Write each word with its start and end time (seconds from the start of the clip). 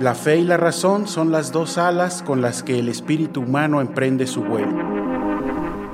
la 0.00 0.14
fe 0.14 0.38
y 0.38 0.44
la 0.44 0.56
razón 0.56 1.06
son 1.06 1.30
las 1.30 1.52
dos 1.52 1.76
alas 1.76 2.22
con 2.22 2.40
las 2.40 2.62
que 2.62 2.78
el 2.78 2.88
espíritu 2.88 3.42
humano 3.42 3.82
emprende 3.82 4.26
su 4.26 4.42
vuelo. 4.42 4.72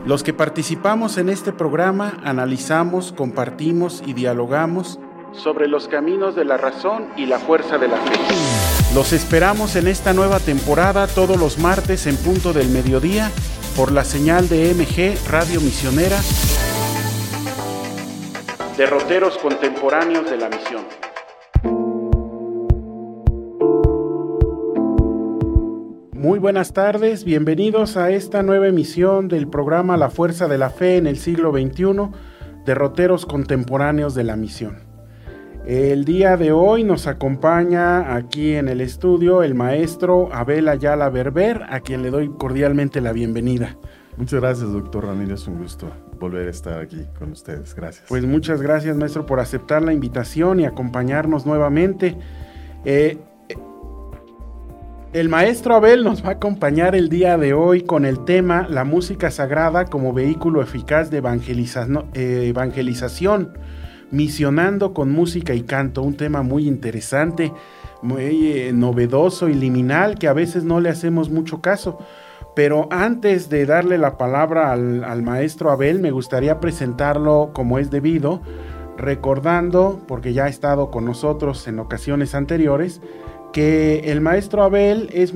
Los 0.06 0.22
que 0.22 0.32
participamos 0.32 1.18
en 1.18 1.28
este 1.28 1.52
programa 1.52 2.20
analizamos, 2.22 3.12
compartimos 3.12 4.04
y 4.06 4.12
dialogamos 4.12 5.00
sobre 5.32 5.66
los 5.66 5.88
caminos 5.88 6.36
de 6.36 6.44
la 6.44 6.56
razón 6.56 7.08
y 7.16 7.26
la 7.26 7.40
fuerza 7.40 7.78
de 7.78 7.88
la 7.88 7.96
fe. 7.96 8.12
Los 8.94 9.12
esperamos 9.12 9.74
en 9.74 9.88
esta 9.88 10.12
nueva 10.12 10.38
temporada 10.38 11.08
todos 11.08 11.36
los 11.36 11.58
martes 11.58 12.06
en 12.06 12.16
punto 12.16 12.52
del 12.52 12.68
mediodía 12.68 13.32
por 13.76 13.90
la 13.90 14.04
señal 14.04 14.48
de 14.48 14.72
MG 14.72 15.28
Radio 15.28 15.60
Misionera, 15.60 16.16
derroteros 18.78 19.36
contemporáneos 19.38 20.30
de 20.30 20.36
la 20.36 20.48
misión. 20.48 21.05
Muy 26.26 26.40
buenas 26.40 26.72
tardes, 26.72 27.24
bienvenidos 27.24 27.96
a 27.96 28.10
esta 28.10 28.42
nueva 28.42 28.66
emisión 28.66 29.28
del 29.28 29.46
programa 29.46 29.96
La 29.96 30.10
Fuerza 30.10 30.48
de 30.48 30.58
la 30.58 30.70
Fe 30.70 30.96
en 30.96 31.06
el 31.06 31.18
siglo 31.18 31.52
XXI, 31.52 32.10
derroteros 32.64 33.26
contemporáneos 33.26 34.16
de 34.16 34.24
la 34.24 34.34
misión. 34.34 34.78
El 35.66 36.04
día 36.04 36.36
de 36.36 36.50
hoy 36.50 36.82
nos 36.82 37.06
acompaña 37.06 38.16
aquí 38.16 38.54
en 38.54 38.66
el 38.66 38.80
estudio 38.80 39.44
el 39.44 39.54
maestro 39.54 40.28
Abel 40.32 40.66
Ayala 40.66 41.10
Berber, 41.10 41.62
a 41.70 41.78
quien 41.78 42.02
le 42.02 42.10
doy 42.10 42.28
cordialmente 42.36 43.00
la 43.00 43.12
bienvenida. 43.12 43.76
Muchas 44.16 44.40
gracias, 44.40 44.72
doctor 44.72 45.06
Ramírez. 45.06 45.46
Un 45.46 45.62
gusto 45.62 45.88
volver 46.18 46.48
a 46.48 46.50
estar 46.50 46.80
aquí 46.80 47.06
con 47.16 47.30
ustedes. 47.30 47.72
Gracias. 47.72 48.04
Pues 48.08 48.24
muchas 48.24 48.60
gracias, 48.60 48.96
maestro, 48.96 49.26
por 49.26 49.38
aceptar 49.38 49.80
la 49.82 49.92
invitación 49.92 50.58
y 50.58 50.64
acompañarnos 50.64 51.46
nuevamente. 51.46 52.18
Eh, 52.84 53.16
el 55.16 55.30
maestro 55.30 55.74
Abel 55.74 56.04
nos 56.04 56.22
va 56.22 56.28
a 56.28 56.32
acompañar 56.32 56.94
el 56.94 57.08
día 57.08 57.38
de 57.38 57.54
hoy 57.54 57.80
con 57.80 58.04
el 58.04 58.26
tema 58.26 58.66
La 58.68 58.84
música 58.84 59.30
sagrada 59.30 59.86
como 59.86 60.12
vehículo 60.12 60.60
eficaz 60.60 61.08
de 61.08 61.22
eh, 61.22 62.48
evangelización 62.48 63.56
misionando 64.10 64.92
con 64.92 65.10
música 65.10 65.54
y 65.54 65.62
canto, 65.62 66.02
un 66.02 66.18
tema 66.18 66.42
muy 66.42 66.68
interesante, 66.68 67.50
muy 68.02 68.52
eh, 68.52 68.72
novedoso 68.74 69.48
y 69.48 69.54
liminal 69.54 70.18
que 70.18 70.28
a 70.28 70.34
veces 70.34 70.64
no 70.64 70.80
le 70.80 70.90
hacemos 70.90 71.30
mucho 71.30 71.62
caso. 71.62 71.98
Pero 72.54 72.86
antes 72.90 73.48
de 73.48 73.64
darle 73.64 73.96
la 73.96 74.18
palabra 74.18 74.70
al, 74.72 75.22
maestro 75.22 75.70
Abel, 75.70 75.98
me 75.98 76.10
gustaría 76.10 76.60
presentarlo 76.60 77.52
como 77.54 77.78
es 77.78 77.90
debido, 77.90 78.42
recordando, 78.98 79.98
porque 80.06 80.34
ya 80.34 80.44
ha 80.44 80.48
estado 80.48 80.90
con 80.90 81.06
nosotros 81.06 81.66
en 81.68 81.78
ocasiones 81.78 82.34
anteriores, 82.34 83.00
que 83.52 84.10
el 84.10 84.20
maestro 84.20 84.62
Abel 84.62 85.08
es, 85.12 85.32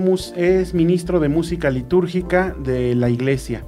ministro 0.75 1.21
de 1.21 1.29
música 1.29 1.71
litúrgica 1.71 2.55
de 2.63 2.95
la 2.95 3.09
iglesia. 3.09 3.65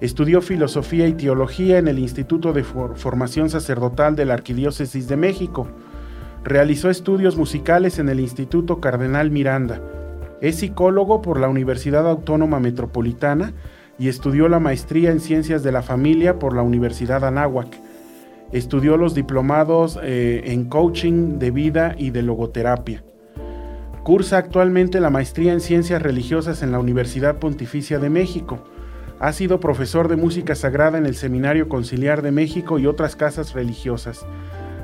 Estudió 0.00 0.42
filosofía 0.42 1.06
y 1.06 1.14
teología 1.14 1.78
en 1.78 1.88
el 1.88 1.98
Instituto 1.98 2.52
de 2.52 2.64
Formación 2.64 3.50
Sacerdotal 3.50 4.16
de 4.16 4.24
la 4.24 4.34
Arquidiócesis 4.34 5.08
de 5.08 5.16
México. 5.16 5.68
Realizó 6.42 6.90
estudios 6.90 7.36
musicales 7.36 7.98
en 7.98 8.08
el 8.08 8.20
Instituto 8.20 8.80
Cardenal 8.80 9.30
Miranda. 9.30 9.80
Es 10.40 10.56
psicólogo 10.56 11.22
por 11.22 11.38
la 11.38 11.48
Universidad 11.48 12.08
Autónoma 12.08 12.60
Metropolitana 12.60 13.54
y 13.98 14.08
estudió 14.08 14.48
la 14.48 14.58
maestría 14.58 15.10
en 15.10 15.20
Ciencias 15.20 15.62
de 15.62 15.72
la 15.72 15.82
Familia 15.82 16.38
por 16.38 16.54
la 16.54 16.62
Universidad 16.62 17.24
Anáhuac. 17.24 17.68
Estudió 18.52 18.96
los 18.96 19.14
diplomados 19.14 19.98
eh, 20.02 20.42
en 20.46 20.64
coaching 20.64 21.38
de 21.38 21.50
vida 21.50 21.94
y 21.96 22.10
de 22.10 22.22
logoterapia. 22.22 23.04
Cursa 24.04 24.36
actualmente 24.36 25.00
la 25.00 25.08
maestría 25.08 25.54
en 25.54 25.62
Ciencias 25.62 26.02
Religiosas 26.02 26.62
en 26.62 26.72
la 26.72 26.78
Universidad 26.78 27.38
Pontificia 27.38 27.98
de 27.98 28.10
México 28.10 28.62
ha 29.18 29.32
sido 29.32 29.60
profesor 29.60 30.08
de 30.08 30.16
música 30.16 30.54
sagrada 30.54 30.98
en 30.98 31.06
el 31.06 31.14
Seminario 31.14 31.70
Conciliar 31.70 32.20
de 32.20 32.30
México 32.30 32.78
y 32.78 32.86
otras 32.86 33.16
casas 33.16 33.54
religiosas. 33.54 34.26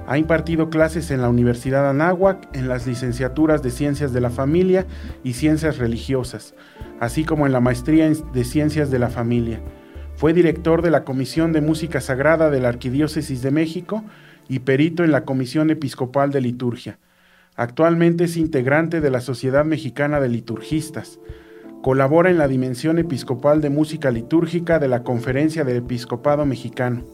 Ha 0.06 0.16
impartido 0.16 0.70
clases 0.70 1.10
en 1.10 1.20
la 1.20 1.28
Universidad 1.28 1.91
Anáhuac, 1.91 2.48
en 2.56 2.66
las 2.66 2.86
licenciaturas 2.86 3.62
de 3.62 3.70
Ciencias 3.70 4.14
de 4.14 4.22
la 4.22 4.31
Familia 4.31 4.86
y 5.22 5.34
Ciencias 5.34 5.76
Religiosas, 5.76 6.54
así 6.98 7.25
como 7.25 7.44
en 7.44 7.52
la 7.52 7.60
Maestría 7.60 8.08
de 8.08 8.44
Ciencias 8.44 8.91
de 8.91 9.00
la 9.00 9.10
Familia. 9.10 9.60
Fue 10.16 10.32
director 10.32 10.81
de 10.81 10.92
la 10.92 11.04
Comisión 11.04 11.52
de 11.52 11.60
Música 11.60 12.00
Sagrada 12.00 12.48
de 12.48 12.60
la 12.60 12.70
Arquidiócesis 12.70 13.42
de 13.42 13.50
México 13.50 14.02
y 14.48 14.60
perito 14.60 15.04
en 15.04 15.12
la 15.12 15.26
Comisión 15.26 15.69
Episcopal 15.69 16.31
de 16.31 16.41
Liturgia. 16.41 16.98
Actualmente 17.56 18.25
es 18.25 18.37
integrante 18.37 19.00
de 19.00 19.11
la 19.11 19.21
Sociedad 19.21 19.65
Mexicana 19.65 20.21
de 20.21 20.28
Liturgistas. 20.28 21.19
Colabora 21.83 22.31
en 22.31 22.38
la 22.38 22.49
Dimensión 22.49 22.99
Episcopal 22.99 23.61
de 23.61 23.71
Música 23.71 24.11
Litúrgica 24.11 24.78
de 24.78 24.88
la 24.88 25.03
Conferencia 25.03 25.65
del 25.65 25.78
Episcopado 25.78 26.47
Mexicano. 26.47 27.05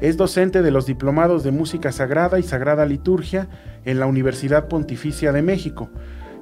Es 0.00 0.16
docente 0.16 0.62
de 0.62 0.70
los 0.70 0.86
diplomados 0.86 1.44
de 1.44 1.50
Música 1.50 1.92
Sagrada 1.92 2.38
y 2.38 2.42
Sagrada 2.42 2.86
Liturgia 2.86 3.48
en 3.84 4.00
la 4.00 4.06
Universidad 4.06 4.66
Pontificia 4.68 5.30
de 5.32 5.42
México 5.42 5.90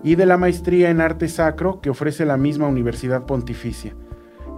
y 0.04 0.14
de 0.14 0.26
la 0.26 0.36
Maestría 0.36 0.90
en 0.90 1.00
Arte 1.00 1.28
Sacro 1.28 1.80
que 1.80 1.90
ofrece 1.90 2.24
la 2.24 2.36
misma 2.36 2.68
Universidad 2.68 3.26
Pontificia. 3.26 3.96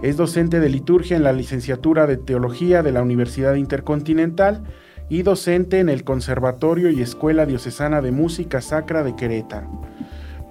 Es 0.03 0.17
docente 0.17 0.59
de 0.59 0.69
liturgia 0.69 1.17
en 1.17 1.23
la 1.23 1.33
licenciatura 1.33 2.07
de 2.07 2.17
Teología 2.17 2.83
de 2.83 2.91
la 2.91 3.01
Universidad 3.01 3.55
Intercontinental 3.55 4.63
y 5.11 5.23
docente 5.23 5.79
en 5.79 5.89
el 5.89 6.05
Conservatorio 6.05 6.89
y 6.89 7.01
Escuela 7.01 7.45
Diocesana 7.45 8.01
de 8.01 8.13
Música 8.13 8.61
Sacra 8.61 9.03
de 9.03 9.13
Querétaro. 9.13 9.69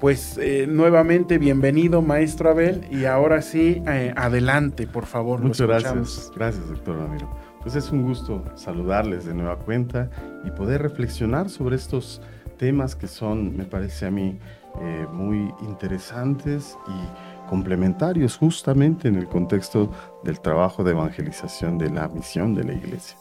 Pues 0.00 0.37
eh, 0.37 0.66
nuevamente 0.69 1.38
bienvenido, 1.38 2.03
maestro 2.03 2.50
Abel, 2.50 2.87
y 2.91 3.06
ahora 3.06 3.41
sí, 3.41 3.82
eh, 3.87 4.12
adelante, 4.15 4.87
por 4.87 5.06
favor. 5.06 5.41
Muchas 5.41 5.66
gracias, 5.66 6.31
gracias, 6.37 6.69
doctor 6.69 6.98
Ramiro. 6.98 7.34
Pues 7.62 7.75
es 7.75 7.91
un 7.91 8.03
gusto 8.03 8.44
saludarles 8.54 9.25
de 9.25 9.32
nueva 9.32 9.56
cuenta 9.56 10.10
y 10.44 10.50
poder 10.50 10.82
reflexionar 10.82 11.48
sobre 11.48 11.77
estos 11.77 12.21
temas 12.59 12.94
que 12.94 13.06
son, 13.06 13.56
me 13.56 13.65
parece 13.65 14.04
a 14.04 14.10
mí, 14.10 14.38
eh, 14.82 15.06
muy 15.10 15.54
interesantes 15.62 16.77
y 16.87 17.48
complementarios 17.48 18.37
justamente 18.37 19.09
en 19.09 19.15
el 19.15 19.27
contexto 19.27 19.91
del 20.22 20.38
trabajo 20.38 20.84
de 20.84 20.91
evangelización 20.91 21.78
de 21.78 21.88
la 21.88 22.09
misión 22.09 22.54
de 22.54 22.65
la 22.65 22.75
iglesia. 22.75 23.16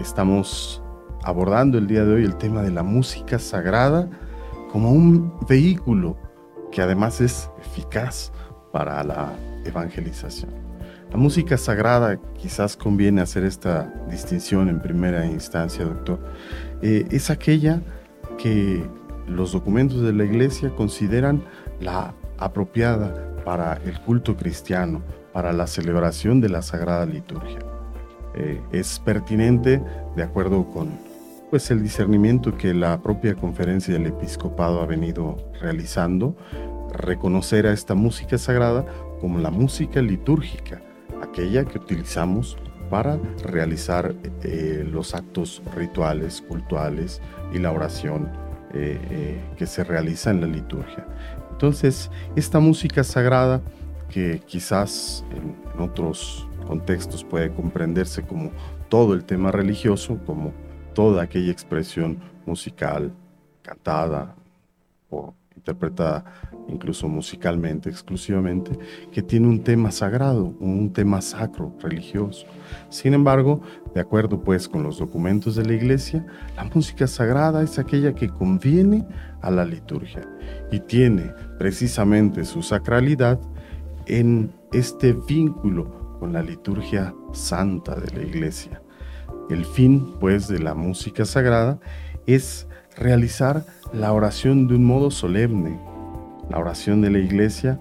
Estamos 0.00 0.82
abordando 1.24 1.78
el 1.78 1.86
día 1.86 2.04
de 2.04 2.14
hoy 2.14 2.24
el 2.24 2.36
tema 2.36 2.62
de 2.62 2.70
la 2.70 2.82
música 2.82 3.38
sagrada 3.38 4.08
como 4.70 4.92
un 4.92 5.32
vehículo 5.48 6.16
que 6.70 6.82
además 6.82 7.20
es 7.20 7.50
eficaz 7.58 8.30
para 8.72 9.02
la 9.02 9.32
evangelización. 9.64 10.50
La 11.10 11.16
música 11.16 11.56
sagrada, 11.56 12.18
quizás 12.34 12.76
conviene 12.76 13.22
hacer 13.22 13.44
esta 13.44 13.92
distinción 14.10 14.68
en 14.68 14.80
primera 14.80 15.24
instancia, 15.24 15.84
doctor, 15.84 16.18
eh, 16.82 17.06
es 17.10 17.30
aquella 17.30 17.80
que 18.36 18.84
los 19.26 19.52
documentos 19.52 20.02
de 20.02 20.12
la 20.12 20.24
iglesia 20.24 20.74
consideran 20.76 21.42
la 21.80 22.12
apropiada 22.38 23.34
para 23.44 23.74
el 23.84 23.98
culto 24.00 24.36
cristiano, 24.36 25.00
para 25.32 25.52
la 25.52 25.66
celebración 25.66 26.40
de 26.40 26.50
la 26.50 26.60
sagrada 26.60 27.06
liturgia. 27.06 27.75
Eh, 28.36 28.60
es 28.72 28.98
pertinente, 29.00 29.82
de 30.14 30.22
acuerdo 30.22 30.66
con 30.70 30.90
pues 31.50 31.70
el 31.70 31.82
discernimiento 31.82 32.58
que 32.58 32.74
la 32.74 33.00
propia 33.00 33.34
conferencia 33.34 33.94
del 33.94 34.06
episcopado 34.06 34.82
ha 34.82 34.86
venido 34.86 35.36
realizando, 35.60 36.36
reconocer 36.92 37.66
a 37.66 37.72
esta 37.72 37.94
música 37.94 38.36
sagrada 38.36 38.84
como 39.20 39.38
la 39.38 39.50
música 39.50 40.02
litúrgica, 40.02 40.82
aquella 41.22 41.64
que 41.64 41.78
utilizamos 41.78 42.58
para 42.90 43.18
realizar 43.44 44.14
eh, 44.42 44.86
los 44.90 45.14
actos 45.14 45.62
rituales, 45.74 46.42
cultuales 46.42 47.22
y 47.54 47.58
la 47.58 47.72
oración 47.72 48.28
eh, 48.74 49.40
que 49.56 49.66
se 49.66 49.82
realiza 49.84 50.30
en 50.30 50.40
la 50.40 50.46
liturgia. 50.46 51.06
Entonces, 51.52 52.10
esta 52.34 52.60
música 52.60 53.02
sagrada, 53.02 53.62
que 54.10 54.42
quizás 54.46 55.24
en 55.30 55.80
otros 55.80 56.46
contextos 56.66 57.24
puede 57.24 57.52
comprenderse 57.52 58.22
como 58.22 58.50
todo 58.88 59.14
el 59.14 59.24
tema 59.24 59.50
religioso, 59.50 60.18
como 60.26 60.52
toda 60.94 61.22
aquella 61.22 61.52
expresión 61.52 62.18
musical, 62.46 63.12
cantada 63.62 64.34
o 65.10 65.34
interpretada 65.56 66.24
incluso 66.68 67.08
musicalmente, 67.08 67.88
exclusivamente, 67.88 68.78
que 69.12 69.22
tiene 69.22 69.46
un 69.46 69.62
tema 69.62 69.90
sagrado, 69.90 70.54
un 70.60 70.92
tema 70.92 71.20
sacro, 71.20 71.72
religioso. 71.80 72.46
Sin 72.88 73.14
embargo, 73.14 73.60
de 73.94 74.00
acuerdo 74.00 74.42
pues 74.42 74.68
con 74.68 74.82
los 74.82 74.98
documentos 74.98 75.56
de 75.56 75.64
la 75.64 75.74
iglesia, 75.74 76.26
la 76.56 76.64
música 76.64 77.06
sagrada 77.06 77.62
es 77.62 77.78
aquella 77.78 78.14
que 78.14 78.28
conviene 78.28 79.06
a 79.42 79.50
la 79.50 79.64
liturgia 79.64 80.28
y 80.70 80.80
tiene 80.80 81.32
precisamente 81.58 82.44
su 82.44 82.62
sacralidad 82.62 83.40
en 84.06 84.52
este 84.72 85.12
vínculo 85.12 86.05
con 86.18 86.32
la 86.32 86.42
liturgia 86.42 87.14
santa 87.32 87.94
de 87.94 88.10
la 88.16 88.22
iglesia. 88.22 88.82
El 89.50 89.64
fin 89.64 90.14
pues 90.18 90.48
de 90.48 90.58
la 90.58 90.74
música 90.74 91.24
sagrada 91.24 91.78
es 92.26 92.66
realizar 92.96 93.64
la 93.92 94.12
oración 94.12 94.66
de 94.66 94.74
un 94.74 94.84
modo 94.84 95.10
solemne, 95.10 95.78
la 96.50 96.58
oración 96.58 97.00
de 97.00 97.10
la 97.10 97.18
iglesia 97.18 97.80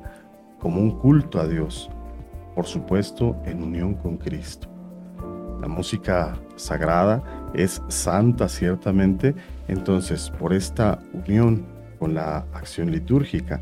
como 0.60 0.82
un 0.82 0.92
culto 1.00 1.40
a 1.40 1.48
Dios, 1.48 1.90
por 2.54 2.66
supuesto 2.66 3.36
en 3.46 3.64
unión 3.64 3.96
con 3.96 4.18
Cristo. 4.18 4.68
La 5.62 5.68
música 5.68 6.38
sagrada 6.56 7.24
es 7.54 7.82
santa 7.88 8.50
ciertamente, 8.50 9.34
entonces 9.68 10.30
por 10.30 10.54
esta 10.54 11.00
unión 11.14 11.66
con 11.98 12.14
la 12.14 12.46
acción 12.54 12.92
litúrgica, 12.92 13.62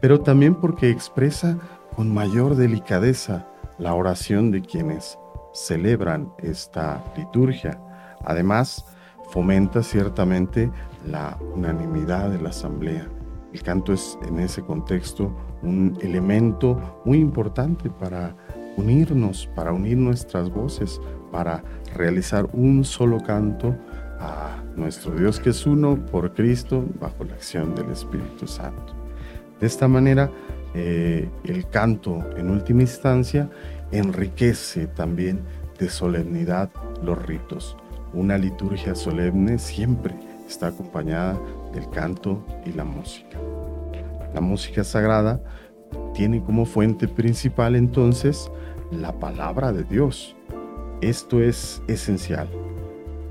pero 0.00 0.20
también 0.20 0.54
porque 0.54 0.88
expresa 0.90 1.58
con 1.94 2.12
mayor 2.12 2.56
delicadeza 2.56 3.46
la 3.82 3.94
oración 3.94 4.52
de 4.52 4.62
quienes 4.62 5.18
celebran 5.52 6.32
esta 6.38 7.02
liturgia. 7.16 7.80
Además, 8.24 8.86
fomenta 9.30 9.82
ciertamente 9.82 10.70
la 11.04 11.36
unanimidad 11.52 12.30
de 12.30 12.40
la 12.40 12.50
asamblea. 12.50 13.08
El 13.52 13.62
canto 13.62 13.92
es 13.92 14.16
en 14.26 14.38
ese 14.38 14.62
contexto 14.62 15.36
un 15.62 15.98
elemento 16.00 17.00
muy 17.04 17.18
importante 17.18 17.90
para 17.90 18.36
unirnos, 18.76 19.48
para 19.56 19.72
unir 19.72 19.98
nuestras 19.98 20.48
voces, 20.48 21.00
para 21.32 21.64
realizar 21.96 22.48
un 22.52 22.84
solo 22.84 23.20
canto 23.20 23.76
a 24.20 24.62
nuestro 24.76 25.12
Dios 25.16 25.40
que 25.40 25.50
es 25.50 25.66
uno 25.66 25.96
por 26.06 26.32
Cristo 26.34 26.84
bajo 27.00 27.24
la 27.24 27.34
acción 27.34 27.74
del 27.74 27.90
Espíritu 27.90 28.46
Santo. 28.46 28.94
De 29.58 29.66
esta 29.66 29.88
manera, 29.88 30.30
eh, 30.74 31.28
el 31.44 31.68
canto 31.68 32.24
en 32.36 32.50
última 32.50 32.82
instancia 32.82 33.50
enriquece 33.90 34.86
también 34.86 35.40
de 35.78 35.88
solemnidad 35.88 36.70
los 37.02 37.20
ritos. 37.24 37.76
Una 38.14 38.38
liturgia 38.38 38.94
solemne 38.94 39.58
siempre 39.58 40.14
está 40.46 40.68
acompañada 40.68 41.38
del 41.72 41.88
canto 41.90 42.44
y 42.66 42.72
la 42.72 42.84
música. 42.84 43.38
La 44.34 44.40
música 44.40 44.84
sagrada 44.84 45.42
tiene 46.14 46.42
como 46.42 46.64
fuente 46.64 47.08
principal 47.08 47.76
entonces 47.76 48.50
la 48.90 49.18
palabra 49.18 49.72
de 49.72 49.84
Dios. 49.84 50.36
Esto 51.00 51.42
es 51.42 51.82
esencial. 51.88 52.48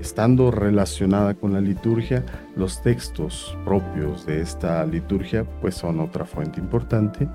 Estando 0.02 0.50
relacionada 0.50 1.32
con 1.32 1.54
la 1.54 1.60
liturgia, 1.60 2.26
los 2.56 2.82
textos 2.82 3.56
propios 3.64 4.26
de 4.26 4.42
esta 4.42 4.84
liturgia 4.84 5.44
pues 5.60 5.76
son 5.76 6.00
otra 6.00 6.26
fuente 6.26 6.60
importante, 6.60 7.26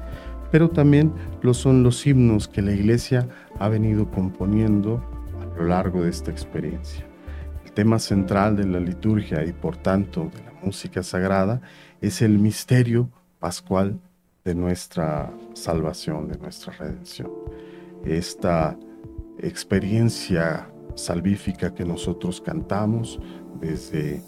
pero 0.51 0.69
también 0.69 1.11
lo 1.41 1.53
son 1.53 1.81
los 1.81 2.05
himnos 2.05 2.47
que 2.47 2.61
la 2.61 2.73
iglesia 2.73 3.27
ha 3.57 3.69
venido 3.69 4.11
componiendo 4.11 5.01
a 5.41 5.57
lo 5.57 5.67
largo 5.69 6.03
de 6.03 6.09
esta 6.09 6.29
experiencia 6.29 7.07
tema 7.77 7.99
central 7.99 8.55
de 8.55 8.65
la 8.65 8.79
liturgia 8.79 9.45
y 9.45 9.53
por 9.53 9.77
tanto 9.77 10.31
de 10.33 10.41
la 10.41 10.51
música 10.63 11.03
sagrada 11.03 11.61
es 12.01 12.23
el 12.23 12.39
misterio 12.39 13.07
pascual 13.37 13.99
de 14.43 14.55
nuestra 14.55 15.31
salvación, 15.53 16.27
de 16.27 16.39
nuestra 16.39 16.73
redención. 16.73 17.29
Esta 18.03 18.75
experiencia 19.37 20.67
salvífica 20.97 21.73
que 21.73 21.85
nosotros 21.85 22.41
cantamos 22.41 23.19
desde, 23.61 24.21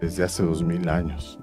desde 0.00 0.24
hace 0.24 0.42
dos 0.42 0.62
mil 0.62 0.88
años. 0.88 1.38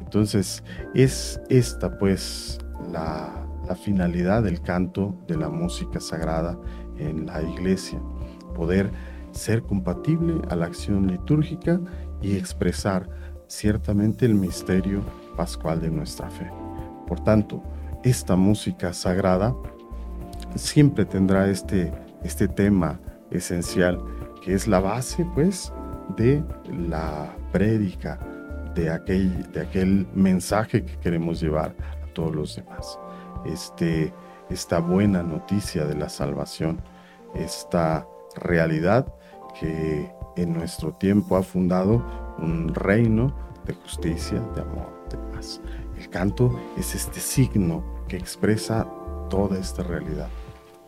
Entonces, 0.00 0.62
es 0.94 1.40
esta 1.48 1.98
pues 1.98 2.58
la, 2.92 3.46
la 3.66 3.74
finalidad 3.74 4.42
del 4.42 4.62
canto 4.62 5.16
de 5.26 5.36
la 5.36 5.48
música 5.48 6.00
sagrada 6.00 6.58
en 6.98 7.26
la 7.26 7.42
iglesia, 7.42 8.00
poder 8.54 8.90
ser 9.32 9.62
compatible 9.62 10.40
a 10.48 10.56
la 10.56 10.66
acción 10.66 11.08
litúrgica 11.08 11.80
y 12.22 12.36
expresar 12.36 13.08
ciertamente 13.48 14.24
el 14.26 14.34
misterio 14.34 15.02
pascual 15.36 15.80
de 15.80 15.90
nuestra 15.90 16.30
fe. 16.30 16.50
Por 17.06 17.20
tanto, 17.20 17.62
esta 18.02 18.36
música 18.36 18.92
sagrada 18.92 19.54
siempre 20.54 21.04
tendrá 21.04 21.48
este, 21.48 21.92
este 22.26 22.48
tema 22.48 23.00
esencial 23.30 24.02
que 24.42 24.54
es 24.54 24.66
la 24.66 24.80
base 24.80 25.26
pues 25.34 25.72
de 26.16 26.44
la 26.88 27.34
prédica, 27.52 28.18
de 28.74 28.90
aquel, 28.90 29.50
de 29.52 29.62
aquel 29.62 30.06
mensaje 30.14 30.84
que 30.84 30.98
queremos 30.98 31.40
llevar 31.40 31.74
a 32.04 32.12
todos 32.12 32.34
los 32.34 32.56
demás. 32.56 32.98
Este, 33.44 34.12
esta 34.50 34.78
buena 34.78 35.22
noticia 35.22 35.84
de 35.84 35.94
la 35.94 36.08
salvación, 36.08 36.80
esta 37.34 38.06
realidad 38.36 39.12
que 39.58 40.10
en 40.36 40.52
nuestro 40.52 40.92
tiempo 40.92 41.36
ha 41.36 41.42
fundado 41.42 42.04
un 42.38 42.74
reino 42.74 43.34
de 43.64 43.74
justicia, 43.74 44.40
de 44.54 44.60
amor, 44.60 45.06
de 45.10 45.16
paz. 45.34 45.60
El 45.98 46.08
canto 46.10 46.56
es 46.76 46.94
este 46.94 47.20
signo 47.20 47.82
que 48.06 48.16
expresa 48.16 48.86
toda 49.28 49.58
esta 49.58 49.82
realidad. 49.82 50.28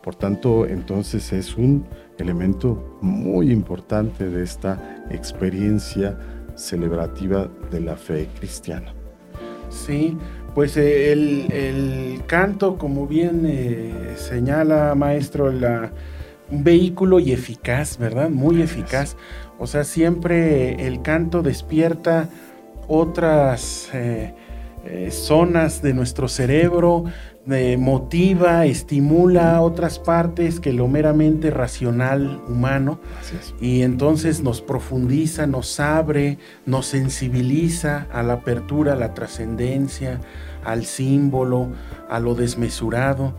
Por 0.03 0.15
tanto, 0.15 0.65
entonces 0.65 1.33
es 1.33 1.57
un 1.57 1.85
elemento 2.17 2.97
muy 3.01 3.51
importante 3.51 4.29
de 4.29 4.43
esta 4.43 5.05
experiencia 5.09 6.17
celebrativa 6.55 7.49
de 7.69 7.81
la 7.81 7.95
fe 7.95 8.27
cristiana. 8.37 8.93
Sí, 9.69 10.17
pues 10.55 10.77
eh, 10.77 11.11
el, 11.11 12.21
canto, 12.25 12.77
como 12.77 13.07
bien 13.07 13.43
eh, 13.45 14.13
señala 14.15 14.95
maestro, 14.95 15.51
la, 15.51 15.91
un 16.51 16.63
vehículo 16.63 17.19
y 17.19 17.31
eficaz, 17.31 17.97
¿verdad? 17.97 18.29
Muy 18.29 18.61
eficaz. 18.61 19.15
O 19.57 19.67
sea, 19.67 19.83
siempre 19.83 20.87
el 20.87 21.01
canto 21.01 21.41
despierta 21.41 22.29
otras 22.87 23.89
eh, 23.93 24.33
zonas 25.11 25.81
de 25.81 25.93
nuestro 25.93 26.27
cerebro, 26.27 27.05
motiva, 27.77 28.65
estimula 28.65 29.61
otras 29.61 29.97
partes 29.97 30.59
que 30.59 30.71
lo 30.71 30.87
meramente 30.87 31.49
racional 31.49 32.41
humano. 32.47 32.99
Y 33.59 33.81
entonces 33.81 34.41
nos 34.43 34.61
profundiza, 34.61 35.47
nos 35.47 35.79
abre, 35.79 36.37
nos 36.65 36.85
sensibiliza 36.85 38.07
a 38.11 38.23
la 38.23 38.33
apertura, 38.33 38.93
a 38.93 38.95
la 38.95 39.13
trascendencia, 39.13 40.19
al 40.63 40.85
símbolo, 40.85 41.69
a 42.09 42.19
lo 42.19 42.35
desmesurado. 42.35 43.33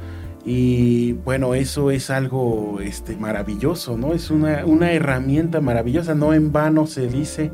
Y 0.45 1.13
bueno, 1.13 1.55
eso 1.55 1.91
es 1.91 2.11
algo 2.11 2.81
este, 2.81 3.17
maravilloso, 3.17 3.97
¿no? 3.97 4.15
Es 4.15 4.31
una, 4.31 4.65
una 4.65 4.93
herramienta 4.93 5.61
maravillosa, 5.61 6.15
no 6.15 6.33
en 6.33 6.51
vano 6.51 6.87
se 6.87 7.07
dice, 7.09 7.53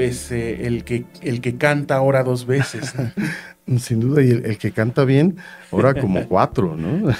pues 0.00 0.32
eh, 0.32 0.66
el, 0.66 0.84
que, 0.84 1.04
el 1.20 1.40
que 1.40 1.56
canta 1.56 1.96
ahora 1.96 2.22
dos 2.22 2.46
veces. 2.46 2.94
Sin 3.78 4.00
duda, 4.00 4.22
y 4.22 4.30
el, 4.30 4.58
que 4.58 4.72
canta 4.72 5.04
bien, 5.04 5.36
ahora 5.70 5.94
como 5.94 6.24
cuatro, 6.28 6.74
¿no? 6.76 7.14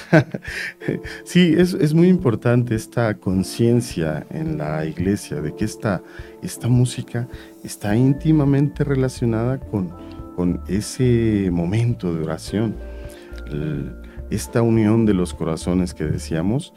sí, 1.23 1.53
es, 1.57 1.73
es, 1.75 1.93
muy 1.93 2.09
importante 2.09 2.75
esta 2.75 3.13
conciencia 3.13 4.25
en 4.31 4.57
la 4.57 4.85
iglesia 4.85 5.39
de 5.39 5.55
que 5.55 5.63
esta, 5.63 6.01
esta 6.41 6.67
música 6.67 7.27
está 7.63 7.95
íntimamente 7.95 8.83
relacionada 8.83 9.59
con, 9.59 9.93
con 10.35 10.61
ese 10.67 11.49
momento 11.51 12.13
de 12.13 12.23
oración. 12.23 12.75
El, 13.45 13.95
esta 14.31 14.61
unión 14.61 15.05
de 15.05 15.13
los 15.13 15.33
corazones 15.33 15.93
que 15.93 16.05
decíamos 16.05 16.73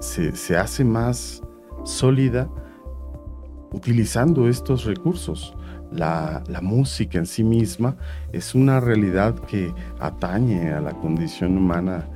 se, 0.00 0.56
hace 0.56 0.84
más 0.84 1.42
sólida 1.84 2.48
utilizando 3.72 4.48
estos 4.48 4.84
recursos. 4.84 5.54
La, 5.90 6.42
música 6.60 7.18
en 7.18 7.26
sí 7.26 7.42
misma 7.42 7.96
es 8.32 8.54
una 8.54 8.78
realidad 8.78 9.34
que 9.34 9.72
atañe 10.00 10.72
a 10.72 10.80
la 10.80 10.92
condición 10.92 11.56
humana 11.56 12.06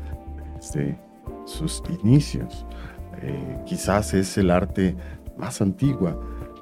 desde 0.57 0.99
sus 1.47 1.83
inicios. 2.03 2.67
Eh, 3.23 3.63
quizás 3.67 4.13
es 4.13 4.37
el 4.37 4.51
arte 4.51 4.95
más 5.39 5.63
antigua. 5.63 6.19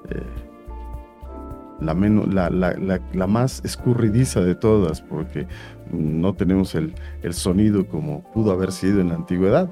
Eh, 0.09 0.23
la, 1.81 2.51
la, 2.51 3.27
más 3.27 3.63
escurridiza 3.65 4.41
de 4.41 4.55
todas, 4.55 5.01
porque 5.01 5.47
no 5.93 6.35
tenemos 6.35 6.75
el, 6.75 6.95
sonido 7.33 7.87
como 7.87 8.23
pudo 8.33 8.53
haber 8.53 8.73
sido 8.73 9.01
en 9.01 9.09
la 9.09 9.15
antigüedad, 9.15 9.71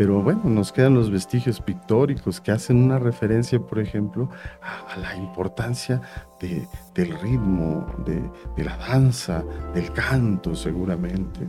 pero 0.00 0.22
bueno, 0.22 0.40
nos 0.44 0.72
quedan 0.72 0.94
los 0.94 1.10
vestigios 1.10 1.60
pictóricos 1.60 2.40
que 2.40 2.50
hacen 2.50 2.78
una 2.78 2.98
referencia, 2.98 3.60
por 3.60 3.78
ejemplo, 3.78 4.30
a, 4.62 4.98
la 4.98 5.14
importancia 5.14 6.00
del 6.40 7.20
ritmo, 7.20 7.86
de, 8.06 8.64
la 8.64 8.78
danza, 8.78 9.44
del 9.74 9.92
canto 9.92 10.54
seguramente, 10.54 11.40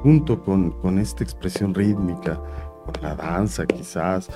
junto 0.00 0.42
con, 0.42 0.98
esta 0.98 1.24
expresión 1.24 1.74
rítmica, 1.74 2.40
con 2.86 3.02
la 3.02 3.14
danza 3.14 3.66
quizás, 3.66 4.30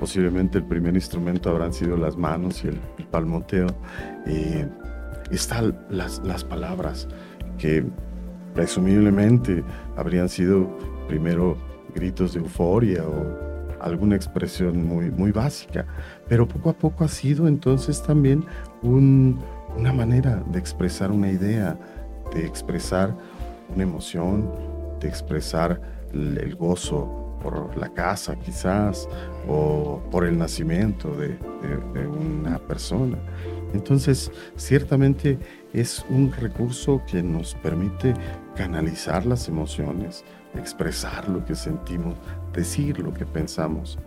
posiblemente 0.00 0.56
el 0.56 0.64
primer 0.64 0.94
instrumento 0.94 1.50
habrán 1.50 1.74
sido 1.74 1.98
las 1.98 2.16
manos 2.16 2.64
y 2.64 2.68
el, 2.68 2.80
palmoteo, 3.10 3.66
eh, 4.26 4.66
están 5.30 5.78
las, 5.90 6.20
las 6.20 6.44
palabras 6.44 7.08
que 7.58 7.84
presumiblemente 8.54 9.62
habrían 9.98 10.30
sido 10.30 10.66
primero 11.08 11.75
gritos 11.96 12.34
de 12.34 12.40
euforia 12.40 13.02
o 13.04 13.80
alguna 13.80 14.16
expresión 14.16 14.84
muy, 14.86 15.10
muy 15.10 15.32
básica, 15.32 15.86
pero 16.28 16.46
poco 16.46 16.70
a 16.70 16.72
poco 16.74 17.04
ha 17.04 17.08
sido 17.08 17.48
entonces 17.48 18.02
también 18.02 18.44
una 18.82 19.92
manera 19.92 20.42
de 20.52 20.58
expresar 20.58 21.10
una 21.10 21.30
idea, 21.30 21.78
de 22.34 22.46
expresar 22.46 23.14
una 23.74 23.82
emoción, 23.82 24.50
de 25.00 25.08
expresar 25.08 25.80
el, 26.12 26.54
gozo 26.54 27.38
por 27.42 27.76
la 27.76 27.88
casa 27.92 28.36
quizás 28.36 29.08
o 29.48 30.00
por 30.10 30.24
el 30.24 30.38
nacimiento 30.38 31.10
de 31.16 31.38
una 32.06 32.58
persona. 32.58 33.18
Entonces, 33.74 34.30
ciertamente 34.56 35.38
es 35.72 36.04
un 36.08 36.32
recurso 36.32 37.02
que 37.06 37.22
nos 37.22 37.54
permite 37.56 38.14
canalizar 38.54 39.26
las 39.26 39.48
emociones, 39.48 40.24
expresar 40.58 41.28
lo 41.28 41.44
que 41.44 41.54
sentimos, 41.54 42.16
decir 42.52 42.98
lo 42.98 43.12
que 43.12 43.26
pensamos 43.26 43.98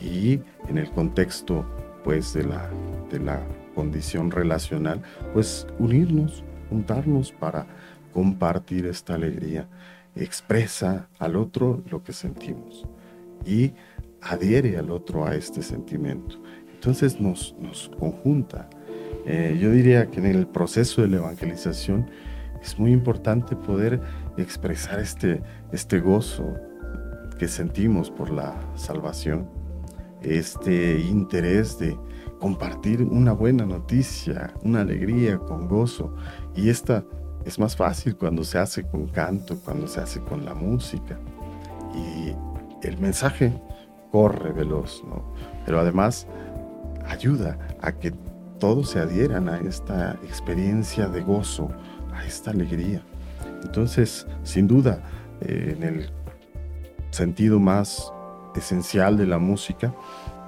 y 0.00 0.40
en 0.68 0.78
el 0.78 0.90
contexto 0.90 1.64
pues 2.04 2.32
de 2.32 2.44
la, 2.44 2.70
de 3.10 3.20
la 3.20 3.40
condición 3.74 4.30
relacional, 4.30 5.02
pues 5.32 5.66
unirnos, 5.78 6.44
juntarnos 6.68 7.32
para 7.32 7.66
compartir 8.12 8.86
esta 8.86 9.14
alegría. 9.14 9.68
Expresa 10.14 11.08
al 11.18 11.36
otro 11.36 11.82
lo 11.90 12.02
que 12.02 12.12
sentimos 12.12 12.86
y 13.44 13.72
adhiere 14.20 14.78
al 14.78 14.90
otro 14.90 15.26
a 15.26 15.34
este 15.34 15.62
sentimiento. 15.62 16.40
Entonces 16.74 17.20
nos, 17.20 17.54
nos 17.60 17.90
conjunta. 17.98 18.68
Eh, 19.26 19.58
yo 19.60 19.70
diría 19.70 20.10
que 20.10 20.20
en 20.20 20.26
el 20.26 20.46
proceso 20.46 21.02
de 21.02 21.08
la 21.08 21.16
evangelización 21.18 22.10
es 22.62 22.78
muy 22.78 22.92
importante 22.92 23.54
poder 23.54 24.00
expresar 24.42 25.00
este, 25.00 25.42
este 25.72 26.00
gozo 26.00 26.54
que 27.38 27.48
sentimos 27.48 28.10
por 28.10 28.30
la 28.30 28.54
salvación, 28.74 29.48
este 30.22 31.00
interés 31.00 31.78
de 31.78 31.96
compartir 32.40 33.02
una 33.02 33.32
buena 33.32 33.64
noticia, 33.64 34.54
una 34.62 34.80
alegría 34.80 35.38
con 35.38 35.68
gozo. 35.68 36.14
Y 36.54 36.68
esta 36.68 37.04
es 37.44 37.58
más 37.58 37.76
fácil 37.76 38.16
cuando 38.16 38.44
se 38.44 38.58
hace 38.58 38.84
con 38.84 39.06
canto, 39.08 39.58
cuando 39.64 39.86
se 39.86 40.00
hace 40.00 40.20
con 40.20 40.44
la 40.44 40.54
música. 40.54 41.18
Y 41.94 42.34
el 42.86 42.98
mensaje 42.98 43.52
corre 44.10 44.52
veloz, 44.52 45.02
¿no? 45.04 45.32
Pero 45.64 45.80
además 45.80 46.26
ayuda 47.06 47.58
a 47.80 47.92
que 47.92 48.12
todos 48.58 48.90
se 48.90 48.98
adhieran 48.98 49.48
a 49.48 49.58
esta 49.58 50.12
experiencia 50.24 51.08
de 51.08 51.20
gozo, 51.20 51.70
a 52.12 52.24
esta 52.24 52.50
alegría. 52.50 53.02
Entonces, 53.64 54.26
sin 54.42 54.66
duda, 54.66 55.02
eh, 55.40 55.74
en 55.76 55.82
el 55.82 56.10
sentido 57.10 57.58
más 57.58 58.12
esencial 58.54 59.16
de 59.16 59.26
la 59.26 59.38
música, 59.38 59.94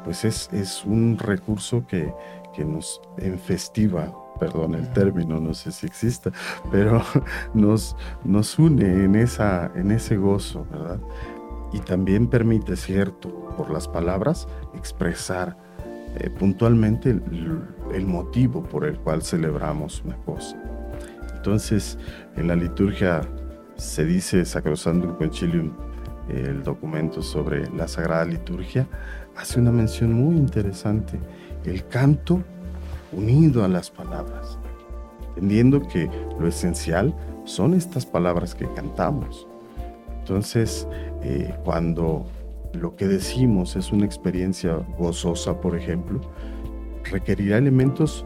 pues 0.05 0.25
es, 0.25 0.49
es 0.52 0.85
un 0.85 1.19
recurso 1.19 1.87
que, 1.87 2.12
que 2.55 2.64
nos 2.64 3.00
enfestiva, 3.19 4.12
perdón 4.38 4.75
el 4.75 4.88
término, 4.90 5.40
no 5.40 5.55
sé 5.55 5.73
si 5.73 5.87
exista, 5.87 6.33
pero 6.71 7.02
nos, 7.55 7.97
nos 8.25 8.59
une 8.59 9.05
en, 9.05 9.14
esa, 9.14 9.71
en 9.75 9.90
ese 9.90 10.17
gozo, 10.17 10.67
¿verdad? 10.71 11.00
Y 11.73 11.79
también 11.81 12.26
permite, 12.26 12.76
cierto, 12.76 13.29
por 13.57 13.71
las 13.71 13.87
palabras, 13.87 14.49
expresar 14.75 15.57
eh, 16.17 16.31
puntualmente 16.31 17.11
el, 17.11 17.62
el 17.95 18.07
motivo 18.07 18.62
por 18.64 18.85
el 18.87 18.99
cual 18.99 19.23
celebramos 19.23 20.02
una 20.05 20.17
cosa. 20.17 20.57
Entonces, 21.37 21.97
en 22.37 22.49
la 22.49 22.56
liturgia 22.56 23.22
se 23.76 24.04
dice 24.04 24.44
Sacrosantum 24.44 25.16
Concilium, 25.16 25.72
el 26.28 26.62
documento 26.62 27.22
sobre 27.22 27.68
la 27.70 27.88
Sagrada 27.88 28.25
Liturgia, 28.25 28.87
hace 29.37 29.58
una 29.58 29.72
mención 29.72 30.12
muy 30.12 30.37
interesante, 30.37 31.18
el 31.64 31.87
canto 31.87 32.42
unido 33.12 33.64
a 33.64 33.68
las 33.68 33.90
palabras, 33.90 34.58
entendiendo 35.28 35.80
que 35.88 36.10
lo 36.38 36.46
esencial 36.46 37.14
son 37.44 37.75
estas 37.75 38.06
palabras 38.06 38.54
que 38.54 38.66
cantamos. 38.75 39.49
Entonces, 40.20 40.87
eh, 41.22 41.54
cuando 41.64 42.26
lo 42.72 42.94
que 42.94 43.08
decimos 43.08 43.75
es 43.76 43.90
una 43.90 44.06
experiencia 44.06 44.75
gozosa, 44.99 45.60
por 45.60 45.76
ejemplo, 45.76 46.20
requerirá 47.04 47.58
elementos 47.58 48.25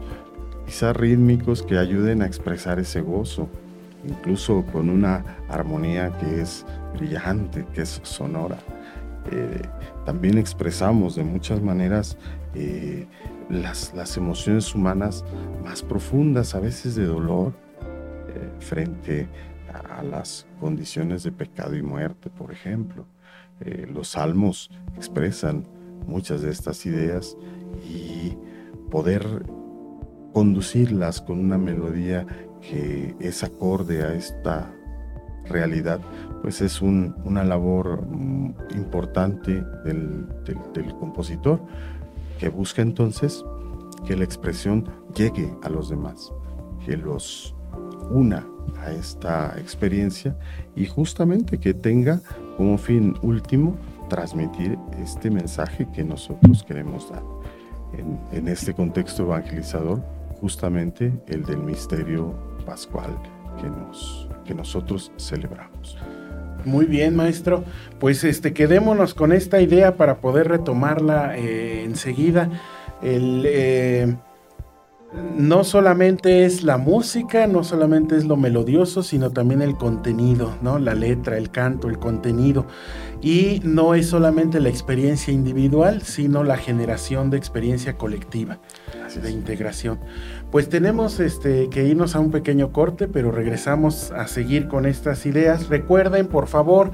quizás 0.65 0.95
rítmicos 0.95 1.63
que 1.63 1.77
ayuden 1.77 2.21
a 2.21 2.25
expresar 2.25 2.79
ese 2.79 3.01
gozo, 3.01 3.49
incluso 4.07 4.63
con 4.71 4.89
una 4.89 5.23
armonía 5.49 6.11
que 6.17 6.41
es 6.41 6.65
brillante, 6.93 7.65
que 7.73 7.81
es 7.81 7.99
sonora. 8.03 8.57
Eh, 9.31 9.61
también 10.05 10.37
expresamos 10.37 11.15
de 11.15 11.23
muchas 11.23 11.61
maneras 11.61 12.17
eh, 12.53 13.07
las, 13.49 14.17
emociones 14.17 14.73
humanas 14.75 15.25
más 15.63 15.81
profundas, 15.81 16.53
a 16.53 16.59
veces 16.59 16.95
de 16.95 17.05
dolor, 17.05 17.53
eh, 18.29 18.51
frente 18.59 19.27
a, 19.73 20.03
las 20.03 20.45
condiciones 20.59 21.23
de 21.23 21.31
pecado 21.31 21.75
y 21.75 21.81
muerte, 21.81 22.29
por 22.29 22.51
ejemplo. 22.51 23.05
los 23.93 24.09
salmos 24.09 24.69
expresan 24.97 25.63
muchas 26.05 26.41
de 26.41 26.51
estas 26.51 26.85
ideas 26.85 27.37
y 27.87 28.37
poder 28.91 29.45
conducirlas 30.33 31.21
con 31.21 31.39
una 31.39 31.57
melodía 31.57 32.27
que 32.69 33.15
es 33.19 33.43
acorde 33.43 34.03
a 34.03 34.13
esta 34.13 34.71
realidad, 35.45 35.99
pues 36.41 36.61
es 36.61 36.81
una 36.81 37.43
labor 37.43 38.05
mm, 38.07 38.53
importante 38.75 39.63
del, 39.83 40.27
compositor 40.99 41.61
que 42.39 42.49
busca 42.49 42.81
entonces 42.81 43.43
que 44.05 44.15
la 44.15 44.23
expresión 44.23 44.85
llegue 45.15 45.53
a 45.63 45.69
los 45.69 45.89
demás, 45.89 46.31
que 46.85 46.97
los 46.97 47.55
una 48.11 48.45
a 48.79 48.91
esta 48.91 49.55
experiencia 49.57 50.37
y 50.75 50.85
justamente 50.85 51.57
que 51.57 51.73
tenga 51.73 52.21
como 52.57 52.77
fin 52.77 53.15
último 53.21 53.75
transmitir 54.09 54.77
este 55.01 55.31
mensaje 55.31 55.87
que 55.93 56.03
nosotros 56.03 56.63
queremos 56.63 57.09
dar. 57.09 57.23
en 58.31 58.47
este 58.47 58.73
contexto 58.73 59.23
evangelizador, 59.23 60.03
justamente 60.41 61.13
el 61.27 61.43
del 61.43 61.59
misterio 61.59 62.35
pascual 62.65 63.17
que, 63.61 63.69
nos, 63.69 64.27
que 64.43 64.53
nosotros 64.53 65.11
celebramos. 65.17 65.97
Muy 66.65 66.85
bien, 66.85 67.15
maestro. 67.15 67.63
Pues 67.99 68.23
este, 68.23 68.53
quedémonos 68.53 69.13
con 69.13 69.31
esta 69.31 69.61
idea 69.61 69.97
para 69.97 70.19
poder 70.19 70.47
retomarla 70.47 71.37
eh, 71.37 71.83
enseguida. 71.83 72.49
El, 73.01 73.43
eh, 73.45 74.15
no 75.37 75.63
solamente 75.63 76.45
es 76.45 76.63
la 76.63 76.77
música, 76.77 77.47
no 77.47 77.63
solamente 77.63 78.17
es 78.17 78.25
lo 78.25 78.35
melodioso, 78.35 79.03
sino 79.03 79.31
también 79.31 79.61
el 79.61 79.75
contenido, 79.75 80.57
¿no? 80.61 80.79
La 80.79 80.93
letra, 80.93 81.37
el 81.37 81.51
canto, 81.51 81.87
el 81.87 81.99
contenido. 81.99 82.65
Y 83.21 83.61
no 83.63 83.95
es 83.95 84.07
solamente 84.07 84.59
la 84.59 84.69
experiencia 84.69 85.33
individual, 85.33 86.01
sino 86.01 86.43
la 86.43 86.57
generación 86.57 87.29
de 87.29 87.37
experiencia 87.37 87.97
colectiva, 87.97 88.59
de 89.21 89.31
integración. 89.31 89.99
Pues 90.55 90.69
tenemos 90.69 91.19
este, 91.19 91.69
que 91.69 91.83
irnos 91.83 92.15
a 92.15 92.21
un 92.21 92.31
pequeño 92.31 92.71
corte, 92.71 93.09
pero 93.09 93.29
regresamos 93.29 94.11
a 94.11 94.25
seguir 94.25 94.69
con 94.69 94.85
estas 94.85 95.25
ideas. 95.25 95.67
Recuerden, 95.67 96.27
por 96.27 96.47
favor, 96.47 96.91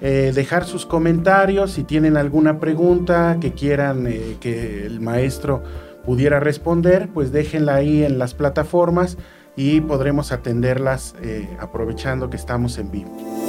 eh, 0.00 0.32
dejar 0.34 0.64
sus 0.64 0.84
comentarios 0.84 1.70
si 1.70 1.84
tienen 1.84 2.16
alguna 2.16 2.58
pregunta 2.58 3.38
que 3.40 3.52
quieran 3.52 4.08
eh, 4.08 4.36
que 4.40 4.84
el 4.84 4.98
maestro 4.98 5.62
pudiera 6.04 6.40
responder, 6.40 7.08
pues 7.14 7.30
déjenla 7.30 7.76
ahí 7.76 8.02
en 8.02 8.18
las 8.18 8.34
plataformas 8.34 9.16
y 9.54 9.80
podremos 9.80 10.32
atenderlas 10.32 11.14
eh, 11.22 11.48
aprovechando 11.60 12.30
que 12.30 12.36
estamos 12.36 12.78
en 12.78 12.90
vivo. 12.90 13.43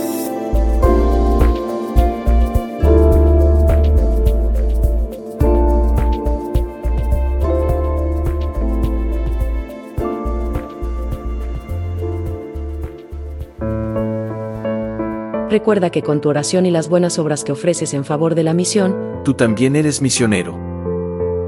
Recuerda 15.56 15.90
que 15.90 16.02
con 16.02 16.20
tu 16.20 16.28
oración 16.28 16.66
y 16.66 16.70
las 16.70 16.90
buenas 16.90 17.18
obras 17.18 17.46
que 17.46 17.54
ofreces 17.54 17.94
en 17.94 18.04
favor 18.04 18.36
de 18.36 18.44
la 18.44 18.54
misión, 18.54 19.22
tú 19.24 19.36
también 19.36 19.78
eres 19.78 20.02
misionero. 20.02 20.60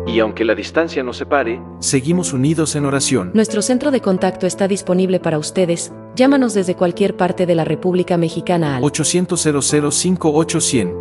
Y 0.07 0.21
aunque 0.21 0.45
la 0.45 0.55
distancia 0.55 1.03
nos 1.03 1.17
separe, 1.17 1.61
seguimos 1.79 2.31
unidos 2.31 2.77
en 2.77 2.85
oración. 2.85 3.31
Nuestro 3.33 3.61
centro 3.61 3.91
de 3.91 3.99
contacto 3.99 4.47
está 4.47 4.69
disponible 4.69 5.19
para 5.19 5.37
ustedes. 5.37 5.91
Llámanos 6.15 6.53
desde 6.53 6.75
cualquier 6.75 7.17
parte 7.17 7.45
de 7.45 7.55
la 7.55 7.65
República 7.65 8.15
Mexicana 8.15 8.77
al 8.77 8.83
800 8.85 9.45
005 9.91 10.45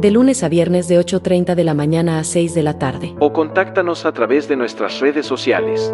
de 0.01 0.11
lunes 0.11 0.43
a 0.43 0.49
viernes 0.49 0.89
de 0.89 0.99
8.30 0.99 1.55
de 1.55 1.63
la 1.63 1.75
mañana 1.75 2.19
a 2.19 2.25
6 2.25 2.55
de 2.55 2.63
la 2.65 2.77
tarde. 2.77 3.15
O 3.21 3.33
contáctanos 3.33 4.05
a 4.05 4.11
través 4.11 4.49
de 4.49 4.57
nuestras 4.57 4.99
redes 4.99 5.27
sociales. 5.27 5.93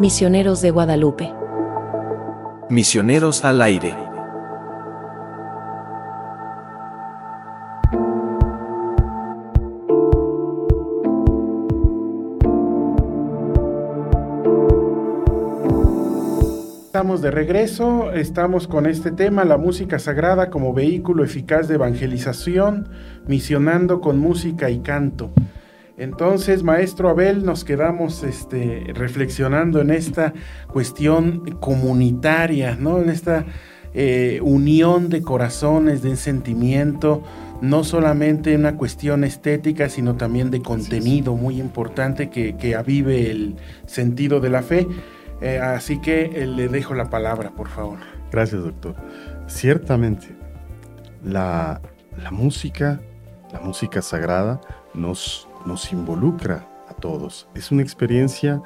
Misioneros 0.00 0.60
de 0.60 0.72
Guadalupe. 0.72 1.32
Misioneros 2.68 3.44
al 3.44 3.62
aire. 3.62 4.09
Estamos 16.90 17.22
de 17.22 17.30
regreso, 17.30 18.10
estamos 18.14 18.66
con 18.66 18.84
este 18.84 19.12
tema, 19.12 19.44
la 19.44 19.56
música 19.56 20.00
sagrada 20.00 20.50
como 20.50 20.74
vehículo 20.74 21.22
eficaz 21.22 21.68
de 21.68 21.76
evangelización, 21.76 22.88
misionando 23.28 24.00
con 24.00 24.18
música 24.18 24.70
y 24.70 24.80
canto. 24.80 25.30
Entonces, 25.96 26.64
maestro 26.64 27.08
Abel, 27.08 27.44
nos 27.44 27.62
quedamos 27.62 28.24
este, 28.24 28.86
reflexionando 28.92 29.80
en 29.80 29.92
esta 29.92 30.34
cuestión 30.66 31.58
comunitaria, 31.60 32.74
¿no? 32.74 33.00
En 33.00 33.08
esta 33.08 33.46
eh, 33.94 34.40
unión 34.42 35.10
de 35.10 35.22
corazones, 35.22 36.02
de 36.02 36.16
sentimiento, 36.16 37.22
no 37.60 37.84
solamente 37.84 38.56
una 38.56 38.76
cuestión 38.76 39.22
estética, 39.22 39.88
sino 39.88 40.16
también 40.16 40.50
de 40.50 40.60
contenido 40.60 41.36
muy 41.36 41.60
importante 41.60 42.30
que, 42.30 42.56
que 42.56 42.74
avive 42.74 43.30
el 43.30 43.54
sentido 43.86 44.40
de 44.40 44.50
la 44.50 44.62
fe. 44.62 44.88
Eh, 45.40 45.58
así 45.58 46.00
que 46.00 46.42
eh, 46.42 46.46
le 46.46 46.68
dejo 46.68 46.94
la 46.94 47.10
palabra, 47.10 47.50
por 47.50 47.68
favor. 47.68 47.98
Gracias, 48.30 48.62
doctor. 48.62 48.94
Ciertamente, 49.46 50.36
la, 51.24 51.80
música, 52.30 53.00
la 53.52 53.60
música 53.60 54.02
sagrada, 54.02 54.60
nos, 54.94 55.48
nos 55.64 55.92
involucra 55.92 56.68
a 56.88 56.94
todos. 56.94 57.48
Es 57.54 57.70
una 57.70 57.82
experiencia 57.82 58.62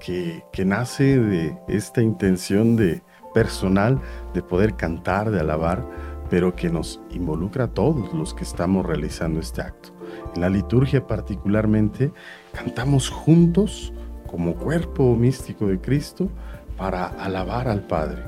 que, 0.00 0.44
que 0.52 0.64
nace 0.64 1.18
de 1.18 1.56
esta 1.68 2.02
intención 2.02 2.76
de 2.76 3.02
personal 3.32 4.00
de 4.34 4.42
poder 4.42 4.74
cantar, 4.74 5.30
de 5.30 5.40
alabar, 5.40 5.84
pero 6.28 6.54
que 6.54 6.70
nos 6.70 7.00
involucra 7.10 7.64
a 7.64 7.68
todos 7.68 8.12
los 8.12 8.34
que 8.34 8.44
estamos 8.44 8.86
realizando 8.86 9.40
este 9.40 9.62
acto. 9.62 9.90
En 10.34 10.40
la 10.40 10.50
liturgia 10.50 11.06
particularmente, 11.06 12.12
cantamos 12.52 13.08
juntos 13.08 13.92
como 14.30 14.54
cuerpo 14.54 15.16
místico 15.16 15.66
de 15.66 15.80
Cristo 15.80 16.28
para 16.76 17.06
alabar 17.06 17.66
al 17.68 17.82
Padre. 17.82 18.22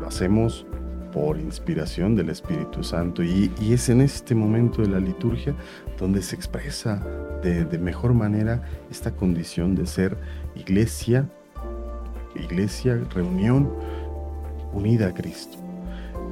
Lo 0.00 0.08
hacemos 0.08 0.66
por 1.12 1.38
inspiración 1.38 2.16
del 2.16 2.28
Espíritu 2.28 2.82
Santo 2.82 3.22
y, 3.22 3.50
es 3.70 3.88
en 3.88 4.00
este 4.00 4.34
momento 4.34 4.82
de 4.82 4.88
la 4.88 4.98
liturgia 4.98 5.54
donde 5.96 6.20
se 6.22 6.34
expresa 6.34 7.02
de, 7.42 7.78
mejor 7.78 8.14
manera 8.14 8.62
esta 8.90 9.12
condición 9.12 9.76
de 9.76 9.86
ser 9.86 10.18
iglesia, 10.56 11.28
iglesia, 12.34 13.00
reunión 13.14 13.72
unida 14.72 15.06
a 15.06 15.14
Cristo. 15.14 15.56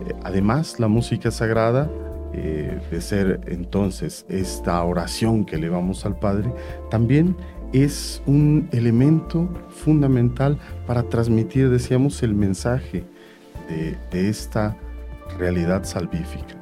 Eh, 0.06 0.14
además, 0.24 0.80
la 0.80 0.88
música 0.88 1.30
sagrada 1.30 1.88
eh, 2.34 2.80
de 2.90 3.00
ser 3.00 3.40
entonces 3.46 4.26
esta 4.28 4.82
oración 4.82 5.44
que 5.44 5.54
elevamos 5.54 6.04
al 6.04 6.18
Padre, 6.18 6.52
también 6.90 7.36
es 7.74 8.22
un 8.24 8.68
elemento 8.70 9.48
fundamental 9.68 10.58
para 10.86 11.02
transmitir, 11.02 11.70
decíamos, 11.70 12.22
el 12.22 12.32
mensaje 12.32 13.04
de, 13.68 14.28
esta 14.28 14.76
realidad 15.38 15.82
salvífica. 15.82 16.54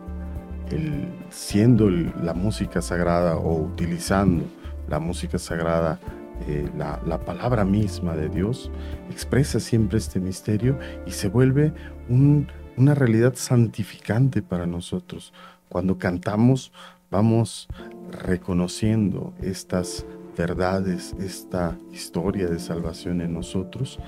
El, 0.70 1.08
siendo 1.28 1.90
la 1.90 2.32
música 2.32 2.80
sagrada 2.80 3.36
o 3.36 3.60
utilizando 3.60 4.44
la 4.88 5.00
música 5.00 5.38
sagrada, 5.38 6.00
eh, 6.48 6.66
la, 6.78 7.20
palabra 7.20 7.66
misma 7.66 8.16
de 8.16 8.30
Dios, 8.30 8.70
expresa 9.10 9.60
siempre 9.60 9.98
este 9.98 10.18
misterio 10.18 10.78
y 11.06 11.10
se 11.10 11.28
vuelve 11.28 11.74
una 12.08 12.94
realidad 12.94 13.34
santificante 13.34 14.40
para 14.40 14.66
nosotros. 14.66 15.34
Cuando 15.68 15.98
cantamos, 15.98 16.72
vamos 17.10 17.68
reconociendo 18.10 19.34
estas 19.42 20.06
verdades, 20.36 21.14
esta 21.20 21.76
historia 21.92 22.48
de 22.48 22.58
salvación 22.58 23.20
en 23.20 23.34
nosotros 23.34 23.98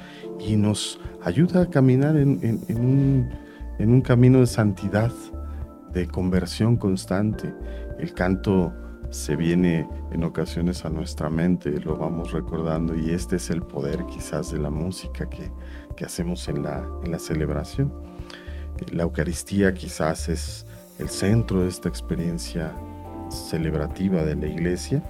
y 0.40 0.56
nos 0.56 1.00
ayuda 1.22 1.62
a 1.62 1.70
caminar 1.70 2.16
en, 2.16 3.30
un, 3.78 4.00
camino 4.00 4.40
de 4.40 4.46
santidad, 4.46 5.12
de 5.92 6.06
conversión 6.08 6.76
constante. 6.76 7.54
El 7.98 8.12
canto 8.14 8.72
se 9.10 9.36
viene 9.36 9.88
en 10.12 10.24
ocasiones 10.24 10.84
a 10.84 10.90
nuestra 10.90 11.30
mente, 11.30 11.80
lo 11.80 11.96
vamos 11.96 12.32
recordando 12.32 12.96
y 12.96 13.10
este 13.10 13.36
es 13.36 13.50
el 13.50 13.62
poder 13.62 14.04
quizás 14.06 14.50
de 14.50 14.58
la 14.58 14.70
música 14.70 15.28
que, 15.28 15.50
hacemos 16.04 16.48
en 16.48 16.64
la 16.64 17.18
celebración. 17.18 17.92
La 18.92 19.04
Eucaristía 19.04 19.72
quizás 19.72 20.28
es 20.28 20.66
el 20.98 21.08
centro 21.08 21.62
de 21.62 21.68
esta 21.68 21.88
experiencia 21.88 22.72
celebrativa 23.30 24.24
de 24.24 24.36
la 24.36 24.46
iglesia 24.46 25.02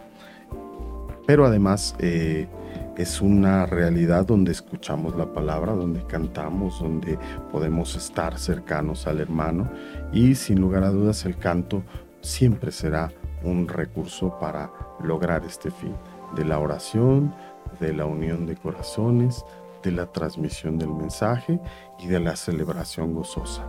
pero 1.26 1.46
además 1.46 1.94
eh, 1.98 2.48
es 2.96 3.20
una 3.20 3.66
realidad 3.66 4.26
donde 4.26 4.52
escuchamos 4.52 5.16
la 5.16 5.32
palabra, 5.32 5.72
donde 5.72 6.04
cantamos, 6.06 6.80
donde 6.80 7.18
podemos 7.50 7.96
estar 7.96 8.38
cercanos 8.38 9.06
al 9.06 9.20
hermano 9.20 9.70
y 10.12 10.34
sin 10.34 10.60
lugar 10.60 10.84
a 10.84 10.90
dudas 10.90 11.24
el 11.24 11.36
canto 11.36 11.82
siempre 12.20 12.72
será 12.72 13.12
un 13.42 13.68
recurso 13.68 14.38
para 14.38 14.70
lograr 15.02 15.44
este 15.44 15.70
fin 15.70 15.94
de 16.34 16.44
la 16.44 16.58
oración, 16.58 17.34
de 17.80 17.92
la 17.92 18.06
unión 18.06 18.46
de 18.46 18.56
corazones, 18.56 19.44
de 19.82 19.92
la 19.92 20.06
transmisión 20.06 20.78
del 20.78 20.90
mensaje 20.90 21.60
y 21.98 22.06
de 22.06 22.20
la 22.20 22.36
celebración 22.36 23.14
gozosa. 23.14 23.62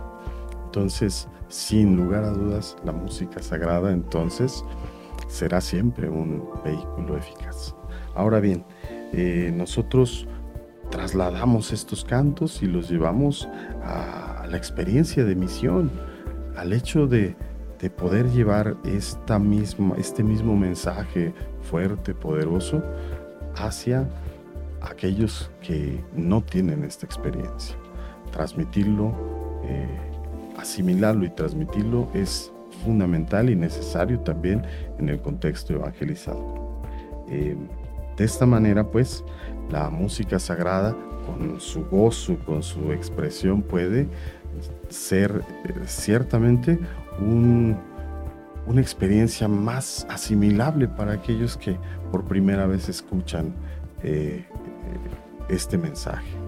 Entonces, 0.64 1.28
sin 1.48 1.96
lugar 1.96 2.24
a 2.24 2.30
dudas, 2.30 2.76
la 2.84 2.92
música 2.92 3.42
sagrada 3.42 3.92
entonces 3.92 4.64
será 5.28 5.60
siempre 5.60 6.08
un 6.08 6.48
vehículo 6.64 7.16
eficaz. 7.16 7.74
Ahora 8.14 8.40
bien, 8.40 8.64
eh, 9.12 9.52
nosotros 9.54 10.26
trasladamos 10.90 11.72
estos 11.72 12.04
cantos 12.04 12.62
y 12.62 12.66
los 12.66 12.88
llevamos 12.88 13.48
a, 13.82 14.46
la 14.48 14.56
experiencia 14.56 15.24
de 15.24 15.34
misión, 15.34 15.90
al 16.56 16.72
hecho 16.72 17.06
de, 17.06 17.36
poder 17.96 18.28
llevar 18.30 18.76
esta 18.84 19.38
misma, 19.38 19.94
este 19.96 20.24
mismo 20.24 20.56
mensaje 20.56 21.32
fuerte, 21.62 22.14
poderoso, 22.14 22.82
hacia 23.54 24.08
aquellos 24.80 25.50
que 25.60 26.02
no 26.14 26.42
tienen 26.42 26.82
esta 26.84 27.06
experiencia. 27.06 27.76
Transmitirlo, 28.32 29.12
eh, 29.64 29.86
asimilarlo 30.56 31.24
y 31.24 31.30
transmitirlo 31.30 32.08
es 32.12 32.52
fundamental 32.86 33.50
y 33.50 33.56
necesario 33.56 34.20
también 34.20 34.62
en 34.98 35.08
el 35.08 35.20
contexto 35.20 35.74
evangelizado. 35.74 36.82
Eh, 37.28 37.56
de 38.16 38.24
esta 38.24 38.46
manera, 38.46 38.84
pues, 38.90 39.24
la 39.70 39.90
música 39.90 40.38
sagrada, 40.38 40.96
con 41.26 41.60
su 41.60 41.84
gozo, 41.86 42.38
con 42.46 42.62
su 42.62 42.92
expresión, 42.92 43.60
puede 43.60 44.06
ser 44.88 45.42
eh, 45.64 45.72
ciertamente 45.86 46.78
una 47.20 48.80
experiencia 48.80 49.48
más 49.48 50.06
asimilable 50.08 50.86
para 50.86 51.12
aquellos 51.12 51.56
que 51.56 51.76
por 52.12 52.24
primera 52.24 52.66
vez 52.66 52.88
escuchan 52.88 53.52
eh, 54.02 54.44
este 55.48 55.76
mensaje. 55.76 56.45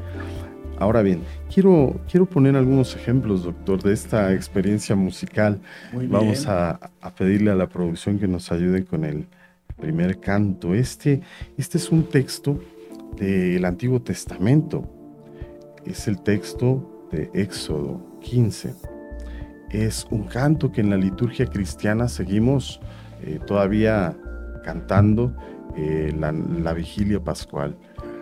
Ahora 0.81 1.03
bien, 1.03 1.23
quiero, 1.53 2.01
quiero 2.09 2.27
poner 2.27 2.55
algunos 2.55 2.95
ejemplos, 2.95 3.43
doctor, 3.43 3.83
de 3.83 3.93
esta 3.93 4.33
experiencia 4.33 4.95
musical. 4.95 5.61
Vamos 5.93 6.47
a, 6.47 6.79
pedirle 7.17 7.51
a 7.51 7.57
la 7.57 7.69
producción 7.69 8.19
que 8.19 8.29
nos 8.29 8.53
ayude 8.53 8.85
con 8.85 9.05
el 9.05 9.27
primer 9.77 10.21
canto. 10.21 10.75
Este, 10.75 11.21
este 11.57 11.79
es 11.79 11.91
un 11.91 12.05
texto 12.05 12.61
del 13.17 13.65
Antiguo 13.65 14.01
Testamento. 14.01 14.89
Es 15.85 16.07
el 16.07 16.21
texto 16.23 17.09
de 17.11 17.29
Éxodo 17.35 18.01
15. 18.21 18.73
Es 19.71 20.07
un 20.11 20.25
canto 20.25 20.71
que 20.71 20.81
en 20.81 20.91
la 20.91 20.97
liturgia 20.97 21.47
cristiana 21.47 22.07
seguimos 22.07 22.81
eh, 23.25 23.41
todavía 23.45 24.17
cantando 24.63 25.35
eh, 25.77 26.15
la, 26.17 26.31
la 26.31 26.73
vigilia 26.73 27.19
pascual 27.19 27.77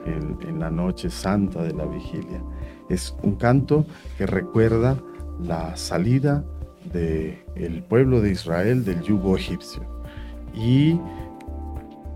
en, 0.07 0.59
la 0.59 0.71
noche 0.71 1.11
santa 1.11 1.63
de 1.63 1.75
la 1.75 1.85
vigilia. 1.85 2.43
Es 2.89 3.15
un 3.23 3.37
canto 3.37 3.87
que 4.17 4.27
recuerda 4.27 4.97
la 5.41 5.77
salida 5.77 6.45
del 6.93 7.39
el 7.57 7.83
pueblo 7.83 8.21
de 8.21 8.31
Israel 8.31 8.85
del 8.85 9.03
yugo 9.03 9.37
egipcio 9.37 9.83
y 10.55 10.99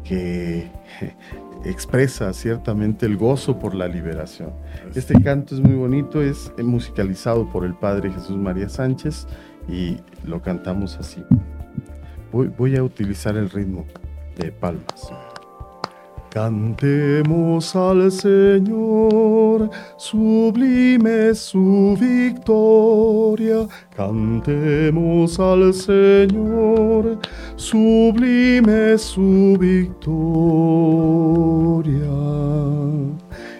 que 0.04 0.70
expresa 1.64 2.32
ciertamente 2.32 3.06
el 3.06 3.16
gozo 3.16 3.58
por 3.58 3.74
la 3.74 3.88
liberación. 3.88 4.52
Este 4.94 5.20
canto 5.22 5.54
es 5.54 5.60
muy 5.60 5.74
bonito, 5.74 6.22
es 6.22 6.52
musicalizado 6.58 7.48
por 7.50 7.64
el 7.64 7.74
padre 7.74 8.10
Jesús 8.10 8.36
María 8.36 8.68
Sánchez 8.68 9.26
y 9.68 9.98
lo 10.24 10.40
cantamos 10.40 10.96
así. 10.96 11.22
Voy, 12.32 12.48
voy 12.48 12.76
a 12.76 12.82
utilizar 12.82 13.36
el 13.36 13.50
ritmo 13.50 13.84
de 14.36 14.52
palmas. 14.52 15.12
Cantemos 16.30 17.74
al 17.74 18.12
Señor, 18.12 19.68
sublime 19.96 21.34
su 21.34 21.96
victoria. 22.00 23.66
Cantemos 23.96 25.40
al 25.40 25.74
Señor, 25.74 27.18
sublime 27.56 28.96
su 28.96 29.56
victoria. 29.58 29.90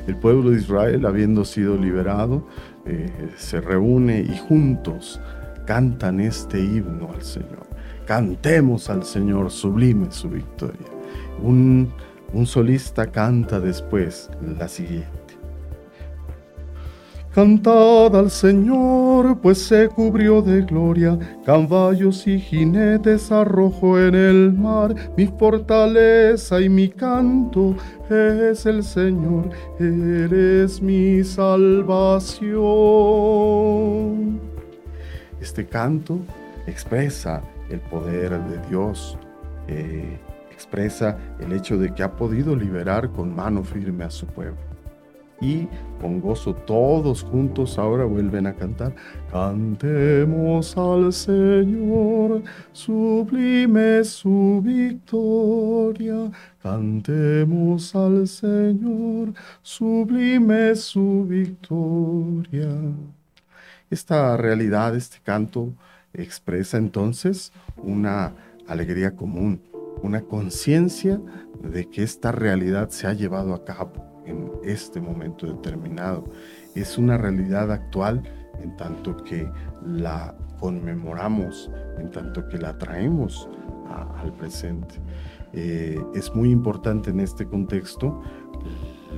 El 0.07 0.17
pueblo 0.21 0.51
de 0.51 0.59
Israel, 0.59 1.05
habiendo 1.07 1.45
sido 1.45 1.77
liberado, 1.77 2.47
eh, 2.87 3.33
se 3.37 3.61
reúne 3.61 4.21
y 4.21 4.39
juntos 4.47 5.21
cantan 5.67 6.21
este 6.21 6.61
himno 6.61 7.11
al 7.13 7.23
Señor. 7.23 7.67
Cantemos 8.07 8.89
al 8.91 9.03
Señor, 9.03 9.51
sublime 9.51 10.13
su 10.13 10.29
victoria. 10.31 10.87
Un 11.43 11.91
un 12.33 12.47
solista 12.47 13.07
canta 13.07 13.61
después 13.61 14.31
la 14.59 14.69
siguiente. 14.69 15.21
Cantad 17.35 18.17
al 18.17 18.29
Señor, 18.29 19.39
pues 19.41 19.59
se 19.63 19.89
cubrió 19.89 20.43
de 20.43 20.63
gloria, 20.63 21.17
caballos 21.45 22.27
y 22.27 22.41
jinetes 22.41 23.31
arrojó 23.31 24.01
en 24.01 24.17
el 24.17 24.53
mar, 24.53 24.97
mi 25.17 25.29
fortaleza 25.29 26.61
y 26.61 26.69
mi 26.69 26.89
canto 26.89 27.77
es 28.09 28.67
el 28.67 28.83
Señor, 28.83 29.51
eres 29.79 30.83
mi 30.83 31.23
salvación. 31.23 32.51
Este 35.41 35.65
canto 35.65 36.19
expresa 36.67 37.43
el 37.71 37.79
poder 37.79 38.31
de 38.43 38.69
Dios. 38.69 39.17
Eh, 39.69 40.19
expresa 40.71 41.19
el 41.41 41.53
hecho 41.53 41.79
de 41.79 41.93
que 41.93 42.05
ha 42.05 42.13
podido 42.15 42.55
liberar 42.55 43.11
con 43.11 43.35
mano 43.35 43.65
firme 43.65 44.05
a 44.05 44.11
su 44.11 44.25
pueblo. 44.27 44.57
Y 45.41 45.67
con 46.01 46.21
gozo 46.21 46.55
todos 46.55 47.25
juntos 47.25 47.77
ahora 47.77 48.05
vuelven 48.05 48.47
a 48.47 48.55
cantar, 48.55 48.95
cantemos 49.33 50.77
al 50.77 51.13
Señor, 51.13 52.43
sublime 52.73 54.05
su 54.05 54.61
victoria, 54.63 56.31
cantemos 56.63 57.97
al 57.97 58.29
Señor, 58.29 59.33
sublime 59.63 60.77
su 60.77 61.27
victoria. 61.27 62.69
Esta 63.91 64.37
realidad, 64.37 64.95
este 64.95 65.19
canto, 65.25 65.71
expresa 66.13 66.77
entonces 66.77 67.51
una 67.77 68.35
alegría 68.69 69.17
común, 69.17 69.61
una 70.03 70.23
conciencia 70.23 71.21
de 71.63 71.89
que 71.89 72.03
esta 72.03 72.33
realidad 72.33 72.91
se 72.91 73.07
ha 73.07 73.13
llevado 73.13 73.55
a 73.55 73.65
cabo 73.65 73.93
en 74.27 74.51
este 74.65 75.01
momento 75.01 75.47
determinado. 75.47 76.25
Es 76.75 76.99
una 76.99 77.19
realidad 77.19 77.71
actual 77.73 78.23
en 78.63 78.77
tanto 78.77 79.17
que 79.17 79.51
la 79.85 80.37
conmemoramos, 80.59 81.71
en 81.99 82.11
tanto 82.11 82.47
que 82.49 82.59
la 82.59 82.77
traemos 82.79 83.49
al 84.23 84.33
presente. 84.35 84.97
Eh, 85.53 86.01
es 86.15 86.35
muy 86.35 86.51
importante 86.51 87.11
en 87.11 87.21
este 87.21 87.45
contexto 87.47 88.23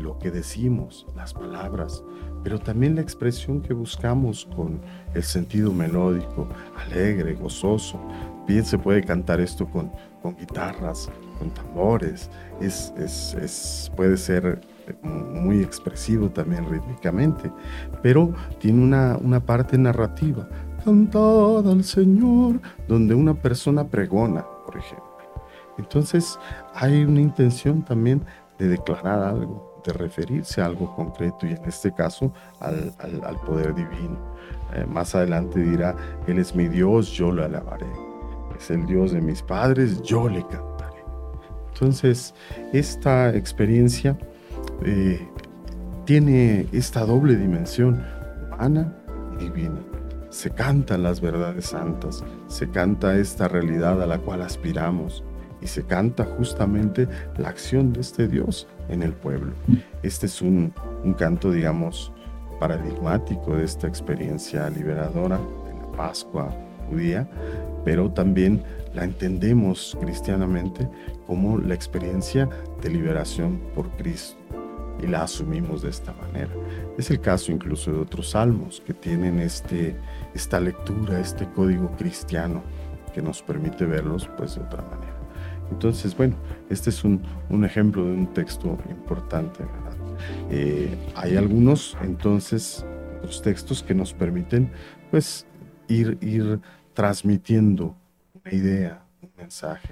lo 0.01 0.19
que 0.19 0.31
decimos, 0.31 1.07
las 1.15 1.35
palabras, 1.35 2.03
pero 2.43 2.59
también 2.59 2.95
la 2.95 3.03
expresión 3.03 3.61
que 3.61 3.75
buscamos 3.75 4.49
con 4.57 4.81
el 5.15 5.23
sentido 5.23 5.73
melódico, 5.73 6.49
alegre, 6.87 7.35
gozoso. 7.35 8.01
Bien 8.49 8.65
se 8.65 8.79
puede 8.79 9.03
cantar 9.05 9.41
esto 9.41 9.67
con, 9.67 9.93
con 10.23 10.37
guitarras, 10.37 11.11
con 11.39 11.51
tambores, 11.51 12.31
es, 12.61 12.93
es, 12.97 13.91
puede 13.97 14.17
ser 14.17 14.61
muy 15.03 15.63
expresivo 15.63 16.31
también 16.31 16.69
rítmicamente, 16.71 17.51
pero 18.03 18.33
tiene 18.59 18.83
una, 18.83 19.17
una 19.21 19.41
parte 19.41 19.77
narrativa. 19.77 20.49
Cantad 20.85 21.69
al 21.69 21.85
Señor, 21.85 22.61
donde 22.89 23.15
una 23.15 23.35
persona 23.35 23.85
pregona, 23.85 24.45
por 24.65 24.77
ejemplo. 24.77 25.07
Entonces 25.79 26.39
hay 26.75 27.05
una 27.05 27.21
intención 27.21 27.83
también 27.83 28.23
de 28.59 28.69
declarar 28.69 29.21
algo, 29.23 29.81
de 29.85 29.93
referirse 29.93 30.61
a 30.61 30.67
algo 30.67 30.95
concreto 30.95 31.47
y 31.47 31.53
en 31.53 31.65
este 31.65 31.93
caso 31.93 32.33
al, 32.61 32.93
al, 32.99 33.37
poder 33.47 33.75
divino. 33.75 34.19
Eh, 34.75 34.85
más 34.87 35.15
adelante 35.15 35.61
dirá, 35.61 35.97
Él 36.27 36.39
es 36.39 36.55
mi 36.55 36.69
Dios, 36.69 37.11
yo 37.11 37.33
lo 37.33 37.45
alabaré 37.45 38.12
el 38.71 38.87
Dios 38.87 39.13
de 39.13 39.21
mis 39.21 39.43
padres, 39.43 40.03
yo 40.03 40.29
le 40.29 40.43
cantaré. 40.43 41.05
Entonces, 41.73 42.35
esta 42.73 43.35
experiencia 43.35 44.17
eh, 44.85 45.27
tiene 46.05 46.67
esta 46.73 47.05
doble 47.05 47.37
dimensión, 47.37 48.05
humana 48.47 48.95
y 49.41 49.45
divina. 49.45 49.81
Se 50.31 50.51
cantan 50.51 51.03
las 51.03 51.21
verdades 51.21 51.67
santas, 51.67 52.25
se 52.49 52.69
canta 52.71 53.17
esta 53.17 53.49
realidad 53.49 54.01
a 54.03 54.07
la 54.07 54.19
cual 54.19 54.43
aspiramos 54.43 55.23
y 55.61 55.67
se 55.67 55.85
canta 55.85 56.25
justamente 56.25 57.07
la 57.37 57.49
acción 57.49 57.93
de 57.93 58.01
este 58.01 58.29
Dios 58.29 58.67
en 58.89 59.03
el 59.03 59.13
pueblo. 59.13 59.53
Este 60.03 60.27
es 60.27 60.43
un, 60.43 60.73
un 61.05 61.15
canto, 61.15 61.51
digamos, 61.51 62.13
paradigmático 62.59 63.57
de 63.57 63.65
esta 63.65 63.87
experiencia 63.87 64.69
liberadora 64.71 65.37
de 65.37 65.75
la 65.75 65.93
Pascua 65.97 66.51
judía, 66.89 67.29
pero 67.85 68.11
también 68.11 68.63
la 68.95 69.05
entendemos 69.05 69.97
cristianamente 70.01 70.89
como 71.27 71.59
la 71.59 71.75
experiencia 71.75 72.49
de 72.83 72.91
liberación 72.91 73.61
por 73.75 73.89
Cristo 73.97 74.37
y 75.03 75.07
la 75.07 75.23
asumimos 75.23 75.83
de 75.83 75.91
esta 75.91 76.13
manera. 76.13 76.51
Es 76.99 77.11
el 77.11 77.21
caso 77.21 77.53
incluso 77.53 77.93
de 77.93 77.99
otros 77.99 78.31
salmos 78.31 78.83
que 78.87 78.95
tienen 78.95 79.39
este, 79.41 79.97
esta 80.35 80.61
lectura, 80.61 81.19
este 81.19 81.49
código 81.49 81.91
cristiano 81.97 82.63
que 83.15 83.23
nos 83.23 83.43
permite 83.43 83.85
verlos 83.85 84.29
pues 84.37 84.55
de 84.55 84.63
otra 84.63 84.83
manera. 84.83 85.17
Entonces, 85.71 86.17
bueno, 86.17 86.37
este 86.69 86.91
es 86.91 87.03
un, 87.03 87.23
un 87.49 87.65
ejemplo 87.65 88.05
de 88.05 88.13
un 88.13 88.27
texto 88.33 88.79
importante. 88.91 89.65
Eh, 90.51 90.95
hay 91.17 91.37
algunos 91.37 91.97
entonces 92.03 92.85
otros 93.19 93.43
textos 93.43 93.83
que 93.83 93.95
nos 93.95 94.13
permiten 94.13 94.71
pues 95.11 95.47
ir, 95.89 96.19
ir 96.21 96.61
transmitiendo 96.95 97.97
una 98.35 98.55
idea, 98.55 99.05
un 99.23 99.31
mensaje. 99.37 99.89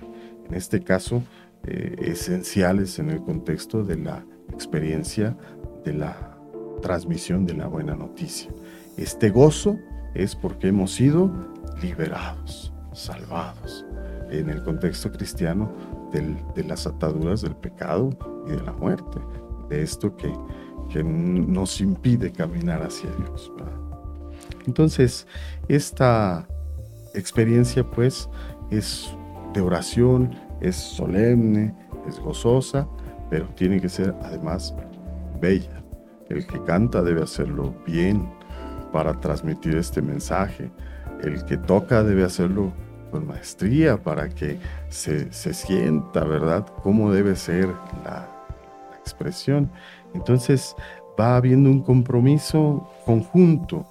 En 0.46 0.54
este 0.54 0.82
caso, 0.82 1.22
eh, 1.64 1.96
esenciales 2.00 2.98
en 2.98 3.10
el 3.10 3.20
contexto 3.22 3.84
de 3.84 3.96
la 3.96 4.24
experiencia 4.52 5.36
de 5.84 5.94
la 5.94 6.36
transmisión 6.82 7.46
de 7.46 7.54
la 7.54 7.66
buena 7.66 7.94
noticia. 7.94 8.50
Este 8.96 9.30
gozo 9.30 9.78
es 10.14 10.34
porque 10.34 10.68
hemos 10.68 10.92
sido 10.92 11.30
liberados, 11.82 12.72
salvados, 12.92 13.84
en 14.30 14.48
el 14.48 14.62
contexto 14.62 15.10
cristiano 15.10 15.70
de 16.12 16.64
las 16.64 16.86
ataduras 16.86 17.42
del 17.42 17.54
pecado 17.54 18.10
y 18.46 18.50
de 18.50 18.62
la 18.62 18.72
muerte, 18.72 19.18
de 19.68 19.82
esto 19.82 20.16
que, 20.16 20.32
que 20.92 21.02
nos 21.04 21.80
impide 21.80 22.32
caminar 22.32 22.82
hacia 22.82 23.10
Dios. 23.16 23.52
Entonces, 24.66 25.26
esta 25.68 26.46
experiencia 27.14 27.84
pues 27.84 28.28
es 28.70 29.14
de 29.52 29.60
oración, 29.60 30.34
es 30.60 30.76
solemne, 30.76 31.74
es 32.08 32.18
gozosa, 32.20 32.86
pero 33.28 33.46
tiene 33.54 33.80
que 33.80 33.88
ser 33.88 34.14
además 34.22 34.74
bella. 35.40 35.82
El 36.28 36.46
que 36.46 36.62
canta 36.62 37.02
debe 37.02 37.22
hacerlo 37.22 37.74
bien 37.86 38.28
para 38.92 39.18
transmitir 39.20 39.76
este 39.76 40.02
mensaje. 40.02 40.70
El 41.22 41.44
que 41.44 41.56
toca 41.56 42.02
debe 42.02 42.24
hacerlo 42.24 42.72
con 43.10 43.26
maestría 43.26 44.00
para 44.00 44.28
que 44.28 44.58
se, 44.88 45.32
sienta, 45.32 46.24
¿verdad?, 46.24 46.66
cómo 46.82 47.12
debe 47.12 47.34
ser 47.34 47.66
la, 48.04 48.28
la 48.90 48.96
expresión. 48.98 49.70
Entonces 50.14 50.76
va 51.18 51.36
habiendo 51.36 51.70
un 51.70 51.82
compromiso 51.82 52.88
conjunto 53.04 53.86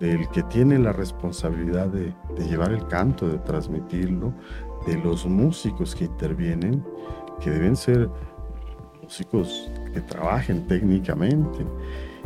del 0.00 0.28
que 0.28 0.42
tiene 0.42 0.78
la 0.78 0.92
responsabilidad 0.92 1.88
de, 1.88 2.14
llevar 2.48 2.72
el 2.72 2.86
canto, 2.88 3.28
de 3.28 3.38
transmitirlo, 3.38 4.32
de 4.86 4.98
los 4.98 5.26
músicos 5.26 5.94
que 5.94 6.04
intervienen, 6.04 6.84
que 7.40 7.50
deben 7.50 7.76
ser 7.76 8.08
músicos 9.02 9.70
que 9.92 10.00
trabajen 10.00 10.66
técnicamente. 10.66 11.66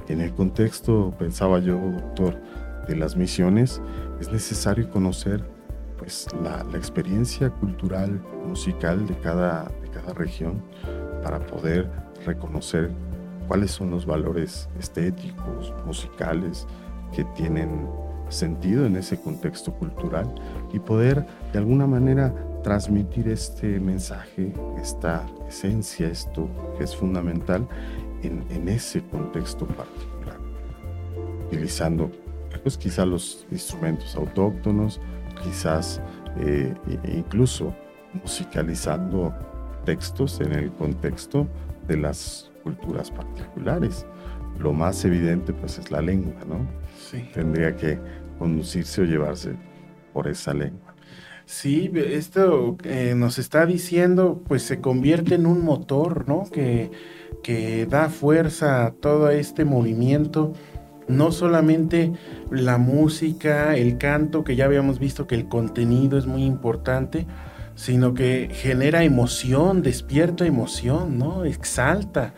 En 0.08 0.20
el 0.20 0.34
contexto, 0.34 1.14
pensaba 1.18 1.60
yo, 1.60 1.76
doctor, 1.78 2.40
de 2.88 2.96
las 2.96 3.16
misiones, 3.16 3.80
es 4.20 4.32
necesario 4.32 4.90
conocer 4.90 5.44
pues, 5.96 6.26
la, 6.42 6.66
experiencia 6.76 7.50
cultural, 7.50 8.20
musical 8.46 9.06
de 9.06 9.16
cada, 9.18 9.70
de 9.82 9.90
cada 9.90 10.12
región 10.12 10.62
para 11.22 11.38
poder 11.46 11.88
reconocer 12.26 12.90
cuáles 13.46 13.70
son 13.70 13.90
los 13.90 14.06
valores 14.06 14.68
estéticos, 14.78 15.72
musicales 15.86 16.66
que 17.12 17.24
tienen 17.24 17.88
sentido 18.28 18.86
en 18.86 18.96
ese 18.96 19.20
contexto 19.20 19.72
cultural 19.72 20.32
y 20.72 20.78
poder 20.78 21.26
de 21.52 21.58
alguna 21.58 21.86
manera 21.86 22.32
transmitir 22.62 23.28
este 23.28 23.80
mensaje, 23.80 24.52
esta 24.80 25.26
esencia, 25.48 26.08
esto 26.08 26.48
que 26.76 26.84
es 26.84 26.94
fundamental 26.94 27.66
en, 28.22 28.68
ese 28.68 29.02
contexto 29.02 29.66
particular, 29.66 30.36
utilizando 31.46 32.10
pues 32.62 32.76
quizás 32.76 33.06
los 33.06 33.46
instrumentos 33.50 34.14
autóctonos, 34.14 35.00
quizás 35.42 36.00
eh, 36.38 36.74
e 37.04 37.16
incluso 37.16 37.74
musicalizando 38.12 39.32
textos 39.84 40.40
en 40.40 40.52
el 40.52 40.70
contexto 40.72 41.46
de 41.88 41.96
las 41.96 42.50
culturas 42.62 43.10
particulares. 43.10 44.06
Lo 44.60 44.72
más 44.72 45.04
evidente 45.04 45.52
pues 45.52 45.78
es 45.78 45.90
la 45.90 46.02
lengua, 46.02 46.34
¿no? 46.46 46.66
Sí. 46.98 47.28
Tendría 47.32 47.76
que 47.76 47.98
conducirse 48.38 49.02
o 49.02 49.04
llevarse 49.04 49.54
por 50.12 50.28
esa 50.28 50.54
lengua. 50.54 50.94
Sí, 51.46 51.90
esto 51.96 52.76
nos 53.16 53.38
está 53.40 53.66
diciendo, 53.66 54.40
pues 54.46 54.62
se 54.62 54.80
convierte 54.80 55.34
en 55.34 55.46
un 55.46 55.64
motor, 55.64 56.28
¿no? 56.28 56.44
Que, 56.44 56.92
que 57.42 57.86
da 57.86 58.08
fuerza 58.08 58.86
a 58.86 58.92
todo 58.92 59.30
este 59.30 59.64
movimiento. 59.64 60.52
No 61.08 61.32
solamente 61.32 62.12
la 62.52 62.78
música, 62.78 63.76
el 63.76 63.98
canto, 63.98 64.44
que 64.44 64.54
ya 64.54 64.66
habíamos 64.66 65.00
visto 65.00 65.26
que 65.26 65.34
el 65.34 65.48
contenido 65.48 66.18
es 66.18 66.26
muy 66.26 66.44
importante, 66.44 67.26
sino 67.74 68.14
que 68.14 68.48
genera 68.52 69.02
emoción, 69.02 69.82
despierta 69.82 70.46
emoción, 70.46 71.18
¿no? 71.18 71.44
Exalta 71.44 72.32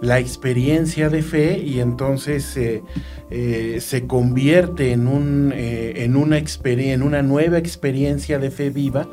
la 0.00 0.18
experiencia 0.18 1.10
de 1.10 1.22
fe 1.22 1.58
y 1.58 1.80
entonces 1.80 2.56
eh, 2.56 3.76
se 3.80 4.06
convierte 4.06 4.92
en, 4.92 5.06
un, 5.06 5.52
eh, 5.54 6.04
en, 6.04 6.16
una 6.16 6.38
en 6.38 7.02
una 7.02 7.22
nueva 7.22 7.58
experiencia 7.58 8.38
de 8.38 8.50
fe 8.50 8.70
viva 8.70 9.08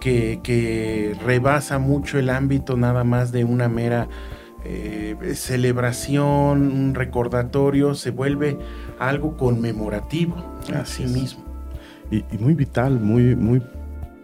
que, 0.00 1.16
rebasa 1.24 1.78
mucho 1.78 2.18
el 2.18 2.30
ámbito 2.30 2.76
nada 2.76 3.04
más 3.04 3.32
de 3.32 3.44
una 3.44 3.68
mera 3.68 4.08
eh, 4.64 5.16
celebración, 5.34 6.70
un 6.72 6.94
recordatorio, 6.94 7.94
se 7.94 8.10
vuelve 8.10 8.58
algo 8.98 9.36
conmemorativo 9.36 10.36
a 10.74 10.84
sí 10.84 11.04
mismo. 11.04 11.44
Y, 12.10 12.24
y, 12.32 12.38
muy 12.38 12.54
vital, 12.54 13.00
muy, 13.00 13.34
muy 13.34 13.62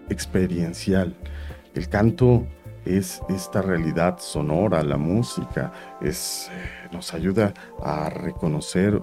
experiencial. 0.09 1.15
El 1.75 1.89
canto 1.89 2.47
es 2.85 3.23
esta 3.29 3.63
realidad 3.63 4.19
sonora, 4.19 4.83
la 4.83 4.97
música, 4.97 5.73
es, 6.01 6.51
nos 6.93 7.15
ayuda 7.15 7.53
a 7.83 8.11
reconocer 8.11 9.01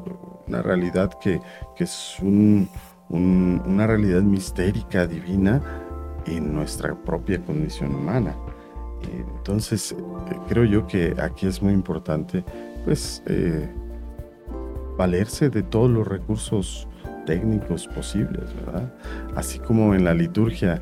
una 0.48 0.62
realidad 0.62 1.12
que, 1.20 1.40
es 1.78 2.18
una 2.20 3.88
realidad 3.88 4.22
mistérica, 4.22 5.08
divina, 5.08 5.62
en 6.26 6.54
nuestra 6.54 6.94
propia 6.94 7.42
condición 7.44 7.96
humana. 7.96 8.36
Entonces, 9.38 9.92
eh, 9.92 10.38
creo 10.48 10.66
yo 10.66 10.86
que 10.86 11.16
aquí 11.20 11.48
es 11.48 11.62
muy 11.62 11.74
importante, 11.74 12.44
pues, 12.86 13.24
eh, 13.26 13.68
valerse 14.98 15.50
de 15.50 15.64
todos 15.64 15.90
los 15.90 16.08
recursos 16.08 16.88
técnicos 17.26 17.88
posibles, 17.88 18.54
¿verdad? 18.64 18.94
Así 19.36 19.58
como 19.60 19.96
en 19.96 20.04
la 20.04 20.14
liturgia 20.14 20.82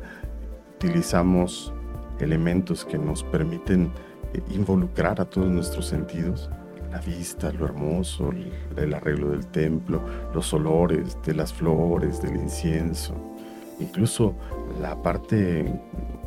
utilizamos 0.74 1.72
elementos 2.20 2.84
que 2.84 2.98
nos 2.98 3.22
permiten 3.24 3.90
eh, 4.32 4.42
involucrar 4.54 5.20
a 5.20 5.24
todos 5.24 5.48
nuestros 5.48 5.86
sentidos, 5.86 6.50
la 6.90 7.00
vista, 7.00 7.52
lo 7.52 7.66
hermoso, 7.66 8.30
el, 8.76 8.94
arreglo 8.94 9.30
del 9.30 9.46
templo, 9.46 10.02
los 10.34 10.52
olores 10.52 11.16
de 11.24 11.34
las 11.34 11.52
flores, 11.52 12.20
del 12.20 12.36
incienso, 12.36 13.14
incluso 13.78 14.34
la 14.80 15.00
parte 15.00 15.72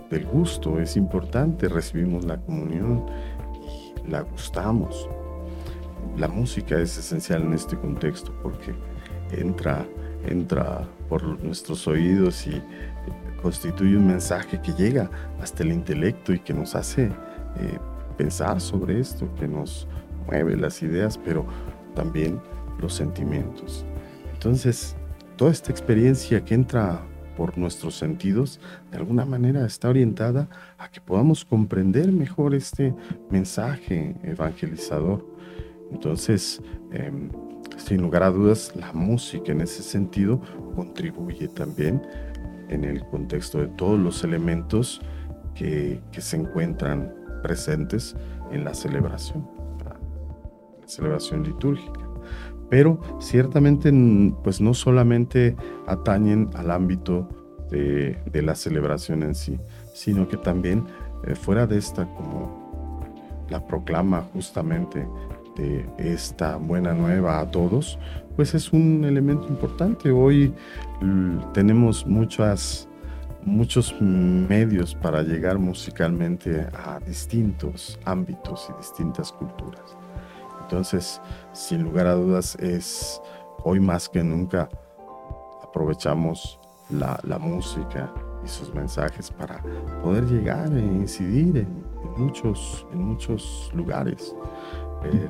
del 0.09 0.25
gusto 0.25 0.79
es 0.79 0.95
importante, 0.95 1.67
recibimos 1.67 2.23
la 2.25 2.37
comunión 2.37 3.05
y 3.61 4.09
la 4.09 4.21
gustamos. 4.21 5.09
La 6.17 6.27
música 6.27 6.79
es 6.79 6.97
esencial 6.97 7.41
en 7.43 7.53
este 7.53 7.77
contexto 7.77 8.33
porque 8.43 8.73
entra, 9.31 9.85
entra 10.27 10.87
por 11.09 11.23
nuestros 11.43 11.87
oídos 11.87 12.45
y 12.47 12.61
constituye 13.43 13.97
un 13.97 14.07
mensaje 14.07 14.59
que 14.61 14.71
llega 14.71 15.11
hasta 15.41 15.63
el 15.63 15.73
intelecto 15.73 16.33
y 16.33 16.39
que 16.39 16.53
nos 16.53 16.73
hace 16.73 17.07
eh, 17.07 17.77
pensar 18.17 18.61
sobre 18.61 18.99
esto, 18.99 19.29
que 19.35 19.47
nos 19.47 19.85
mueve 20.25 20.55
las 20.55 20.81
ideas, 20.81 21.19
pero 21.23 21.45
también 21.93 22.39
los 22.79 22.93
sentimientos. 22.93 23.85
Entonces, 24.33 24.95
toda 25.35 25.51
esta 25.51 25.71
experiencia 25.71 26.43
que 26.43 26.55
entra 26.55 27.01
por 27.35 27.57
nuestros 27.57 27.95
sentidos, 27.95 28.59
de 28.91 28.97
alguna 28.97 29.25
manera 29.25 29.65
está 29.65 29.89
orientada 29.89 30.47
a 30.77 30.89
que 30.89 31.01
podamos 31.01 31.43
comprender 31.43 32.11
mejor 32.11 32.55
este 32.55 32.95
mensaje 33.29 34.15
evangelizador. 34.23 35.25
Entonces, 35.91 36.61
em, 36.91 37.29
sin 37.77 38.01
lugar 38.01 38.23
a 38.23 38.29
dudas, 38.29 38.73
la 38.75 38.93
música 38.93 39.51
en 39.51 39.61
ese 39.61 39.83
sentido 39.83 40.39
contribuye 40.75 41.47
también 41.47 42.01
en 42.69 42.83
el 42.83 43.05
contexto 43.05 43.59
de 43.59 43.67
todos 43.67 43.99
los 43.99 44.23
elementos 44.23 45.01
que, 45.55 46.01
se 46.17 46.37
encuentran 46.37 47.13
presentes 47.41 48.15
en 48.51 48.63
la 48.63 48.73
celebración, 48.73 49.47
la 49.83 50.87
celebración 50.87 51.43
litúrgica. 51.43 51.99
Pero 52.69 52.99
ciertamente 53.19 53.91
pues 54.43 54.61
no 54.61 54.73
solamente 54.73 55.55
atañen 55.87 56.49
al 56.55 56.71
ámbito 56.71 57.29
de, 57.69 58.17
la 58.33 58.55
celebración 58.55 59.23
en 59.23 59.35
sí, 59.35 59.59
sino 59.93 60.27
que 60.27 60.37
también 60.37 60.85
eh, 61.25 61.35
fuera 61.35 61.67
de 61.67 61.77
esta 61.77 62.05
como 62.15 63.03
la 63.49 63.65
proclama 63.67 64.21
justamente 64.33 65.05
de 65.55 65.85
esta 65.97 66.55
buena 66.57 66.93
nueva 66.93 67.39
a 67.39 67.51
todos, 67.51 67.99
pues 68.35 68.53
es 68.53 68.71
un 68.73 69.03
elemento 69.05 69.47
importante. 69.47 70.11
Hoy 70.11 70.53
tenemos 71.53 72.05
muchas, 72.05 72.87
muchos 73.43 73.93
medios 74.01 74.95
para 74.95 75.21
llegar 75.21 75.59
musicalmente 75.59 76.67
a 76.73 76.99
distintos 76.99 77.99
ámbitos 78.05 78.69
y 78.69 78.77
distintas 78.77 79.31
culturas. 79.31 79.97
Entonces, 80.61 81.21
sin 81.51 81.83
lugar 81.83 82.07
a 82.07 82.13
dudas, 82.13 82.55
es 82.55 83.21
hoy 83.63 83.79
más 83.79 84.09
que 84.09 84.23
nunca 84.23 84.69
aprovechamos 85.63 86.59
la, 86.89 87.19
música 87.39 88.11
y 88.43 88.47
sus 88.47 88.73
mensajes 88.73 89.31
para 89.31 89.61
poder 90.03 90.25
llegar 90.25 90.71
e 90.73 90.79
incidir 90.79 91.57
en, 91.57 91.83
muchos, 92.17 92.85
en 92.91 93.01
muchos 93.01 93.71
lugares. 93.73 94.35
Eh, 95.05 95.27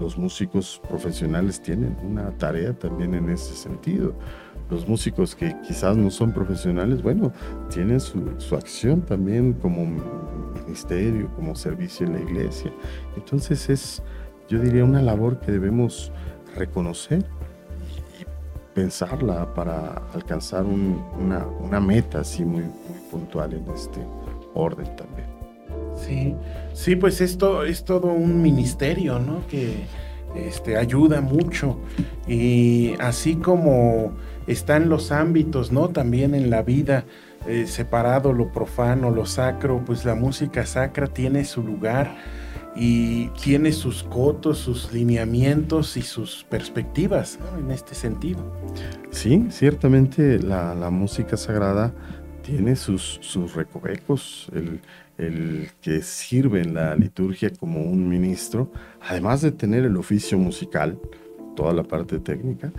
los 0.00 0.16
músicos 0.16 0.80
profesionales 0.88 1.60
tienen 1.60 1.96
una 2.02 2.30
tarea 2.32 2.72
también 2.72 3.14
en 3.14 3.30
ese 3.30 3.54
sentido. 3.54 4.14
Los 4.70 4.88
músicos 4.88 5.34
que 5.34 5.54
quizás 5.66 5.96
no 5.96 6.10
son 6.10 6.32
profesionales, 6.32 7.02
bueno, 7.02 7.32
tienen 7.68 8.00
su, 8.00 8.18
acción 8.56 9.02
también 9.02 9.52
como 9.54 9.86
ministerio, 10.66 11.30
como 11.36 11.54
servicio 11.54 12.06
en 12.06 12.14
la 12.14 12.20
iglesia. 12.20 12.72
Entonces 13.16 13.68
es, 13.68 14.02
yo 14.48 14.58
diría, 14.58 14.84
una 14.84 15.02
labor 15.02 15.38
que 15.40 15.52
debemos 15.52 16.10
reconocer 16.56 17.24
y, 18.20 18.24
pensarla 18.74 19.54
para 19.54 20.02
alcanzar 20.14 20.64
una, 20.64 21.46
una, 21.46 21.78
meta 21.78 22.20
así 22.20 22.44
muy, 22.44 22.62
muy 22.62 22.98
puntual 23.08 23.52
en 23.52 23.68
este 23.68 24.00
orden 24.54 24.96
también. 24.96 25.33
Sí, 26.06 26.34
sí, 26.72 26.96
pues 26.96 27.20
esto 27.20 27.64
es 27.64 27.84
todo 27.84 28.08
un 28.08 28.42
ministerio, 28.42 29.18
¿no? 29.18 29.46
Que 29.46 29.86
este, 30.34 30.76
ayuda 30.76 31.20
mucho. 31.20 31.78
Y 32.26 32.94
así 32.98 33.36
como 33.36 34.12
están 34.46 34.88
los 34.88 35.12
ámbitos, 35.12 35.72
¿no? 35.72 35.88
También 35.88 36.34
en 36.34 36.50
la 36.50 36.62
vida, 36.62 37.04
eh, 37.46 37.66
separado 37.66 38.32
lo 38.32 38.52
profano, 38.52 39.10
lo 39.10 39.26
sacro, 39.26 39.82
pues 39.84 40.04
la 40.04 40.14
música 40.14 40.66
sacra 40.66 41.06
tiene 41.06 41.44
su 41.44 41.62
lugar 41.62 42.16
y 42.76 43.28
tiene 43.28 43.72
sus 43.72 44.02
cotos, 44.02 44.58
sus 44.58 44.92
lineamientos 44.92 45.96
y 45.96 46.02
sus 46.02 46.44
perspectivas 46.44 47.38
¿no? 47.40 47.58
en 47.58 47.70
este 47.70 47.94
sentido. 47.94 48.40
Sí, 49.10 49.46
ciertamente 49.50 50.40
la, 50.40 50.90
música 50.90 51.36
sagrada 51.36 51.92
tiene 52.42 52.76
sus, 52.76 53.18
sus 53.22 53.54
recovecos, 53.54 54.50
el 55.18 55.68
que 55.80 56.02
sirve 56.02 56.62
en 56.62 56.74
la 56.74 56.96
liturgia 56.96 57.50
como 57.50 57.82
un 57.82 58.08
ministro, 58.08 58.70
además 59.00 59.42
de 59.42 59.52
tener 59.52 59.84
el 59.84 59.96
oficio 59.96 60.38
musical, 60.38 60.98
toda 61.54 61.72
la 61.72 61.84
parte 61.84 62.18
técnica, 62.18 62.72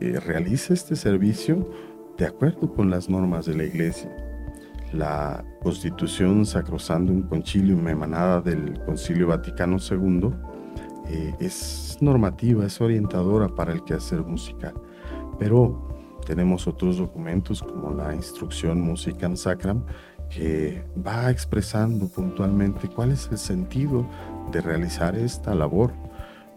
eh, 0.00 0.20
realice 0.20 0.74
este 0.74 0.96
servicio 0.96 1.70
de 2.18 2.26
acuerdo 2.26 2.72
con 2.72 2.90
las 2.90 3.08
normas 3.08 3.46
de 3.46 3.56
la 3.56 3.64
Iglesia. 3.64 4.14
La 4.92 5.42
Constitución 5.62 6.44
Sacrosantum 6.44 7.22
Concilium 7.22 7.88
emanada 7.88 8.42
del 8.42 8.78
Concilio 8.84 9.28
Vaticano 9.28 9.78
II 9.78 10.30
eh, 11.08 11.34
es 11.40 11.96
normativa, 12.00 12.66
es 12.66 12.80
orientadora 12.80 13.48
para 13.48 13.72
el 13.72 13.82
quehacer 13.84 14.20
musical. 14.22 14.74
Pero 15.38 15.88
tenemos 16.26 16.66
otros 16.66 16.98
documentos 16.98 17.62
como 17.62 17.90
la 17.92 18.14
Instrucción 18.14 18.80
Musicam 18.80 19.36
Sacram 19.36 19.84
que 20.34 20.82
va 21.06 21.30
expresando 21.30 22.08
puntualmente 22.08 22.88
cuál 22.88 23.12
es 23.12 23.28
el 23.30 23.38
sentido 23.38 24.06
de 24.50 24.60
realizar 24.60 25.14
esta 25.14 25.54
labor. 25.54 25.92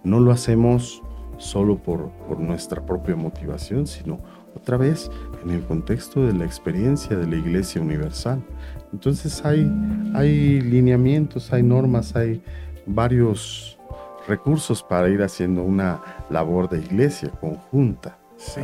No 0.03 0.19
lo 0.19 0.31
hacemos 0.31 1.01
solo 1.38 1.77
por, 1.77 2.09
por 2.27 2.39
nuestra 2.39 2.85
propia 2.85 3.15
motivación, 3.15 3.88
sino 3.88 4.19
otra 4.55 4.77
vez 4.77 5.11
en 5.43 5.51
el 5.51 5.61
contexto 5.63 6.25
de 6.25 6.33
la 6.33 6.45
experiencia 6.45 7.17
de 7.17 7.27
la 7.27 7.35
Iglesia 7.35 7.81
Universal. 7.81 8.41
Entonces 8.93 9.43
hay, 9.43 9.69
hay 10.13 10.61
lineamientos, 10.61 11.51
hay 11.51 11.63
normas, 11.63 12.15
hay 12.15 12.41
varios 12.85 13.77
recursos 14.27 14.81
para 14.81 15.09
ir 15.09 15.21
haciendo 15.21 15.61
una 15.63 16.01
labor 16.29 16.69
de 16.69 16.79
iglesia 16.79 17.29
conjunta. 17.29 18.17
Sí. 18.38 18.61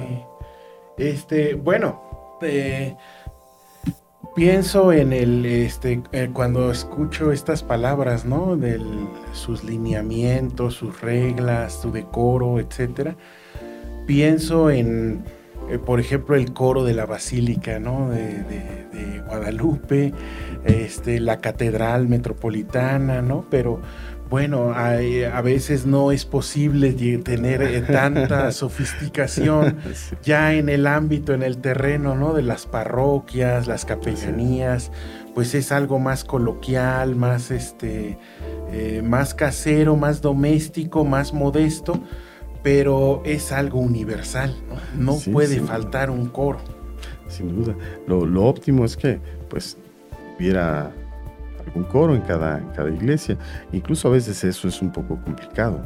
Este, 0.97 1.55
bueno, 1.55 2.37
pienso 4.35 4.93
en 4.93 5.13
el, 5.13 5.45
este, 5.45 6.01
eh, 6.11 6.29
cuando 6.33 6.71
escucho 6.71 7.31
estas 7.31 7.63
palabras, 7.63 8.25
¿no? 8.25 8.55
De 8.55 8.79
sus 9.33 9.63
lineamientos, 9.63 10.75
sus 10.75 11.01
reglas, 11.01 11.79
su 11.81 11.91
decoro, 11.91 12.59
etcétera. 12.59 13.15
Pienso 14.07 14.69
en, 14.69 15.23
eh, 15.69 15.77
por 15.77 15.99
ejemplo, 15.99 16.35
el 16.35 16.53
coro 16.53 16.83
de 16.83 16.93
la 16.93 17.05
Basílica, 17.05 17.79
¿no? 17.79 18.09
De, 18.09 18.43
de 18.43 18.81
Guadalupe, 19.31 20.13
este, 20.65 21.19
la 21.19 21.37
Catedral 21.37 22.07
Metropolitana, 22.07 23.21
¿no? 23.21 23.45
Pero 23.49 23.81
bueno, 24.31 24.73
a 24.73 25.41
veces 25.41 25.85
no 25.85 26.13
es 26.13 26.23
posible 26.23 26.93
tener 26.93 27.61
eh, 27.61 27.81
tanta 27.81 28.49
sofisticación 28.53 29.79
ya 30.23 30.53
en 30.53 30.69
el 30.69 30.87
ámbito, 30.87 31.33
en 31.33 31.43
el 31.43 31.57
terreno, 31.57 32.15
¿no? 32.15 32.31
De 32.31 32.41
las 32.41 32.65
parroquias, 32.65 33.67
las 33.67 33.83
capellanías, 33.83 34.89
pues 35.35 35.53
es 35.53 35.73
algo 35.73 35.99
más 35.99 36.23
coloquial, 36.23 37.17
más 37.17 37.51
este, 37.51 38.17
eh, 38.71 39.01
más 39.03 39.33
casero, 39.33 39.97
más 39.97 40.21
doméstico, 40.21 41.03
más 41.03 41.33
modesto, 41.33 42.01
pero 42.63 43.21
es 43.25 43.51
algo 43.51 43.81
universal, 43.81 44.55
no, 44.97 45.17
puede 45.33 45.59
faltar 45.59 46.09
un 46.09 46.27
coro. 46.27 46.59
Sin 47.27 47.53
duda, 47.53 47.75
lo, 48.07 48.25
lo 48.25 48.45
óptimo 48.45 48.85
es 48.85 48.95
que, 48.95 49.19
pues, 49.49 49.77
hubiera 50.39 50.93
algún 51.71 51.83
coro 51.85 52.15
en 52.15 52.21
cada, 52.21 52.59
cada 52.73 52.89
iglesia. 52.89 53.37
Incluso 53.71 54.07
a 54.07 54.11
veces 54.11 54.43
eso 54.43 54.67
es 54.67 54.81
un 54.81 54.91
poco 54.91 55.17
complicado. 55.23 55.81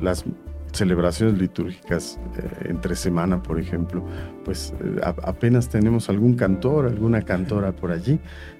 Las 0.00 0.24
celebraciones 0.72 1.38
litúrgicas 1.38 2.18
eh, 2.36 2.68
entre 2.68 2.96
semana, 2.96 3.42
por 3.42 3.60
ejemplo, 3.60 4.04
pues 4.44 4.74
eh, 4.80 5.00
apenas 5.02 5.68
tenemos 5.68 6.08
algún 6.08 6.34
cantor, 6.34 6.86
alguna 6.86 7.22
cantora 7.22 7.72
por 7.72 7.92
allí, 7.92 8.18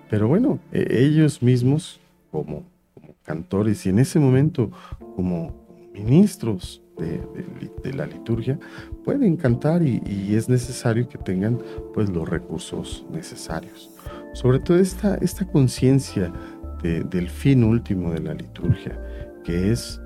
pero 0.09 0.29
bueno, 0.29 0.61
e, 0.73 1.05
ellos 1.05 1.43
mismos 1.43 2.01
como, 2.31 2.63
cantores 3.25 3.85
y 3.87 3.89
en 3.89 3.99
ese 3.99 4.21
momento 4.21 4.71
como 5.17 5.55
ministros 5.93 6.83
de, 6.99 7.93
la 7.93 8.07
liturgia 8.07 8.59
pueden 9.03 9.37
cantar 9.37 9.83
y, 9.83 10.03
y, 10.07 10.37
es 10.37 10.49
necesario 10.49 11.09
que 11.09 11.19
tengan 11.19 11.59
pues 11.93 12.11
los 12.11 12.29
recursos 12.29 13.05
necesarios 13.11 13.94
sobre 14.35 14.59
todo 14.59 14.79
esta, 14.79 15.15
esta 15.17 15.47
conciencia 15.47 16.31
del 16.83 17.31
fin 17.31 17.65
último 17.65 18.13
de 18.13 18.21
la 18.21 18.35
liturgia, 18.35 19.01
que 19.43 19.73
es 19.73 20.03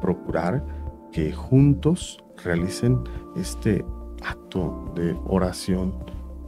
procurar 0.00 0.64
que 1.10 1.32
juntos 1.32 2.22
realicen 2.44 3.00
este 3.34 3.84
acto 4.24 4.92
de 4.94 5.16
oración 5.26 5.92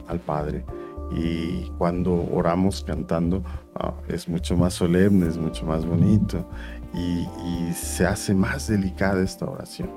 al 0.07 0.19
Padre. 0.19 0.65
Y 1.11 1.69
cuando 1.77 2.25
oramos 2.31 2.83
cantando 2.83 3.43
ah, 3.75 3.93
es 4.07 4.29
mucho 4.29 4.55
más 4.55 4.73
solemne, 4.73 5.27
es 5.27 5.37
mucho 5.37 5.65
más 5.65 5.85
bonito 5.85 6.47
y, 6.93 7.25
se 7.73 8.05
hace 8.05 8.33
más 8.33 8.67
delicada 8.67 9.21
esta 9.21 9.45
oración. 9.45 9.89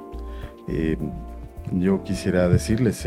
Eh, 0.66 0.98
yo 1.72 2.02
quisiera 2.02 2.48
decirles, 2.48 3.06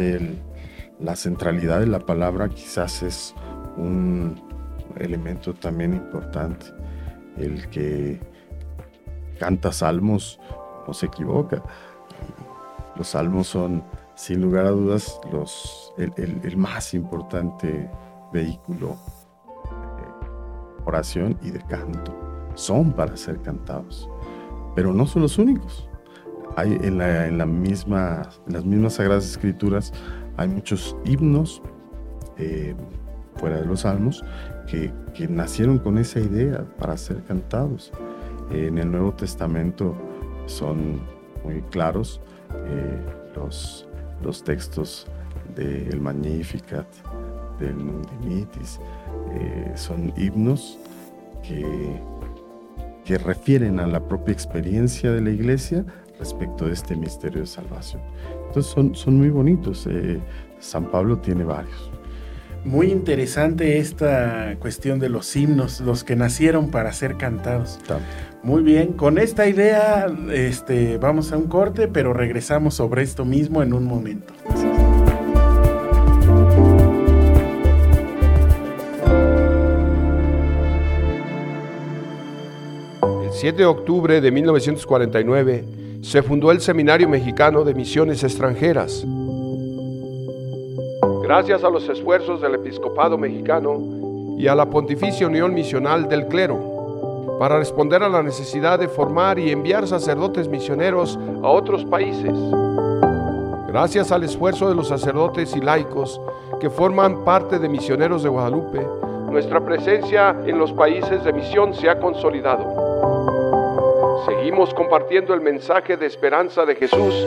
la 1.00 1.16
centralidad 1.16 1.80
de 1.82 1.88
la 1.88 2.00
palabra 2.00 2.48
quizás 2.50 3.04
es 3.04 3.36
un 3.78 4.36
elemento 4.98 5.54
también 5.54 5.94
importante. 5.94 6.66
El 7.38 7.70
que 7.70 8.20
canta 9.40 9.72
salmos 9.72 10.40
no 10.88 10.94
se 10.94 11.08
equivoca. 11.08 11.64
Los 12.96 13.10
salmos 13.10 13.48
son, 13.48 13.84
sin 14.16 14.42
lugar 14.42 14.66
a 14.66 14.72
dudas, 14.72 15.20
los, 15.32 15.94
el, 15.98 16.58
más 16.58 16.94
importante 16.94 17.90
vehículo 18.34 18.98
de 19.98 20.86
oración 20.86 21.38
y 21.42 21.52
de 21.52 21.62
canto. 21.62 22.14
Son 22.56 22.92
para 22.92 23.16
ser 23.16 23.42
cantados, 23.42 24.10
pero 24.76 24.94
no 24.94 25.08
son 25.08 25.22
los 25.24 25.38
únicos. 25.38 25.88
Hay 26.58 26.78
en, 26.82 26.98
la, 26.98 27.28
en, 27.28 27.38
la 27.38 27.46
misma, 27.46 28.24
las 28.46 28.66
mismas 28.66 28.96
Sagradas 28.96 29.26
Escrituras 29.26 29.94
hay 30.38 30.48
muchos 30.48 30.96
himnos, 31.06 31.62
eh, 32.38 32.76
fuera 33.36 33.58
de 33.58 33.66
los 33.66 33.82
salmos, 33.82 34.24
que, 34.68 34.92
nacieron 35.30 35.78
con 35.78 35.98
esa 35.98 36.20
idea 36.20 36.66
para 36.80 36.98
ser 36.98 37.22
cantados. 37.24 37.92
En 38.50 38.78
el 38.78 38.92
Nuevo 38.92 39.14
Testamento 39.14 39.96
son 40.46 41.02
muy 41.44 41.62
claros 41.70 42.22
eh, 42.54 43.00
los, 43.36 43.88
los 44.24 44.44
textos 44.44 45.08
del 45.56 46.00
Magnificat, 46.02 46.88
del 47.60 47.78
Nundimitis, 47.78 48.80
eh, 49.34 49.72
son 49.76 50.14
himnos 50.18 50.80
que, 51.44 52.02
que 53.06 53.18
refieren 53.18 53.80
a 53.80 53.88
la 53.88 54.00
propia 54.00 54.34
experiencia 54.34 55.12
de 55.12 55.22
la 55.22 55.30
iglesia 55.30 55.86
respecto 56.20 56.66
de 56.66 56.74
este 56.74 56.96
misterio 56.96 57.42
de 57.42 57.48
salvación. 57.48 58.02
Entonces 58.48 58.72
son, 58.72 58.96
son 58.96 59.18
muy 59.18 59.30
bonitos. 59.30 59.88
Eh, 59.88 60.20
San 60.60 60.86
Pablo 60.86 61.18
tiene 61.18 61.44
varios. 61.44 61.92
Muy 62.64 62.92
interesante 62.92 63.80
esta 63.80 64.56
cuestión 64.60 65.00
de 65.00 65.10
los 65.10 65.36
himnos, 65.36 65.82
los 65.82 66.04
que 66.04 66.16
nacieron 66.16 66.70
para 66.70 66.94
ser 66.94 67.18
cantados. 67.18 67.80
Muy 68.44 68.62
bien, 68.62 68.94
con 68.94 69.18
esta 69.18 69.48
idea 69.48 70.06
este, 70.32 70.98
vamos 70.98 71.32
a 71.32 71.38
un 71.38 71.48
corte, 71.48 71.88
pero 71.88 72.14
regresamos 72.14 72.76
sobre 72.76 73.02
esto 73.02 73.26
mismo 73.26 73.64
en 73.64 73.74
un 73.74 73.86
momento. 73.86 74.34
El 83.24 83.32
7 83.32 83.58
de 83.58 83.66
octubre 83.66 84.22
de 84.22 84.32
1949 84.32 85.66
se 86.02 86.22
fundó 86.22 86.52
el 86.52 86.62
Seminario 86.62 87.10
Mexicano 87.10 87.64
de 87.64 87.74
Misiones 87.74 88.24
Extranjeras 88.24 89.04
gracias 91.24 91.64
a 91.64 91.70
los 91.70 91.88
esfuerzos 91.88 92.42
del 92.42 92.56
episcopado 92.56 93.18
mexicano 93.18 93.80
y 94.38 94.48
a 94.48 94.56
la 94.56 94.66
Pontificia 94.66 95.28
Unión 95.28 95.54
Misional 95.54 96.10
del 96.10 96.28
Clero, 96.28 97.38
para 97.40 97.58
responder 97.58 98.04
a 98.04 98.10
la 98.10 98.22
necesidad 98.22 98.80
de 98.80 98.88
formar 98.88 99.40
y 99.40 99.52
enviar 99.52 99.88
sacerdotes 99.88 100.48
misioneros 100.48 101.18
a 101.42 101.50
otros 101.50 101.86
países. 101.86 102.34
Gracias 103.68 104.12
al 104.12 104.24
esfuerzo 104.24 104.68
de 104.68 104.76
los 104.76 104.90
sacerdotes 104.90 105.56
y 105.56 105.62
laicos 105.62 106.20
que 106.60 106.70
forman 106.70 107.24
parte 107.24 107.58
de 107.58 107.70
Misioneros 107.70 108.24
de 108.24 108.30
Guadalupe, 108.30 108.86
nuestra 109.32 109.62
presencia 109.62 110.36
en 110.46 110.58
los 110.58 110.74
países 110.74 111.24
de 111.24 111.32
misión 111.32 111.74
se 111.74 111.90
ha 111.90 111.98
consolidado. 111.98 112.66
Seguimos 114.26 114.74
compartiendo 114.74 115.34
el 115.34 115.40
mensaje 115.40 115.96
de 115.96 116.06
esperanza 116.06 116.66
de 116.66 116.76
Jesús 116.76 117.26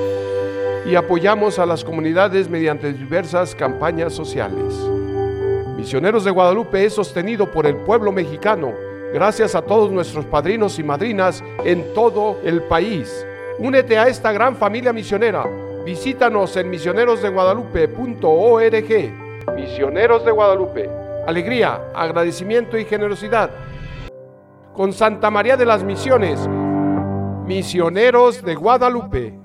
y 0.86 0.96
apoyamos 0.96 1.58
a 1.58 1.66
las 1.66 1.84
comunidades 1.84 2.48
mediante 2.48 2.92
diversas 2.92 3.54
campañas 3.54 4.12
sociales. 4.12 4.74
Misioneros 5.76 6.24
de 6.24 6.30
Guadalupe 6.30 6.84
es 6.84 6.94
sostenido 6.94 7.50
por 7.50 7.66
el 7.66 7.76
pueblo 7.76 8.12
mexicano, 8.12 8.72
gracias 9.12 9.54
a 9.54 9.62
todos 9.62 9.90
nuestros 9.90 10.24
padrinos 10.26 10.78
y 10.78 10.82
madrinas 10.82 11.42
en 11.64 11.94
todo 11.94 12.38
el 12.44 12.62
país. 12.62 13.26
Únete 13.58 13.98
a 13.98 14.08
esta 14.08 14.32
gran 14.32 14.56
familia 14.56 14.92
misionera. 14.92 15.46
Visítanos 15.84 16.56
en 16.56 16.70
misionerosdeguadalupe.org. 16.70 19.54
Misioneros 19.54 20.24
de 20.24 20.32
Guadalupe. 20.32 20.90
Alegría, 21.26 21.80
agradecimiento 21.94 22.78
y 22.78 22.84
generosidad. 22.84 23.50
Con 24.72 24.92
Santa 24.92 25.30
María 25.30 25.56
de 25.56 25.66
las 25.66 25.84
Misiones. 25.84 26.48
Misioneros 27.46 28.42
de 28.42 28.54
Guadalupe. 28.54 29.43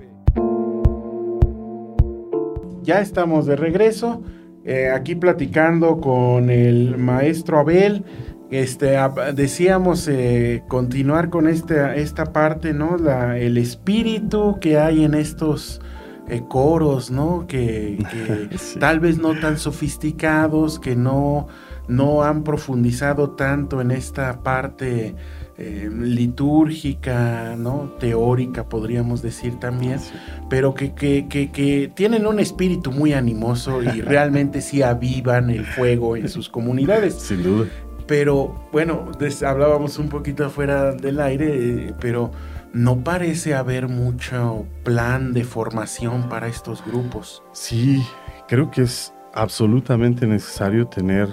Ya 2.90 3.00
estamos 3.00 3.46
de 3.46 3.54
regreso. 3.54 4.20
Eh, 4.64 4.90
aquí 4.90 5.14
platicando 5.14 6.00
con 6.00 6.50
el 6.50 6.98
maestro 6.98 7.60
Abel. 7.60 8.04
Este, 8.50 8.96
decíamos 9.32 10.08
eh, 10.08 10.64
continuar 10.66 11.30
con 11.30 11.46
este, 11.46 12.00
esta 12.02 12.32
parte, 12.32 12.74
¿no? 12.74 12.96
La, 12.96 13.38
el 13.38 13.58
espíritu 13.58 14.58
que 14.60 14.76
hay 14.76 15.04
en 15.04 15.14
estos 15.14 15.80
eh, 16.28 16.42
coros, 16.48 17.12
¿no? 17.12 17.46
Que, 17.46 18.04
tal 18.80 18.98
vez 18.98 19.18
no 19.18 19.38
tan 19.38 19.56
sofisticados, 19.56 20.80
que 20.80 20.96
no, 20.96 21.46
no 21.86 22.24
han 22.24 22.42
profundizado 22.42 23.30
tanto 23.36 23.80
en 23.80 23.92
esta 23.92 24.42
parte 24.42 25.14
eh, 25.62 25.90
litúrgica, 25.92 27.54
¿no? 27.54 27.92
Teórica, 27.98 28.66
podríamos 28.66 29.20
decir 29.20 29.60
también, 29.60 30.00
pero 30.48 30.72
que, 30.72 30.94
que, 30.94 31.92
tienen 31.94 32.26
un 32.26 32.40
espíritu 32.40 32.90
muy 32.92 33.12
animoso 33.12 33.82
y 33.82 34.00
realmente 34.00 34.62
sí 34.62 34.80
avivan 34.80 35.50
el 35.50 35.66
fuego 35.66 36.16
en 36.16 36.30
sus 36.30 36.48
comunidades. 36.48 37.12
Sin 37.14 37.42
duda. 37.42 37.68
Pero 38.06 38.68
bueno, 38.72 39.10
hablábamos 39.46 39.98
un 39.98 40.08
poquito 40.08 40.46
afuera 40.46 40.92
del 40.92 41.20
aire, 41.20 41.88
eh, 41.88 41.94
pero 42.00 42.30
no 42.72 43.04
parece 43.04 43.54
haber 43.54 43.86
mucho 43.86 44.64
plan 44.82 45.34
de 45.34 45.44
formación 45.44 46.30
para 46.30 46.48
estos 46.48 46.82
grupos. 46.86 47.42
Sí, 47.52 48.02
creo 48.48 48.70
que 48.70 48.80
es 48.80 49.12
absolutamente 49.34 50.26
necesario 50.26 50.86
tener 50.86 51.28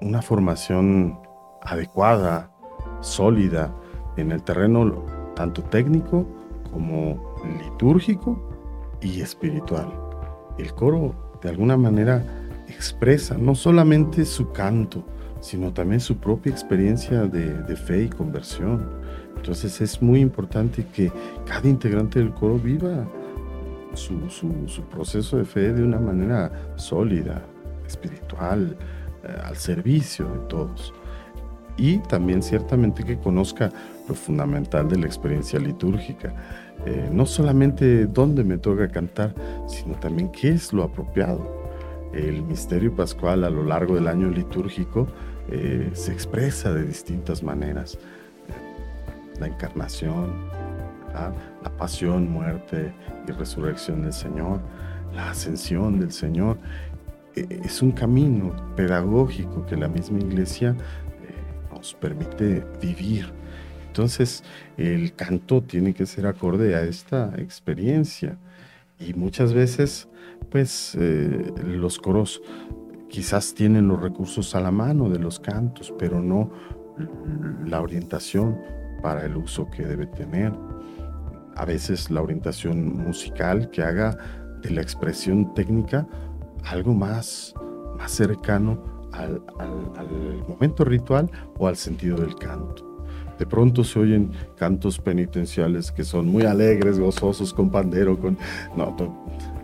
una 0.00 0.22
formación 0.22 1.18
adecuada 1.60 2.52
sólida 3.00 3.74
en 4.16 4.32
el 4.32 4.42
terreno 4.42 5.04
tanto 5.34 5.62
técnico 5.62 6.26
como 6.72 7.34
litúrgico 7.62 8.38
y 9.00 9.20
espiritual. 9.20 9.92
El 10.58 10.72
coro 10.74 11.14
de 11.42 11.50
alguna 11.50 11.76
manera 11.76 12.24
expresa 12.68 13.36
no 13.38 13.54
solamente 13.54 14.24
su 14.24 14.50
canto, 14.52 15.04
sino 15.40 15.72
también 15.72 16.00
su 16.00 16.16
propia 16.16 16.50
experiencia 16.50 17.24
de, 17.26 17.76
fe 17.76 18.04
y 18.04 18.08
conversión. 18.08 18.88
Entonces 19.36 19.80
es 19.80 20.00
muy 20.00 20.20
importante 20.20 20.86
que 20.86 21.12
cada 21.44 21.68
integrante 21.68 22.18
del 22.18 22.32
coro 22.32 22.58
viva 22.58 23.06
su, 23.94 24.28
su 24.30 24.82
proceso 24.90 25.36
de 25.36 25.44
fe 25.44 25.72
de 25.72 25.82
una 25.82 26.00
manera 26.00 26.50
sólida, 26.76 27.42
espiritual, 27.86 28.76
eh, 29.22 29.40
al 29.44 29.56
servicio 29.56 30.26
de 30.26 30.38
todos 30.48 30.92
y 31.76 31.98
también 31.98 32.42
ciertamente 32.42 33.04
que 33.04 33.18
conozca 33.18 33.70
lo 34.08 34.14
fundamental 34.14 34.88
de 34.88 34.98
la 34.98 35.06
experiencia 35.06 35.58
litúrgica. 35.58 36.34
Eh, 36.84 37.08
no 37.12 37.26
solamente 37.26 38.06
dónde 38.06 38.44
me 38.44 38.58
toca 38.58 38.88
cantar, 38.88 39.34
sino 39.66 39.94
también 39.94 40.30
qué 40.30 40.50
es 40.50 40.72
lo 40.72 40.82
apropiado. 40.82 41.66
El 42.12 42.42
misterio 42.42 42.94
pascual 42.94 43.44
a 43.44 43.50
lo 43.50 43.64
largo 43.64 43.94
del 43.94 44.08
año 44.08 44.30
litúrgico 44.30 45.06
eh, 45.50 45.90
se 45.92 46.12
expresa 46.12 46.72
de 46.72 46.84
distintas 46.84 47.42
maneras. 47.42 47.98
La 49.40 49.48
encarnación, 49.48 50.32
la 51.62 51.70
pasión, 51.76 52.30
muerte 52.30 52.92
y 53.26 53.32
resurrección 53.32 54.02
del 54.02 54.12
Señor, 54.12 54.60
la 55.14 55.30
ascensión 55.30 55.98
del 55.98 56.12
Señor. 56.12 56.58
Eh, 57.34 57.60
es 57.64 57.82
un 57.82 57.92
camino 57.92 58.54
pedagógico 58.76 59.66
que 59.66 59.76
la 59.76 59.88
misma 59.88 60.18
iglesia 60.18 60.76
permite 62.00 62.64
vivir. 62.80 63.32
Entonces, 63.86 64.44
el 64.76 65.14
canto 65.14 65.62
tiene 65.62 65.94
que 65.94 66.06
ser 66.06 66.26
acorde 66.26 66.74
a 66.74 66.82
esta 66.82 67.32
experiencia. 67.38 68.36
Y 68.98 69.14
muchas 69.14 69.52
veces, 69.54 70.08
pues, 70.50 70.96
eh, 71.00 71.52
los 71.64 71.98
coros 71.98 72.42
quizás 73.08 73.54
tienen 73.54 73.88
los 73.88 74.00
recursos 74.00 74.54
a 74.54 74.60
la 74.60 74.70
mano 74.70 75.08
de 75.08 75.18
los 75.18 75.40
cantos, 75.40 75.94
pero 75.98 76.20
no 76.20 76.50
la 77.64 77.80
orientación 77.80 78.58
para 79.02 79.24
el 79.24 79.36
uso 79.36 79.68
que 79.70 79.86
debe 79.86 80.06
tener. 80.06 80.52
A 81.54 81.64
veces 81.64 82.10
la 82.10 82.22
orientación 82.22 82.96
musical 82.98 83.70
que 83.70 83.82
haga 83.82 84.18
de 84.60 84.70
la 84.70 84.82
expresión 84.82 85.54
técnica 85.54 86.06
algo 86.64 86.92
más, 86.94 87.54
más 87.96 88.12
cercano 88.12 88.95
al, 89.18 89.42
momento 90.48 90.84
ritual 90.84 91.30
o 91.58 91.66
al 91.66 91.76
sentido 91.76 92.16
del 92.18 92.34
canto. 92.36 92.84
De 93.38 93.46
pronto 93.46 93.84
se 93.84 93.98
oyen 93.98 94.30
cantos 94.56 94.98
penitenciales 94.98 95.92
que 95.92 96.04
son 96.04 96.26
muy 96.26 96.44
alegres, 96.44 96.98
gozosos, 96.98 97.52
con 97.52 97.70
pandero, 97.70 98.18
con... 98.18 98.38
No, 98.76 98.96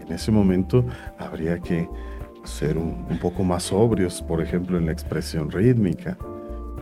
en 0.06 0.12
ese 0.12 0.30
momento 0.30 0.84
habría 1.18 1.58
que 1.58 1.88
ser 2.44 2.76
un, 2.76 3.18
poco 3.20 3.44
más 3.44 3.64
sobrios, 3.64 4.20
por 4.22 4.42
ejemplo, 4.42 4.76
en 4.76 4.86
la 4.86 4.92
expresión 4.92 5.50
rítmica, 5.50 6.18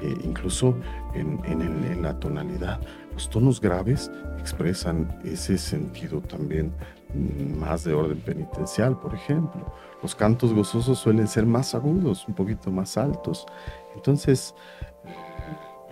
e 0.02 0.26
incluso 0.26 0.74
en, 1.14 2.02
la 2.02 2.18
tonalidad. 2.18 2.80
Los 3.12 3.28
tonos 3.28 3.60
graves 3.60 4.10
expresan 4.38 5.18
ese 5.24 5.58
sentido 5.58 6.20
también 6.22 6.72
más 7.14 7.84
de 7.84 7.94
orden 7.94 8.20
penitencial, 8.20 8.98
por 8.98 9.14
ejemplo. 9.14 9.72
Los 10.02 10.14
cantos 10.14 10.52
gozosos 10.52 10.98
suelen 10.98 11.28
ser 11.28 11.46
más 11.46 11.74
agudos, 11.74 12.26
un 12.26 12.34
poquito 12.34 12.70
más 12.70 12.96
altos. 12.96 13.46
Entonces, 13.94 14.54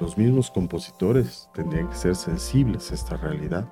los 0.00 0.16
mismos 0.16 0.50
compositores 0.50 1.48
tendrían 1.54 1.88
que 1.88 1.96
ser 1.96 2.14
sensibles 2.14 2.90
a 2.90 2.94
esta 2.94 3.16
realidad. 3.16 3.66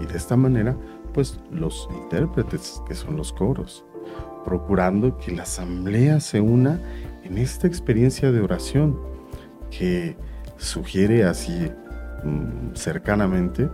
Y 0.00 0.06
de 0.06 0.16
esta 0.16 0.36
manera, 0.36 0.76
pues 1.14 1.40
los 1.50 1.88
intérpretes, 2.02 2.82
que 2.86 2.94
son 2.94 3.16
los 3.16 3.32
coros, 3.32 3.84
procurando 4.44 5.16
que 5.16 5.32
la 5.32 5.42
asamblea 5.42 6.20
se 6.20 6.40
una 6.40 6.80
en 7.24 7.38
esta 7.38 7.66
experiencia 7.66 8.30
de 8.30 8.40
oración 8.40 8.98
que 9.70 10.16
sugiere 10.56 11.24
así 11.24 11.70
mm, 12.22 12.74
cercanamente 12.74 13.68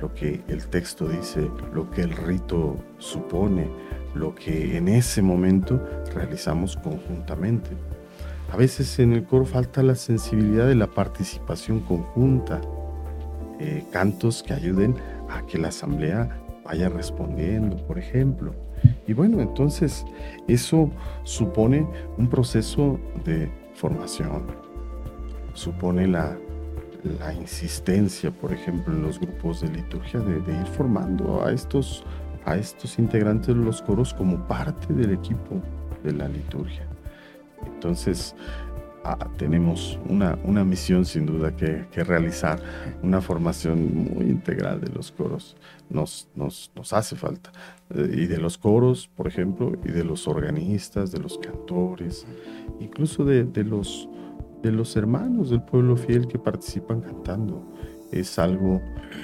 lo 0.00 0.12
que 0.14 0.42
el 0.48 0.66
texto 0.66 1.08
dice, 1.08 1.50
lo 1.74 1.90
que 1.90 2.02
el 2.02 2.12
rito 2.12 2.76
supone, 2.98 3.68
lo 4.14 4.34
que 4.34 4.76
en 4.76 4.88
ese 4.88 5.22
momento 5.22 5.80
realizamos 6.14 6.76
conjuntamente. 6.76 7.70
A 8.52 8.56
veces 8.56 8.98
en 8.98 9.12
el 9.12 9.24
coro 9.24 9.44
falta 9.44 9.82
la 9.82 9.94
sensibilidad 9.94 10.66
de 10.66 10.74
la 10.74 10.88
participación 10.88 11.80
conjunta, 11.80 12.60
eh, 13.60 13.84
cantos 13.92 14.42
que 14.42 14.54
ayuden 14.54 14.96
a 15.28 15.46
que 15.46 15.58
la 15.58 15.68
asamblea 15.68 16.40
vaya 16.64 16.88
respondiendo, 16.88 17.76
por 17.86 17.98
ejemplo. 17.98 18.54
Y 19.06 19.12
bueno, 19.12 19.40
entonces 19.40 20.04
eso 20.48 20.90
supone 21.24 21.86
un 22.16 22.28
proceso 22.28 22.98
de 23.24 23.50
formación, 23.74 24.46
supone 25.52 26.06
la, 26.06 26.36
insistencia, 27.38 28.30
por 28.30 28.52
ejemplo, 28.52 28.94
en 28.94 29.02
los 29.02 29.18
grupos 29.18 29.60
de 29.60 29.68
liturgia 29.68 30.20
de, 30.20 30.36
ir 30.36 30.66
formando 30.66 31.44
a 31.44 31.52
estos 31.52 32.04
a 32.46 32.56
estos 32.56 32.98
integrantes 32.98 33.48
de 33.48 33.54
los 33.54 33.82
coros 33.82 34.14
como 34.14 34.46
parte 34.46 34.92
del 34.94 35.12
equipo 35.12 35.60
de 36.02 36.12
la 36.12 36.28
liturgia. 36.28 36.86
Entonces, 37.66 38.34
ah, 39.04 39.28
tenemos 39.36 39.98
una, 40.08 40.38
una, 40.44 40.64
misión 40.64 41.04
sin 41.04 41.26
duda 41.26 41.54
que, 41.54 41.86
realizar, 42.04 42.60
una 43.02 43.20
formación 43.20 44.14
muy 44.14 44.26
integral 44.26 44.80
de 44.80 44.90
los 44.90 45.12
coros. 45.12 45.56
Nos, 45.90 46.28
nos, 46.34 46.70
nos 46.74 46.92
hace 46.92 47.16
falta. 47.16 47.52
Eh, 47.90 48.10
y 48.12 48.26
de 48.26 48.38
los 48.38 48.56
coros, 48.56 49.10
por 49.14 49.26
ejemplo, 49.26 49.72
y 49.84 49.90
de 49.90 50.04
los 50.04 50.26
organistas, 50.26 51.12
de 51.12 51.18
los 51.18 51.38
cantores, 51.38 52.26
incluso 52.80 53.24
de, 53.24 53.44
de, 53.44 53.64
los, 53.64 54.08
de 54.62 54.72
los 54.72 54.96
hermanos 54.96 55.50
del 55.50 55.62
pueblo 55.62 55.96
fiel 55.96 56.26
que 56.26 56.38
participan 56.38 57.00
cantando 57.00 57.64
es 58.12 58.38
algo 58.38 58.80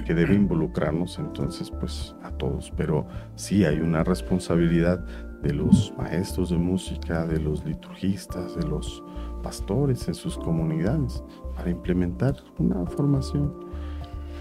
que 0.07 0.14
debe 0.14 0.34
involucrarnos 0.34 1.18
entonces 1.18 1.70
pues 1.70 2.14
a 2.22 2.30
todos, 2.30 2.72
pero 2.76 3.07
sí 3.34 3.64
hay 3.64 3.80
una 3.80 4.05
responsabilidad 4.05 5.05
de 5.43 5.53
los 5.53 5.93
maestros 5.99 6.51
de 6.51 6.57
música, 6.57 7.26
de 7.26 7.41
los 7.41 7.64
liturgistas, 7.64 8.57
de 8.57 8.66
los 8.66 9.03
pastores 9.43 10.07
en 10.09 10.14
sus 10.14 10.39
comunidades 10.39 11.22
para 11.55 11.70
implementar 11.70 12.37
una 12.59 12.87
formación 12.87 13.53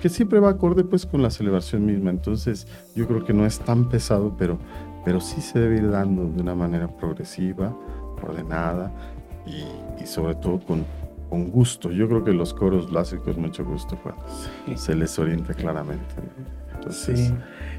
que 0.02 0.10
siempre 0.10 0.40
va 0.40 0.50
acorde 0.50 0.84
pues 0.84 1.06
con 1.06 1.22
la 1.22 1.32
celebración 1.32 1.86
misma. 1.86 2.12
Entonces 2.12 2.68
yo 2.96 3.08
creo 3.08 3.26
que 3.26 3.34
no 3.34 3.46
es 3.46 3.60
tan 3.60 3.90
pesado, 3.90 4.36
pero, 4.38 4.60
pero 5.04 5.20
sí 5.20 5.42
se 5.42 5.60
debe 5.60 5.78
ir 5.78 5.90
dando 5.90 6.26
de 6.26 6.42
una 6.42 6.54
manera 6.54 6.88
progresiva, 6.88 7.76
ordenada 8.22 8.92
y, 9.46 10.02
y 10.02 10.06
sobre 10.06 10.36
todo 10.36 10.60
con 10.60 10.86
con 11.30 11.50
gusto. 11.50 11.92
Yo 11.92 12.08
creo 12.08 12.24
que 12.24 12.32
los 12.32 12.54
coros 12.54 12.88
con 13.24 13.42
mucho 13.42 13.66
gusto 13.66 13.98
se 14.76 14.96
les 14.96 15.18
orienta 15.20 15.54
claramente. 15.54 16.16
sí. 16.90 17.34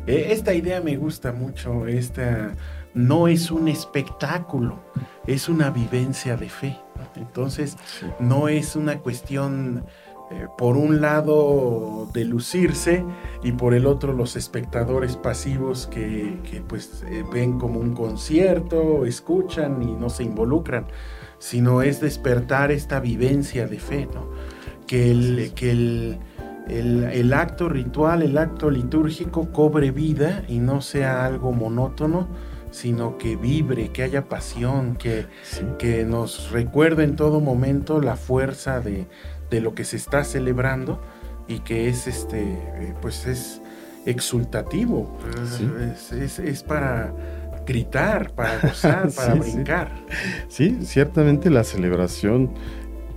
E, 0.06 0.32
esta 0.32 0.54
idea 0.54 0.80
me 0.80 0.96
gusta 0.96 1.32
mucho. 1.32 1.86
Esta 1.86 2.54
no 2.94 3.28
es 3.28 3.50
un 3.50 3.68
espectáculo, 3.68 4.80
es 5.26 5.48
una 5.48 5.70
vivencia 5.70 6.36
de 6.36 6.48
fe. 6.48 6.78
Entonces, 7.14 7.76
no 8.20 8.48
es 8.48 8.74
una 8.76 8.98
cuestión 8.98 9.84
eh, 10.30 10.48
por 10.58 10.76
un 10.76 11.00
lado 11.00 12.08
de 12.12 12.24
lucirse 12.24 13.04
y 13.42 13.52
por 13.52 13.74
el 13.74 13.86
otro 13.86 14.12
los 14.12 14.34
espectadores 14.34 15.16
pasivos 15.16 15.86
que, 15.86 16.40
pues 16.66 17.04
eh, 17.06 17.22
ven 17.32 17.58
como 17.58 17.78
un 17.78 17.94
concierto, 17.94 19.06
escuchan 19.06 19.82
y 19.82 19.92
no 19.92 20.08
se 20.10 20.24
involucran, 20.24 20.86
sino 21.38 21.82
es 21.82 22.00
despertar 22.00 22.70
esta 22.70 23.00
vivencia 23.00 23.66
de 23.66 23.78
fe, 23.78 24.08
¿no? 24.12 24.30
que, 24.86 25.10
el, 25.10 25.52
que 25.54 25.70
el, 25.70 26.18
el, 26.68 27.32
acto 27.32 27.68
ritual, 27.68 28.22
el 28.22 28.38
acto 28.38 28.70
litúrgico 28.70 29.52
cobre 29.52 29.90
vida 29.90 30.44
y 30.48 30.58
no 30.58 30.80
sea 30.80 31.24
algo 31.24 31.52
monótono, 31.52 32.28
sino 32.70 33.18
que 33.18 33.36
vibre, 33.36 33.90
que 33.90 34.02
haya 34.02 34.28
pasión, 34.28 34.96
que, 34.96 35.26
que 35.78 36.04
nos 36.04 36.50
recuerde 36.50 37.04
en 37.04 37.16
todo 37.16 37.40
momento 37.40 38.00
la 38.00 38.16
fuerza 38.16 38.80
de, 38.80 39.06
de 39.50 39.60
lo 39.60 39.74
que 39.74 39.84
se 39.84 39.96
está 39.96 40.24
celebrando 40.24 41.00
y 41.48 41.60
que 41.60 41.88
es 41.88 42.06
este 42.06 42.42
eh, 42.42 42.94
pues 43.00 43.26
es 43.26 43.60
exultativo. 44.04 45.18
Es, 46.12 46.62
para 46.62 47.12
gritar 47.66 48.34
para 48.34 48.58
gozar 48.60 49.10
para 49.16 49.34
brincar 49.34 49.90
sí. 50.48 50.78
ciertamente 50.82 51.50
la 51.50 51.64
celebración 51.64 52.52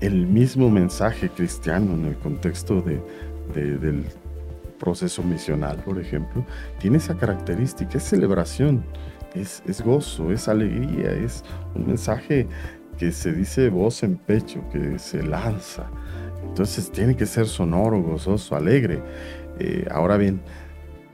el 0.01 0.27
mismo 0.27 0.69
mensaje 0.69 1.29
cristiano 1.29 1.93
en 1.93 2.05
el 2.05 2.15
contexto 2.15 2.81
de, 2.81 3.01
del 3.53 4.05
proceso 4.79 5.23
misional 5.23 5.77
por 5.83 5.99
ejemplo 5.99 6.45
tiene 6.79 6.97
esa 6.97 7.15
característica 7.15 7.97
es 7.97 8.03
celebración 8.03 8.83
es, 9.35 9.61
es 9.67 9.81
gozo 9.81 10.31
es 10.31 10.47
alegría 10.47 11.11
es 11.11 11.43
un 11.75 11.87
mensaje 11.87 12.47
que 12.97 13.11
se 13.11 13.31
dice 13.31 13.69
voz 13.69 14.03
en 14.03 14.17
pecho 14.17 14.63
que 14.71 14.99
se 14.99 15.23
lanza 15.23 15.89
entonces 16.49 16.91
tiene 16.91 17.15
que 17.15 17.25
ser 17.25 17.47
sonoro, 17.47 18.01
gozoso, 18.01 18.55
alegre. 18.55 19.01
Eh, 19.59 19.85
ahora 19.91 20.17
bien, 20.17 20.41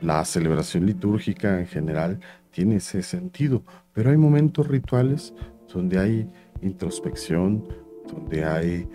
la 0.02 0.24
celebración 0.26 0.86
litúrgica 0.86 1.60
en 1.60 1.68
general 1.68 2.20
tiene 2.56 2.78
ese 2.78 3.04
sentido, 3.04 3.64
pero 3.92 4.12
hay 4.12 4.16
momentos 4.18 4.66
rituales 4.70 5.34
donde 5.74 6.00
hay 6.00 6.32
introspección, 6.62 7.68
donde 8.10 8.46
hay 8.46 8.88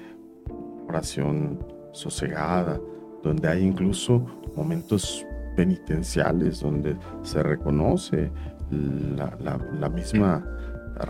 oración 0.89 1.59
sosegada, 1.93 2.81
donde 3.23 3.47
hay 3.49 3.63
incluso 3.63 4.25
momentos 4.57 5.27
penitenciales, 5.57 6.61
donde 6.61 6.97
se 7.23 7.43
reconoce 7.43 8.33
la, 8.71 9.91
misma 9.91 10.43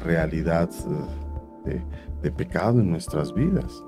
realidad 0.03 0.69
de 2.21 2.33
pecado 2.33 2.81
en 2.81 2.91
nuestras 2.91 3.33
vidas 3.33 3.81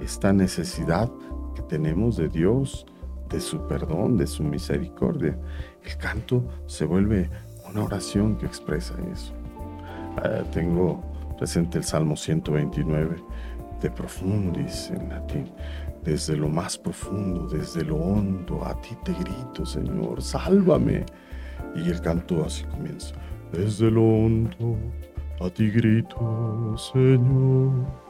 esta 0.00 0.32
necesidad 0.32 1.10
que 1.54 1.60
tenemos 1.62 2.16
de 2.16 2.30
Dios, 2.30 2.86
de 3.28 3.40
su 3.40 3.66
perdón, 3.66 4.16
de 4.16 4.26
su 4.26 4.42
misericordia. 4.42 5.38
El 5.84 5.96
canto 5.98 6.44
se 6.66 6.86
vuelve 6.86 7.28
una 7.76 7.84
oración 7.84 8.36
que 8.36 8.46
expresa 8.46 8.94
eso. 9.12 9.32
Ah, 10.16 10.42
tengo 10.50 11.02
presente 11.36 11.76
el 11.76 11.84
Salmo 11.84 12.16
129 12.16 13.16
de 13.82 13.90
profundis 13.90 14.90
en 14.90 15.10
latín. 15.10 15.52
Desde 16.02 16.36
lo 16.36 16.48
más 16.48 16.78
profundo, 16.78 17.46
desde 17.48 17.84
lo 17.84 17.96
hondo, 17.96 18.64
a 18.64 18.80
ti 18.80 18.96
te 19.04 19.12
grito, 19.12 19.66
Señor, 19.66 20.22
sálvame. 20.22 21.04
Y 21.74 21.90
el 21.90 22.00
canto 22.00 22.44
así 22.44 22.64
comienza. 22.64 23.14
Desde 23.52 23.90
lo 23.90 24.02
hondo, 24.02 24.78
a 25.40 25.50
ti 25.50 25.68
grito, 25.70 26.74
Señor 26.78 28.06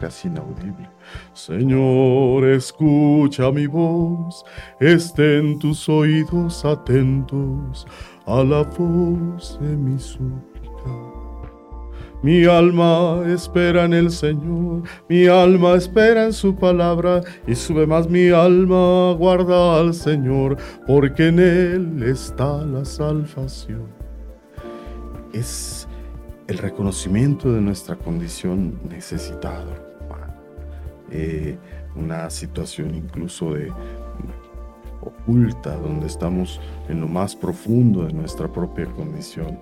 casi 0.00 0.28
inaudible. 0.28 0.88
Señor, 1.34 2.44
escucha 2.46 3.50
mi 3.50 3.66
voz, 3.66 4.42
estén 4.80 5.58
tus 5.58 5.86
oídos 5.90 6.64
atentos 6.64 7.86
a 8.26 8.42
la 8.42 8.62
voz 8.62 9.58
de 9.60 9.76
mi 9.76 9.98
súplica. 9.98 10.54
Mi 12.22 12.46
alma 12.46 13.22
espera 13.26 13.84
en 13.84 13.92
el 13.92 14.10
Señor, 14.10 14.82
mi 15.10 15.26
alma 15.26 15.74
espera 15.74 16.24
en 16.24 16.32
su 16.32 16.56
palabra, 16.56 17.20
y 17.46 17.54
sube 17.54 17.86
más 17.86 18.08
mi 18.08 18.30
alma, 18.30 19.12
guarda 19.12 19.78
al 19.78 19.92
Señor, 19.92 20.56
porque 20.86 21.28
en 21.28 21.38
Él 21.38 22.02
está 22.02 22.64
la 22.64 22.84
salvación. 22.86 23.88
Es 25.34 25.86
el 26.46 26.58
reconocimiento 26.58 27.52
de 27.52 27.60
nuestra 27.60 27.96
condición 27.96 28.80
necesitada, 28.88 29.82
eh, 31.10 31.58
una 31.94 32.30
situación 32.30 32.94
incluso 32.94 33.52
de 33.52 33.70
oculta, 35.06 35.76
donde 35.76 36.06
estamos 36.06 36.60
en 36.88 37.00
lo 37.00 37.08
más 37.08 37.36
profundo 37.36 38.04
de 38.04 38.12
nuestra 38.12 38.52
propia 38.52 38.86
condición, 38.86 39.58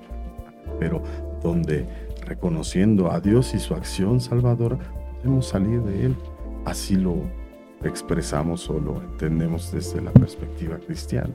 pero 0.79 1.03
donde 1.43 1.87
reconociendo 2.27 3.11
a 3.11 3.21
Dios 3.21 3.55
y 3.55 3.59
su 3.59 3.75
acción 3.75 4.21
salvadora, 4.21 4.79
podemos 5.17 5.47
salir 5.47 5.83
de 5.83 6.07
Él. 6.07 6.17
Así 6.65 6.97
lo 6.97 7.17
expresamos 7.85 8.69
o 8.71 8.79
lo 8.79 9.03
entendemos 9.03 9.73
desde 9.73 10.01
la 10.01 10.13
perspectiva 10.13 10.79
cristiana. 10.79 11.35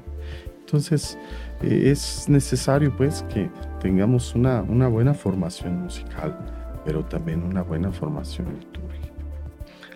Entonces, 0.59 1.17
eh, 1.61 1.91
es 1.91 2.27
necesario 2.27 2.95
pues 2.95 3.23
que 3.33 3.49
tengamos 3.79 4.35
una, 4.35 4.61
una, 4.61 4.87
buena 4.87 5.13
formación 5.13 5.83
musical, 5.83 6.37
pero 6.83 7.05
también 7.05 7.43
una 7.43 7.61
buena 7.61 7.91
formación 7.91 8.47
litúrgica. 8.59 9.13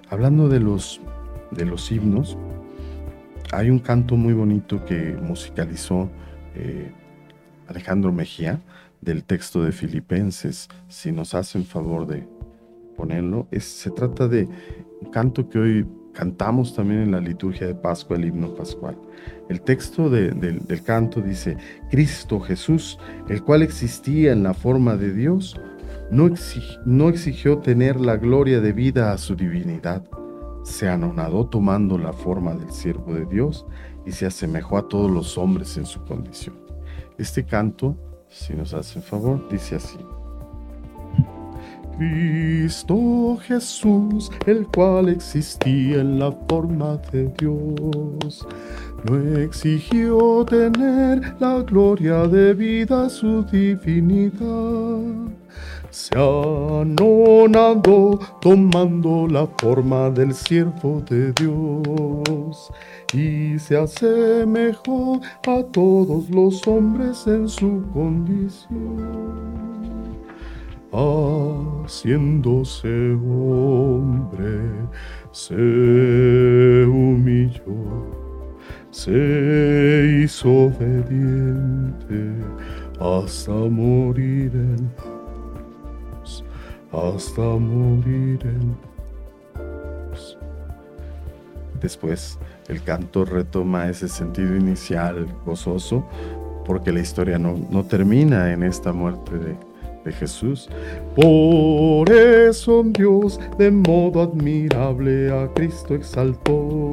Hablando 0.09 0.47
de 0.47 0.59
los, 0.59 1.01
de 1.51 1.65
los 1.65 1.91
himnos, 1.91 2.37
hay 3.51 3.69
un 3.69 3.79
canto 3.79 4.15
muy 4.15 4.33
bonito 4.33 4.83
que 4.85 5.17
musicalizó 5.21 6.09
eh, 6.55 6.91
Alejandro 7.67 8.11
Mejía 8.11 8.61
del 9.01 9.23
texto 9.23 9.63
de 9.63 9.71
Filipenses, 9.71 10.69
si 10.87 11.11
nos 11.11 11.33
hacen 11.33 11.65
favor 11.65 12.07
de 12.07 12.27
ponerlo, 12.95 13.47
se 13.59 13.89
trata 13.89 14.27
de 14.27 14.47
un 15.01 15.11
canto 15.11 15.49
que 15.49 15.59
hoy 15.59 15.87
cantamos 16.13 16.75
también 16.75 17.01
en 17.01 17.11
la 17.11 17.19
liturgia 17.19 17.65
de 17.65 17.73
Pascua, 17.73 18.17
el 18.17 18.25
himno 18.25 18.53
pascual. 18.53 18.97
El 19.49 19.61
texto 19.61 20.09
del 20.09 20.83
canto 20.83 21.21
dice, 21.21 21.57
Cristo 21.89 22.39
Jesús, 22.39 22.99
el 23.27 23.41
cual 23.43 23.63
existía 23.63 24.33
en 24.33 24.43
la 24.43 24.53
forma 24.53 24.97
de 24.97 25.13
Dios, 25.13 25.59
no, 26.11 26.29
no 26.85 27.09
exigió 27.09 27.57
tener 27.59 27.99
la 27.99 28.17
gloria 28.17 28.61
de 28.61 28.73
vida 28.73 29.13
a 29.13 29.17
su 29.17 29.35
divinidad. 29.35 30.03
Se 30.63 30.87
anonadó 30.87 31.45
tomando 31.47 31.97
la 31.97 32.13
forma 32.13 32.53
del 32.53 32.71
siervo 32.71 33.13
de 33.13 33.25
Dios 33.25 33.65
y 34.05 34.11
se 34.11 34.25
asemejó 34.25 34.77
a 34.77 34.87
todos 34.87 35.09
los 35.09 35.37
hombres 35.37 35.77
en 35.77 35.85
su 35.85 36.03
condición. 36.05 36.55
Este 37.17 37.45
canto, 37.45 37.95
si 38.29 38.53
nos 38.53 38.73
hacen 38.73 39.01
favor, 39.01 39.47
dice 39.49 39.75
así. 39.75 39.97
Cristo 41.97 43.37
Jesús, 43.43 44.31
el 44.47 44.65
cual 44.67 45.09
existía 45.09 46.01
en 46.01 46.17
la 46.17 46.31
forma 46.49 46.97
de 47.11 47.27
Dios, 47.37 48.47
no 49.03 49.37
exigió 49.37 50.43
tener 50.45 51.35
la 51.39 51.61
gloria 51.61 52.27
debida 52.27 53.05
a 53.05 53.09
su 53.09 53.43
divinidad. 53.43 55.40
Se 55.91 56.17
anonadó 56.17 58.19
tomando 58.41 59.27
la 59.27 59.47
forma 59.59 60.09
del 60.09 60.33
siervo 60.33 61.01
de 61.09 61.31
Dios. 61.33 62.71
Y 63.13 63.59
se 63.59 63.77
asemejó 63.77 65.21
a 65.47 65.63
todos 65.71 66.29
los 66.29 66.67
hombres 66.67 67.25
en 67.27 67.47
su 67.47 67.83
condición 67.93 69.41
haciéndose 70.91 73.13
hombre, 73.13 74.59
se 75.31 76.85
humilló, 76.85 77.61
se 78.89 80.21
hizo 80.23 80.49
obediente 80.49 82.33
hasta 82.99 83.51
morir 83.51 84.51
en 84.53 84.91
hasta 86.91 87.41
morir 87.41 88.39
en 88.43 88.91
Después, 91.81 92.37
el 92.67 92.83
canto 92.83 93.25
retoma 93.25 93.89
ese 93.89 94.07
sentido 94.07 94.55
inicial 94.55 95.25
gozoso, 95.45 96.05
porque 96.63 96.91
la 96.91 96.99
historia 96.99 97.39
no, 97.39 97.55
no 97.71 97.83
termina 97.83 98.53
en 98.53 98.61
esta 98.61 98.93
muerte 98.93 99.31
de, 99.39 99.55
de 100.05 100.11
Jesús. 100.11 100.69
Por 101.15 102.11
eso 102.11 102.83
Dios 102.85 103.39
de 103.57 103.71
modo 103.71 104.21
admirable 104.21 105.31
a 105.31 105.47
Cristo 105.55 105.95
exaltó 105.95 106.91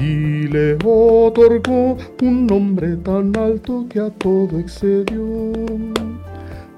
y 0.00 0.46
le 0.48 0.74
otorgó 0.84 1.96
un 2.22 2.46
nombre 2.46 2.96
tan 2.96 3.34
alto 3.36 3.86
que 3.88 4.00
a 4.00 4.10
todo 4.10 4.58
excedió, 4.58 5.52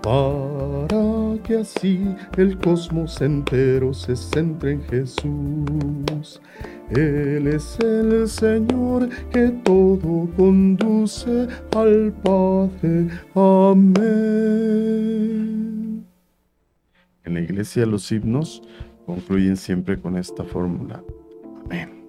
para 0.03 1.06
que 1.47 1.59
así 1.59 2.15
el 2.37 2.59
cosmos 2.59 3.21
entero 3.21 3.95
se 3.95 4.17
centre 4.17 4.73
en 4.73 4.83
Jesús. 4.83 6.41
Él 6.91 7.47
es 7.47 7.79
el 7.79 8.29
Señor 8.29 9.09
que 9.31 9.51
todo 9.63 10.29
conduce 10.37 11.47
al 11.77 12.13
Padre. 12.25 13.09
Amén. 13.35 13.97
En 17.25 17.35
la 17.35 17.41
iglesia 17.41 17.87
los 17.87 18.11
himnos 18.11 18.63
concluyen 19.05 19.57
siempre 19.57 20.01
con 20.01 20.17
esta 20.17 20.43
fórmula. 20.43 21.01
Amén. 21.65 22.07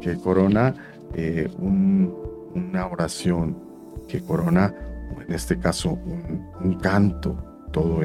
Que 0.00 0.16
corona 0.16 0.74
eh, 1.14 1.50
una 1.58 2.86
oración, 2.86 3.56
que 4.08 4.20
corona, 4.20 4.72
en 5.26 5.34
este 5.34 5.58
caso, 5.58 5.98
un, 6.60 6.78
canto, 6.80 7.36
todo 7.72 8.04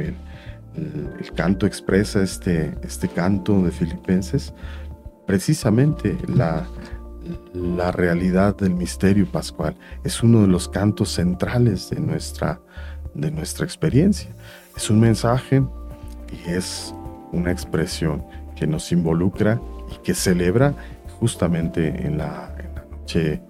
el, 0.77 1.31
canto 1.35 1.65
expresa 1.65 2.21
este, 2.21 2.75
este 2.83 3.07
canto 3.07 3.61
de 3.61 3.71
Filipenses, 3.71 4.53
precisamente 5.25 6.17
la, 6.27 6.65
la 7.53 7.91
realidad 7.91 8.55
del 8.55 8.73
misterio 8.73 9.25
pascual. 9.25 9.75
Es 10.03 10.23
uno 10.23 10.41
de 10.41 10.47
los 10.47 10.69
cantos 10.69 11.09
centrales 11.09 11.89
de 11.89 11.99
nuestra, 11.99 12.59
de 13.13 13.31
nuestra 13.31 13.65
experiencia. 13.65 14.29
Es 14.75 14.89
un 14.89 14.99
mensaje 14.99 15.63
y 16.31 16.49
es 16.49 16.93
una 17.31 17.51
expresión 17.51 18.23
que 18.55 18.67
nos 18.67 18.91
involucra 18.91 19.59
y 19.91 20.03
que 20.03 20.13
celebra 20.13 20.73
justamente 21.19 22.05
en 22.05 22.17
la 22.17 22.55
noche 22.91 23.41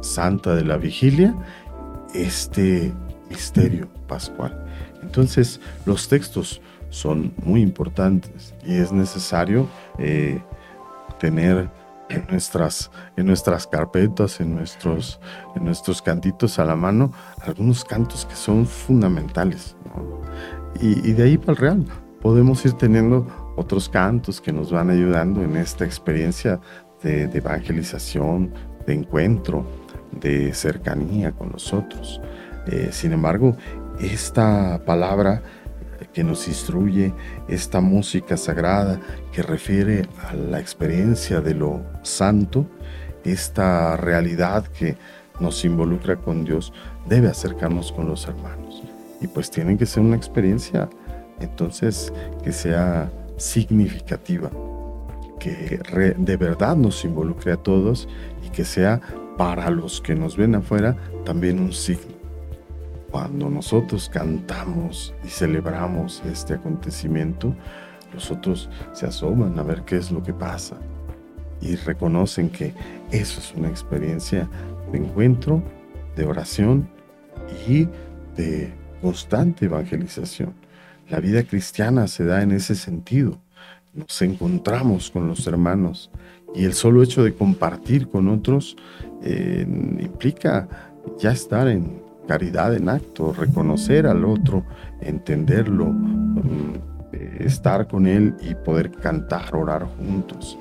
santa 0.00 0.54
de 0.54 0.64
la 0.64 0.76
vigilia 0.76 1.34
este 2.14 2.92
misterio 3.30 3.88
pascual. 4.06 4.61
Entonces 5.12 5.60
los 5.84 6.08
textos 6.08 6.62
son 6.88 7.34
muy 7.44 7.60
importantes 7.60 8.54
y 8.64 8.76
es 8.76 8.92
necesario 8.92 9.68
eh, 9.98 10.40
tener 11.20 11.68
en 12.08 12.26
nuestras, 12.30 12.90
en 13.18 13.26
nuestras 13.26 13.66
carpetas, 13.66 14.40
en 14.40 14.54
nuestros, 14.54 15.20
en 15.54 15.66
nuestros 15.66 16.00
cantitos 16.00 16.58
a 16.58 16.64
la 16.64 16.76
mano, 16.76 17.12
algunos 17.42 17.84
cantos 17.84 18.24
que 18.24 18.34
son 18.34 18.64
fundamentales. 18.64 19.76
Y, 20.80 21.12
de 21.12 21.22
ahí 21.22 21.36
para 21.36 21.52
el 21.52 21.58
real, 21.58 21.84
podemos 22.22 22.64
ir 22.64 22.72
teniendo 22.72 23.26
otros 23.56 23.90
cantos 23.90 24.40
que 24.40 24.50
nos 24.50 24.72
van 24.72 24.88
ayudando 24.88 25.42
en 25.42 25.58
esta 25.58 25.84
experiencia 25.84 26.58
de, 27.02 27.24
evangelización, 27.24 28.54
de 28.86 28.94
encuentro, 28.94 29.66
de 30.10 30.54
cercanía 30.54 31.32
con 31.32 31.52
los 31.52 31.74
otros. 31.74 32.18
Eh, 32.66 32.88
sin 32.92 33.12
embargo, 33.12 33.56
esta 34.02 34.80
palabra 34.84 35.42
que 36.12 36.24
nos 36.24 36.48
instruye, 36.48 37.14
esta 37.48 37.80
música 37.80 38.36
sagrada 38.36 39.00
que 39.32 39.42
refiere 39.42 40.08
a 40.28 40.34
la 40.34 40.60
experiencia 40.60 41.40
de 41.40 41.54
lo 41.54 41.82
santo, 42.02 42.66
esta 43.24 43.96
realidad 43.96 44.66
que 44.66 44.96
nos 45.40 45.64
involucra 45.64 46.16
con 46.16 46.44
Dios, 46.44 46.72
debe 47.08 47.28
acercarnos 47.28 47.92
con 47.92 48.08
los 48.08 48.26
hermanos. 48.26 48.82
Y 49.20 49.28
pues 49.28 49.50
tiene 49.50 49.78
que 49.78 49.86
ser 49.86 50.02
una 50.02 50.16
experiencia 50.16 50.90
entonces 51.40 52.12
que 52.42 52.52
sea 52.52 53.10
significativa, 53.36 54.50
que 55.38 55.80
de 56.18 56.36
verdad 56.36 56.76
nos 56.76 57.04
involucre 57.04 57.52
a 57.52 57.56
todos 57.56 58.08
y 58.44 58.50
que 58.50 58.64
sea 58.64 59.00
para 59.38 59.70
los 59.70 60.00
que 60.00 60.14
nos 60.14 60.36
ven 60.36 60.56
afuera 60.56 60.96
también 61.24 61.58
un 61.58 61.72
signo 61.72 62.21
cuando 63.12 63.50
nosotros 63.50 64.08
cantamos 64.08 65.14
y 65.22 65.28
celebramos 65.28 66.22
este 66.24 66.54
acontecimiento, 66.54 67.54
los 68.14 68.30
otros 68.30 68.70
se 68.92 69.06
asoman 69.06 69.58
a 69.58 69.62
ver 69.62 69.82
qué 69.82 69.96
es 69.98 70.10
lo 70.10 70.22
que 70.22 70.32
pasa 70.32 70.76
y 71.60 71.76
reconocen 71.76 72.48
que 72.48 72.72
eso 73.10 73.38
es 73.38 73.52
una 73.54 73.68
experiencia 73.68 74.48
de 74.90 74.98
encuentro, 74.98 75.62
de 76.16 76.24
oración 76.24 76.88
y 77.68 77.86
de 78.34 78.72
constante 79.02 79.66
evangelización. 79.66 80.54
La 81.10 81.20
vida 81.20 81.42
cristiana 81.42 82.08
se 82.08 82.24
da 82.24 82.42
en 82.42 82.52
ese 82.52 82.74
sentido. 82.74 83.38
Nos 83.92 84.22
encontramos 84.22 85.10
con 85.10 85.28
los 85.28 85.46
hermanos 85.46 86.10
y 86.54 86.64
el 86.64 86.72
solo 86.72 87.02
hecho 87.02 87.22
de 87.22 87.34
compartir 87.34 88.08
con 88.08 88.28
otros 88.28 88.74
eh, 89.22 89.66
implica 90.00 90.66
ya 91.18 91.32
estar 91.32 91.68
en 91.68 92.01
caridad 92.26 92.74
en 92.74 92.88
acto, 92.88 93.32
reconocer 93.32 94.06
al 94.06 94.24
otro, 94.24 94.64
entenderlo, 95.00 95.86
mm, 95.86 96.92
estar 97.40 97.88
con 97.88 98.06
él 98.06 98.34
y 98.40 98.54
poder 98.54 98.90
cantar, 98.90 99.54
orar 99.54 99.86
juntos. 99.98 100.58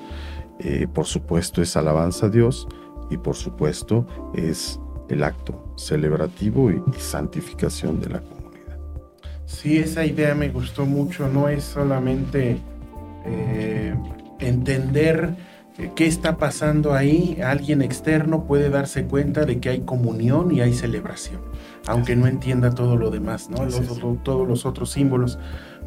Eh, 0.59 0.87
por 0.93 1.05
supuesto 1.05 1.61
es 1.61 1.75
alabanza 1.75 2.27
a 2.27 2.29
Dios 2.29 2.67
y 3.09 3.17
por 3.17 3.35
supuesto 3.35 4.05
es 4.35 4.79
el 5.09 5.23
acto 5.23 5.73
celebrativo 5.75 6.71
y, 6.71 6.81
santificación 6.97 7.99
de 7.99 8.09
la 8.09 8.21
comunidad. 8.21 8.79
Sí, 9.45 9.77
esa 9.77 10.05
idea 10.05 10.33
me 10.35 10.49
gustó 10.49 10.85
mucho, 10.85 11.27
no 11.27 11.49
es 11.49 11.63
solamente 11.63 12.57
eh, 13.25 13.95
entender 14.39 15.35
qué 15.89 16.05
está 16.05 16.37
pasando 16.37 16.93
ahí, 16.93 17.39
alguien 17.43 17.81
externo 17.81 18.45
puede 18.45 18.69
darse 18.69 19.05
cuenta 19.05 19.45
de 19.45 19.59
que 19.59 19.69
hay 19.69 19.81
comunión 19.81 20.51
y 20.51 20.61
hay 20.61 20.73
celebración, 20.73 21.41
aunque 21.87 22.15
no 22.15 22.27
entienda 22.27 22.71
todo 22.71 22.97
lo 22.97 23.09
demás, 23.09 23.49
¿no? 23.49 23.57
todos 24.23 24.47
los 24.47 24.65
otros 24.65 24.91
símbolos, 24.91 25.39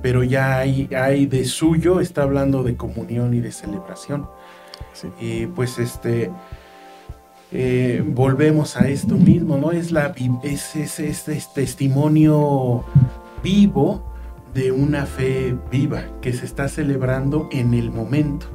pero 0.02 0.22
ya 0.22 0.58
hay, 0.58 0.88
hay 0.94 1.26
de 1.26 1.44
suyo, 1.44 2.00
está 2.00 2.22
hablando 2.22 2.62
de 2.62 2.76
comunión 2.76 3.34
y 3.34 3.40
de 3.40 3.52
celebración. 3.52 4.26
Y 5.20 5.46
pues 5.46 5.78
este, 5.78 6.30
eh, 7.52 8.02
volvemos 8.06 8.76
a 8.76 8.88
esto 8.88 9.14
mismo, 9.14 9.56
¿no? 9.56 9.72
Es, 9.72 9.92
la, 9.92 10.14
es, 10.42 10.76
es, 10.76 10.98
es 11.00 11.54
testimonio 11.54 12.84
vivo 13.42 14.14
de 14.54 14.72
una 14.72 15.06
fe 15.06 15.56
viva 15.70 16.04
que 16.20 16.32
se 16.32 16.46
está 16.46 16.68
celebrando 16.68 17.48
en 17.52 17.74
el 17.74 17.90
momento. 17.90 18.46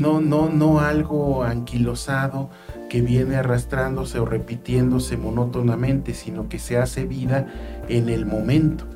¿No? 0.00 0.20
no, 0.20 0.48
no, 0.48 0.80
algo 0.80 1.42
anquilosado 1.44 2.50
que 2.88 3.00
viene 3.00 3.36
arrastrándose 3.36 4.18
o 4.18 4.24
repitiéndose 4.24 5.16
monótonamente, 5.16 6.14
sino 6.14 6.48
que 6.48 6.58
se 6.58 6.78
hace 6.78 7.04
vida 7.04 7.52
en 7.88 8.08
el 8.08 8.26
momento 8.26 8.86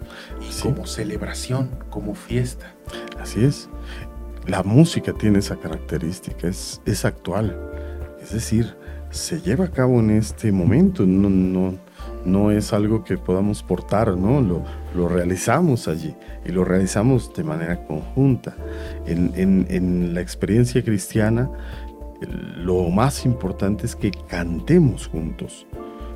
y 0.41 0.63
como 0.63 0.87
celebración, 0.87 1.71
como 1.91 2.15
fiesta. 2.15 2.75
Así 3.21 3.45
es. 3.45 3.69
La 4.47 4.63
música 4.63 5.13
tiene 5.13 5.39
esa 5.39 5.57
característica, 5.57 6.49
es, 6.49 6.81
es 6.85 7.05
actual. 7.05 7.57
Es 8.21 8.33
decir, 8.33 8.77
se 9.11 9.41
lleva 9.41 9.67
a 9.67 9.71
cabo 9.71 10.01
en 10.01 10.11
este 10.11 10.51
momento, 10.53 11.05
no, 11.07 11.29
no, 11.29 11.79
no 12.25 12.51
es 12.51 12.73
algo 12.73 13.05
que 13.05 13.19
podamos 13.19 13.63
portar, 13.63 14.17
¿no? 14.17 14.41
Lo, 14.41 14.65
lo 14.95 15.09
realizamos 15.09 15.89
allí 15.89 16.15
y 16.45 16.53
lo 16.53 16.65
realizamos 16.65 17.33
de 17.35 17.45
manera 17.45 17.85
conjunta. 17.87 18.55
En, 19.07 19.33
en, 19.37 20.15
la 20.15 20.21
experiencia 20.21 20.83
cristiana, 20.83 21.51
lo 22.57 22.89
más 22.91 23.25
importante 23.25 23.87
es 23.87 23.97
que 23.97 24.11
cantemos 24.29 25.09
juntos. 25.09 25.67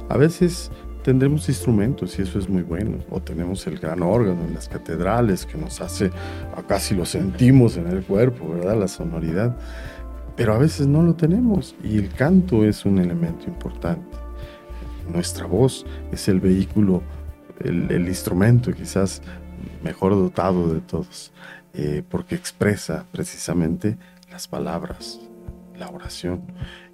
A 0.08 0.16
veces 0.16 0.70
tendremos 1.02 1.48
instrumentos 1.48 2.18
y 2.18 2.22
eso 2.22 2.38
es 2.38 2.48
muy 2.48 2.62
bueno, 2.62 2.98
o 3.10 3.20
tenemos 3.20 3.66
el 3.66 3.78
gran 3.78 4.02
órgano 4.02 4.44
en 4.44 4.54
las 4.54 4.68
catedrales 4.68 5.46
que 5.46 5.56
nos 5.56 5.80
hace, 5.80 6.10
casi 6.66 6.94
lo 6.94 7.04
sentimos 7.04 7.76
en 7.76 7.86
el 7.86 8.02
cuerpo, 8.02 8.48
¿verdad? 8.48 8.78
La 8.78 8.88
sonoridad. 8.88 9.56
Pero 10.36 10.52
a 10.52 10.58
veces 10.58 10.86
no 10.86 11.02
lo 11.02 11.14
tenemos 11.14 11.74
y 11.82 11.96
el 11.98 12.10
canto 12.10 12.64
es 12.64 12.84
un 12.84 12.98
elemento 12.98 13.46
importante 13.46 14.26
nuestra 15.12 15.46
voz 15.46 15.86
es 16.12 16.28
el 16.28 16.40
vehículo, 16.40 17.02
el, 17.60 18.08
instrumento 18.08 18.72
quizás 18.72 19.22
mejor 19.82 20.12
dotado 20.12 20.72
de 20.72 20.80
todos, 20.80 21.32
eh, 21.74 22.02
porque 22.08 22.34
expresa 22.34 23.06
precisamente 23.12 23.96
las 24.30 24.48
palabras, 24.48 25.20
la 25.78 25.88
oración. 25.88 26.42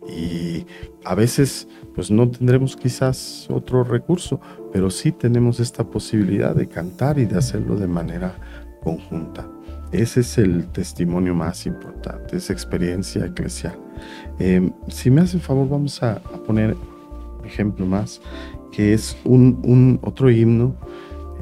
Y 0.09 0.67
a 1.05 1.15
veces 1.15 1.69
pues 1.95 2.11
no 2.11 2.29
tendremos 2.31 2.77
quizás 2.77 3.47
otro 3.51 3.85
recurso, 3.85 4.41
pero 4.73 4.91
sí 4.91 5.13
tenemos 5.13 5.61
esta 5.61 5.85
posibilidad 5.85 6.55
de 6.55 6.69
cantar 6.69 7.19
y 7.19 7.27
de 7.27 7.39
hacerlo 7.39 7.77
de 7.77 7.87
manera 7.87 8.35
conjunta. 8.83 9.47
Ese 9.93 10.21
es 10.21 10.39
el 10.39 10.69
testimonio 10.69 11.35
más 11.35 11.67
importante, 11.67 12.37
esa 12.37 12.53
experiencia 12.53 13.27
eclesial. 13.27 13.79
Eh, 14.39 14.71
si 14.89 15.11
me 15.11 15.21
hace 15.21 15.39
favor, 15.39 15.69
vamos 15.69 16.03
a, 16.03 16.15
a 16.15 16.43
poner 16.47 16.77
ejemplo 17.45 17.87
más, 17.87 18.21
que 18.73 18.95
es 18.95 19.17
un, 19.25 20.01
otro 20.03 20.31
himno 20.31 20.75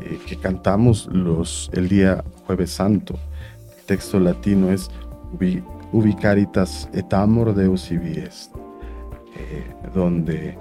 eh, 0.02 0.18
que 0.26 0.36
cantamos 0.36 1.06
los, 1.06 1.70
el 1.72 1.88
día 1.88 2.22
jueves 2.46 2.72
santo. 2.72 3.18
El 3.78 3.84
texto 3.86 4.18
latino 4.18 4.70
es 4.70 4.90
Ubicaritas 5.92 6.88
et 6.92 7.12
amor 7.12 7.52
Deus 7.54 7.90
ibi 7.90 8.18
est, 8.18 8.54
eh, 9.36 9.64
donde 9.92 10.56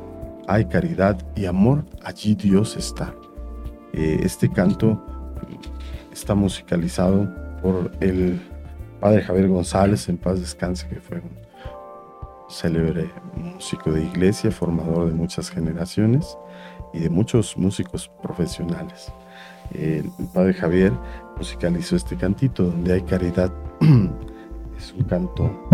hay 0.47 0.65
caridad 0.65 1.17
y 1.35 1.45
amor, 1.45 1.85
allí 2.03 2.33
Dios 2.33 2.75
está. 2.75 3.13
Eh, 3.93 4.21
este 4.23 4.49
canto 4.49 5.03
está 6.11 6.33
musicalizado 6.33 7.29
por 7.61 7.91
el 7.99 8.41
padre 8.99 9.21
Javier 9.21 9.49
González, 9.49 10.09
en 10.09 10.17
paz 10.17 10.39
descanse, 10.39 10.87
que 10.87 10.99
fue 10.99 11.17
un 11.17 12.49
célebre 12.49 13.11
músico 13.35 13.91
de 13.91 14.03
iglesia, 14.03 14.49
formador 14.49 15.07
de 15.09 15.13
muchas 15.13 15.51
generaciones 15.51 16.35
y 16.93 16.99
de 16.99 17.09
muchos 17.09 17.57
músicos 17.57 18.09
profesionales. 18.21 19.11
El 19.73 20.09
padre 20.33 20.53
Javier 20.53 20.93
musicalizó 21.37 21.95
este 21.95 22.15
cantito 22.15 22.63
donde 22.63 22.93
hay 22.93 23.01
caridad. 23.01 23.51
es 24.77 24.93
un 24.97 25.03
canto 25.03 25.69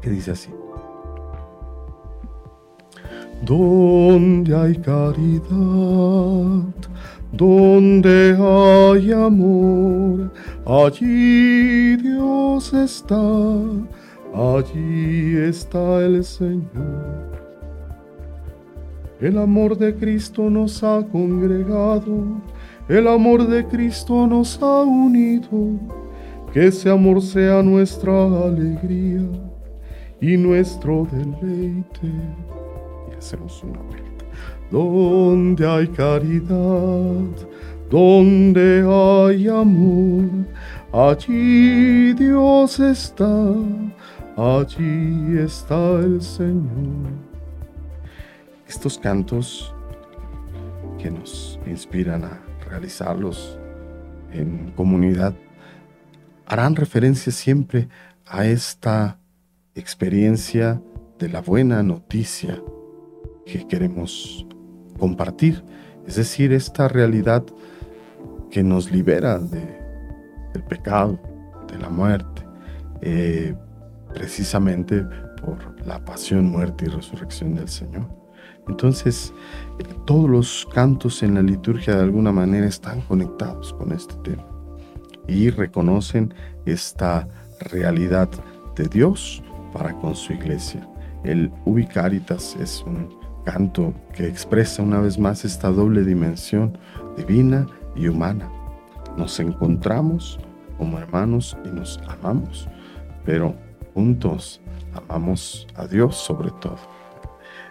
que 0.00 0.10
dice 0.10 0.32
así. 0.32 0.50
Donde 3.42 4.54
hay 4.54 4.76
caridad, 4.76 5.44
donde 7.32 8.36
hay 8.38 9.12
amor, 9.12 10.30
allí 10.66 11.96
Dios 11.96 12.72
está, 12.74 13.22
allí 14.34 15.36
está 15.36 16.00
el 16.00 16.22
Señor. 16.22 17.29
El 19.20 19.36
amor 19.36 19.76
de 19.76 19.94
Cristo 19.94 20.48
nos 20.48 20.82
ha 20.82 21.06
congregado, 21.12 22.40
el 22.88 23.06
amor 23.06 23.46
de 23.46 23.66
Cristo 23.66 24.26
nos 24.26 24.58
ha 24.62 24.80
unido, 24.80 25.78
que 26.54 26.68
ese 26.68 26.88
amor 26.88 27.20
sea 27.20 27.62
nuestra 27.62 28.12
alegría 28.44 29.20
y 30.22 30.38
nuestro 30.38 31.06
deleite 31.12 32.10
hacemos 33.18 33.62
una 33.62 33.78
vuelta. 33.82 34.24
Donde 34.70 35.66
hay 35.66 35.86
caridad, 35.88 37.48
donde 37.90 38.82
hay 38.88 39.48
amor, 39.48 40.30
allí 40.92 42.14
Dios 42.14 42.80
está, 42.80 43.54
allí 44.36 45.36
está 45.38 46.00
el 46.00 46.22
Señor. 46.22 47.29
Estos 48.70 48.98
cantos 48.98 49.74
que 50.96 51.10
nos 51.10 51.58
inspiran 51.66 52.22
a 52.22 52.40
realizarlos 52.68 53.58
en 54.30 54.70
comunidad 54.76 55.34
harán 56.46 56.76
referencia 56.76 57.32
siempre 57.32 57.88
a 58.26 58.46
esta 58.46 59.18
experiencia 59.74 60.80
de 61.18 61.28
la 61.28 61.40
buena 61.40 61.82
noticia 61.82 62.62
que 63.44 63.66
queremos 63.66 64.46
compartir, 65.00 65.64
es 66.06 66.14
decir, 66.14 66.52
esta 66.52 66.86
realidad 66.86 67.44
que 68.52 68.62
nos 68.62 68.92
libera 68.92 69.40
de, 69.40 69.80
del 70.52 70.62
pecado, 70.62 71.18
de 71.66 71.76
la 71.76 71.88
muerte, 71.88 72.46
eh, 73.02 73.52
precisamente 74.14 75.04
por 75.42 75.84
la 75.84 76.04
pasión, 76.04 76.48
muerte 76.48 76.84
y 76.84 76.88
resurrección 76.88 77.56
del 77.56 77.68
Señor. 77.68 78.19
Entonces, 78.70 79.34
todos 80.06 80.30
los 80.30 80.68
cantos 80.72 81.24
en 81.24 81.34
la 81.34 81.42
liturgia 81.42 81.96
de 81.96 82.02
alguna 82.02 82.30
manera 82.30 82.68
están 82.68 83.00
conectados 83.00 83.74
con 83.74 83.90
este 83.90 84.14
tema 84.22 84.44
y 85.26 85.50
reconocen 85.50 86.32
esta 86.66 87.26
realidad 87.72 88.28
de 88.76 88.86
Dios 88.86 89.42
para 89.72 89.92
con 89.94 90.14
su 90.14 90.32
iglesia. 90.32 90.88
El 91.24 91.50
Ubicaritas 91.64 92.56
es 92.60 92.84
un 92.86 93.08
canto 93.44 93.92
que 94.14 94.28
expresa 94.28 94.82
una 94.82 95.00
vez 95.00 95.18
más 95.18 95.44
esta 95.44 95.68
doble 95.70 96.04
dimensión 96.04 96.78
divina 97.16 97.66
y 97.96 98.06
humana. 98.06 98.48
Nos 99.16 99.40
encontramos 99.40 100.38
como 100.78 100.96
hermanos 100.96 101.56
y 101.64 101.68
nos 101.70 102.00
amamos, 102.06 102.68
pero 103.24 103.56
juntos 103.94 104.60
amamos 104.94 105.66
a 105.74 105.88
Dios 105.88 106.16
sobre 106.16 106.52
todo. 106.60 106.78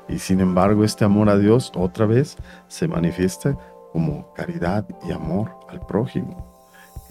Y 0.09 0.19
sin 0.19 0.39
embargo 0.39 0.83
este 0.83 1.05
amor 1.05 1.29
a 1.29 1.37
Dios 1.37 1.71
otra 1.75 2.05
vez 2.05 2.35
se 2.67 2.87
manifiesta 2.87 3.57
como 3.93 4.33
caridad 4.33 4.85
y 5.07 5.11
amor 5.11 5.51
al 5.69 5.85
prójimo. 5.85 6.49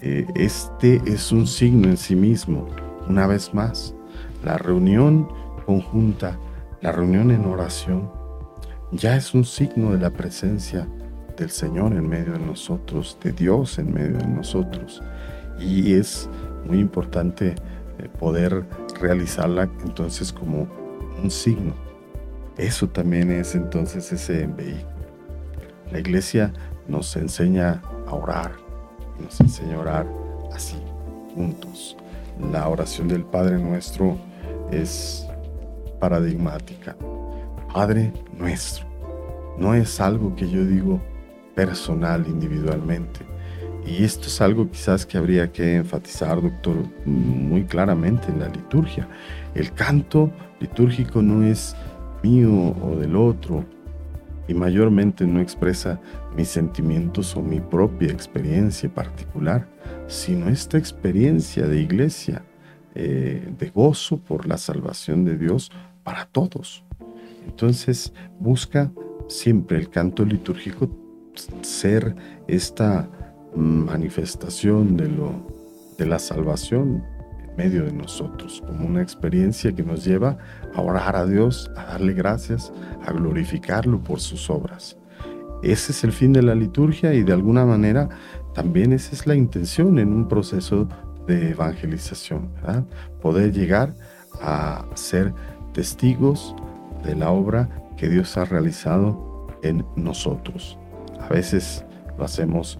Eh, 0.01 0.25
este 0.35 1.01
es 1.05 1.31
un 1.31 1.47
signo 1.47 1.89
en 1.89 1.97
sí 1.97 2.15
mismo, 2.15 2.67
una 3.07 3.27
vez 3.27 3.53
más. 3.53 3.93
La 4.43 4.57
reunión 4.57 5.27
conjunta, 5.65 6.37
la 6.81 6.91
reunión 6.91 7.31
en 7.31 7.45
oración, 7.45 8.09
ya 8.91 9.15
es 9.15 9.33
un 9.33 9.45
signo 9.45 9.91
de 9.91 9.99
la 9.99 10.09
presencia 10.09 10.87
del 11.37 11.49
Señor 11.49 11.93
en 11.93 12.07
medio 12.07 12.33
de 12.33 12.39
nosotros, 12.39 13.17
de 13.23 13.31
Dios 13.33 13.77
en 13.77 13.93
medio 13.93 14.17
de 14.17 14.27
nosotros. 14.27 15.01
Y 15.59 15.93
es 15.93 16.29
muy 16.65 16.79
importante 16.79 17.55
eh, 17.97 18.09
poder 18.19 18.65
realizarla 18.99 19.69
entonces 19.83 20.31
como 20.33 20.67
un 21.21 21.29
signo. 21.29 21.88
Eso 22.59 22.89
también 22.89 23.31
es 23.31 23.55
entonces 23.55 24.11
ese 24.11 24.45
vehículo. 24.45 24.99
La 25.93 25.99
iglesia 25.99 26.51
nos 26.89 27.15
enseña 27.15 27.81
a 28.05 28.13
orar, 28.13 28.51
nos 29.17 29.39
enseña 29.39 29.77
a 29.77 29.79
orar 29.79 30.07
así, 30.53 30.75
juntos. 31.33 31.95
La 32.51 32.67
oración 32.67 33.07
del 33.07 33.23
Padre 33.23 33.57
nuestro 33.59 34.17
es 34.71 35.25
paradigmática. 36.01 36.97
Padre 37.73 38.11
nuestro. 38.37 38.85
No 39.57 39.73
es 39.73 40.01
algo 40.01 40.35
que 40.35 40.49
yo 40.49 40.65
digo 40.65 40.99
personal, 41.55 42.25
individualmente. 42.27 43.21
Y 43.85 44.03
esto 44.03 44.27
es 44.27 44.41
algo 44.41 44.69
quizás 44.69 45.05
que 45.05 45.17
habría 45.17 45.49
que 45.49 45.77
enfatizar, 45.77 46.41
doctor, 46.41 46.75
muy 47.05 47.63
claramente 47.63 48.27
en 48.27 48.39
la 48.39 48.49
liturgia. 48.49 49.07
El 49.55 49.71
canto 49.71 50.29
litúrgico 50.59 51.21
no 51.21 51.45
es 51.45 51.73
mío 52.23 52.75
o 52.81 52.95
del 52.95 53.15
otro 53.15 53.65
y 54.47 54.53
mayormente 54.53 55.25
no 55.27 55.39
expresa 55.39 56.01
mis 56.35 56.47
sentimientos 56.47 57.35
o 57.35 57.41
mi 57.41 57.59
propia 57.59 58.11
experiencia 58.11 58.89
particular, 58.89 59.67
sino 60.07 60.49
esta 60.49 60.77
experiencia 60.77 61.67
de 61.67 61.81
iglesia, 61.81 62.43
eh, 62.95 63.53
de 63.57 63.69
gozo 63.69 64.17
por 64.17 64.47
la 64.47 64.57
salvación 64.57 65.23
de 65.23 65.37
Dios 65.37 65.71
para 66.03 66.25
todos. 66.25 66.83
Entonces 67.45 68.11
busca 68.39 68.91
siempre 69.27 69.77
el 69.77 69.89
canto 69.89 70.25
litúrgico 70.25 70.89
ser 71.61 72.15
esta 72.47 73.07
manifestación 73.55 74.97
de, 74.97 75.09
lo, 75.09 75.31
de 75.97 76.05
la 76.05 76.19
salvación 76.19 77.03
medio 77.59 77.83
de 77.83 77.91
nosotros, 77.91 78.63
como 78.65 78.87
una 78.87 79.01
experiencia 79.01 79.73
que 79.75 79.83
nos 79.83 80.05
lleva 80.05 80.37
a 80.73 80.81
orar 80.81 81.17
a 81.17 81.25
Dios, 81.25 81.69
a 81.75 81.83
darle 81.87 82.13
gracias, 82.13 82.71
a 83.05 83.11
glorificarlo 83.11 84.01
por 84.01 84.21
sus 84.21 84.49
obras. 84.49 84.95
Ese 85.61 85.91
es 85.91 86.05
el 86.05 86.13
fin 86.13 86.31
de 86.31 86.41
la 86.41 86.55
liturgia 86.55 87.13
y 87.13 87.21
de 87.21 87.33
alguna 87.33 87.65
manera 87.65 88.07
también 88.53 88.93
esa 88.93 89.13
es 89.13 89.27
la 89.27 89.35
intención 89.35 89.99
en 89.99 90.13
un 90.13 90.29
proceso 90.29 90.87
de 91.27 91.49
evangelización, 91.49 92.49
poder 93.21 93.51
llegar 93.51 93.93
a 94.41 94.85
ser 94.93 95.33
testigos 95.73 96.55
de 97.03 97.13
la 97.13 97.29
obra 97.29 97.67
que 97.97 98.07
Dios 98.07 98.37
ha 98.37 98.45
realizado 98.45 99.47
en 99.63 99.85
nosotros. 99.97 100.77
A 101.19 101.27
veces 101.27 101.83
lo 102.17 102.23
hacemos 102.23 102.79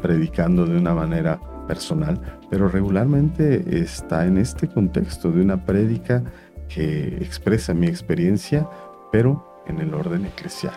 predicando 0.00 0.64
de 0.64 0.78
una 0.78 0.94
manera 0.94 1.38
personal, 1.66 2.20
pero 2.50 2.68
regularmente 2.68 3.80
está 3.80 4.26
en 4.26 4.38
este 4.38 4.68
contexto 4.68 5.30
de 5.30 5.42
una 5.42 5.64
prédica 5.64 6.22
que 6.68 7.18
expresa 7.20 7.74
mi 7.74 7.86
experiencia, 7.86 8.68
pero 9.10 9.62
en 9.66 9.80
el 9.80 9.94
orden 9.94 10.26
eclesial. 10.26 10.74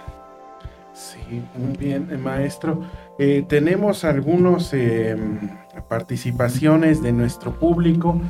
Sí, 0.93 1.43
muy 1.57 1.75
bien, 1.77 2.07
eh, 2.09 2.17
maestro. 2.17 2.81
Eh, 3.19 3.43
tenemos 3.47 4.05
algunas 4.05 4.73
em, 4.73 5.39
participaciones 5.89 7.01
de 7.03 7.11
nuestro 7.11 7.51
público. 7.59 8.21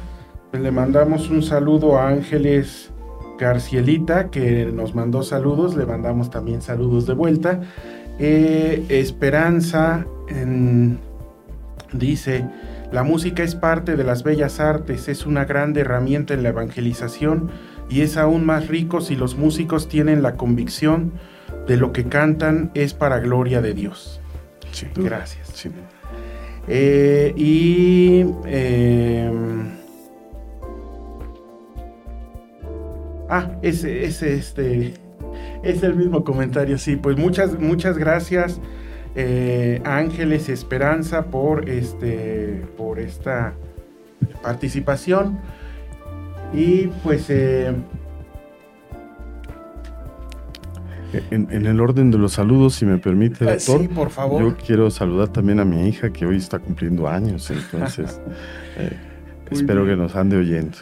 Le 0.52 0.72
mandamos 0.72 1.30
un 1.30 1.44
saludo 1.44 2.00
a 2.00 2.10
Ángeles 2.10 2.92
Garcielita, 3.38 4.32
que 4.32 4.66
nos 4.66 4.96
mandó 4.96 5.22
saludos, 5.22 5.76
le 5.76 5.86
mandamos 5.86 6.32
también 6.32 6.62
saludos 6.62 7.06
de 7.06 7.14
vuelta. 7.14 7.62
Eh, 8.18 8.84
Esperanza 8.90 10.06
dice, 12.00 12.46
la 12.92 13.04
música 13.04 13.44
es 13.44 13.56
parte 13.56 13.96
de 13.96 14.04
las 14.04 14.24
bellas 14.24 14.60
artes, 14.60 15.08
es 15.08 15.26
una 15.26 15.46
grande 15.46 15.82
herramienta 15.82 16.34
en 16.34 16.44
la 16.44 16.50
evangelización 16.50 17.50
y 17.90 18.02
es 18.02 18.18
aún 18.18 18.46
más 18.46 18.68
rico 18.68 19.02
si 19.02 19.16
los 19.16 19.36
músicos 19.36 19.88
tienen 19.88 20.22
la 20.22 20.36
convicción 20.36 21.14
de 21.68 21.78
lo 21.78 21.92
que 21.94 22.06
cantan 22.06 22.72
es 22.74 22.94
para 22.94 23.20
gloria 23.20 23.62
de 23.62 23.74
Dios. 23.74 24.22
Gracias. 24.96 25.68
Eh, 26.68 27.34
y 27.38 28.26
em, 28.46 29.86
Ah, 33.30 33.58
ese, 33.64 34.06
ese, 34.06 34.36
este, 34.36 34.94
es 35.64 35.82
el 35.84 35.96
mismo 35.96 36.24
comentario, 36.24 36.78
sí. 36.78 36.96
Pues 36.96 37.18
muchas, 37.18 37.60
muchas 37.60 37.98
gracias. 37.98 38.60
Eh, 39.16 39.82
Ángeles 39.86 40.50
Esperanza 40.50 41.26
por, 41.26 41.70
este, 41.70 42.66
por 42.78 43.00
esta 43.00 43.54
participación. 44.42 45.40
Y 46.54 46.88
pues... 47.04 47.30
Eh, 47.30 47.74
en, 51.32 51.66
el 51.66 51.80
orden 51.80 52.12
de 52.12 52.18
los 52.18 52.34
saludos, 52.34 52.76
si 52.76 52.86
me 52.86 52.98
permite, 52.98 53.46
ah, 53.48 53.54
doctor. 53.54 53.82
Sí, 53.82 53.88
por 53.88 54.10
favor. 54.10 54.42
Yo 54.42 54.58
quiero 54.58 54.92
saludar 54.92 55.30
también 55.30 55.60
a 55.60 55.66
mi 55.66 55.88
hija 55.88 56.12
que 56.12 56.26
hoy 56.26 56.38
está 56.38 56.60
cumpliendo 56.60 57.08
años, 57.08 57.50
entonces 57.52 58.20
eh, 58.78 58.98
espero 59.50 59.86
que 59.86 59.96
nos 59.96 60.16
ande 60.16 60.38
oyendo. 60.38 60.78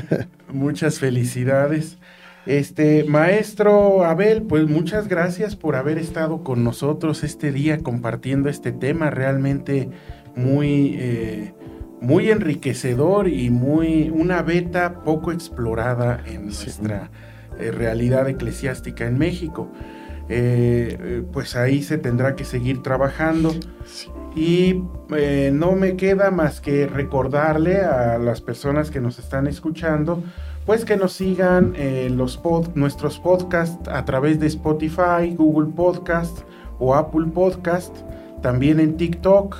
Muchas 0.52 0.98
felicidades. 0.98 1.98
Este, 2.46 3.04
maestro 3.04 4.04
Abel, 4.04 4.42
pues 4.42 4.68
muchas 4.68 5.08
gracias 5.08 5.56
por 5.56 5.76
haber 5.76 5.96
estado 5.96 6.44
con 6.44 6.62
nosotros 6.62 7.24
este 7.24 7.52
día 7.52 7.78
compartiendo 7.78 8.50
este 8.50 8.70
tema 8.70 9.08
realmente 9.08 9.88
muy, 10.36 10.96
eh, 10.98 11.54
muy 12.02 12.30
enriquecedor 12.30 13.28
y 13.28 13.48
muy, 13.48 14.10
una 14.10 14.42
beta 14.42 15.02
poco 15.04 15.32
explorada 15.32 16.22
en 16.26 16.46
nuestra 16.46 17.10
eh, 17.58 17.70
realidad 17.70 18.28
eclesiástica 18.28 19.06
en 19.06 19.16
México. 19.16 19.72
Eh, 20.28 21.22
pues 21.32 21.56
ahí 21.56 21.82
se 21.82 21.96
tendrá 21.96 22.36
que 22.36 22.44
seguir 22.44 22.82
trabajando. 22.82 23.54
Y 24.36 24.82
no 25.52 25.72
me 25.76 25.96
queda 25.96 26.32
más 26.32 26.60
que 26.60 26.88
recordarle 26.88 27.82
a 27.82 28.18
las 28.18 28.40
personas 28.40 28.90
que 28.90 29.00
nos 29.00 29.20
están 29.20 29.46
escuchando 29.46 30.24
pues 30.66 30.84
que 30.84 30.96
nos 30.96 31.12
sigan 31.12 31.74
eh, 31.76 32.08
los 32.10 32.40
nuestros 32.74 33.18
podcasts 33.18 33.88
a 33.88 34.04
través 34.04 34.40
de 34.40 34.46
Spotify, 34.46 35.34
Google 35.36 35.72
Podcast 35.74 36.40
o 36.78 36.94
Apple 36.94 37.26
Podcast, 37.34 37.94
también 38.40 38.80
en 38.80 38.96
TikTok, 38.96 39.56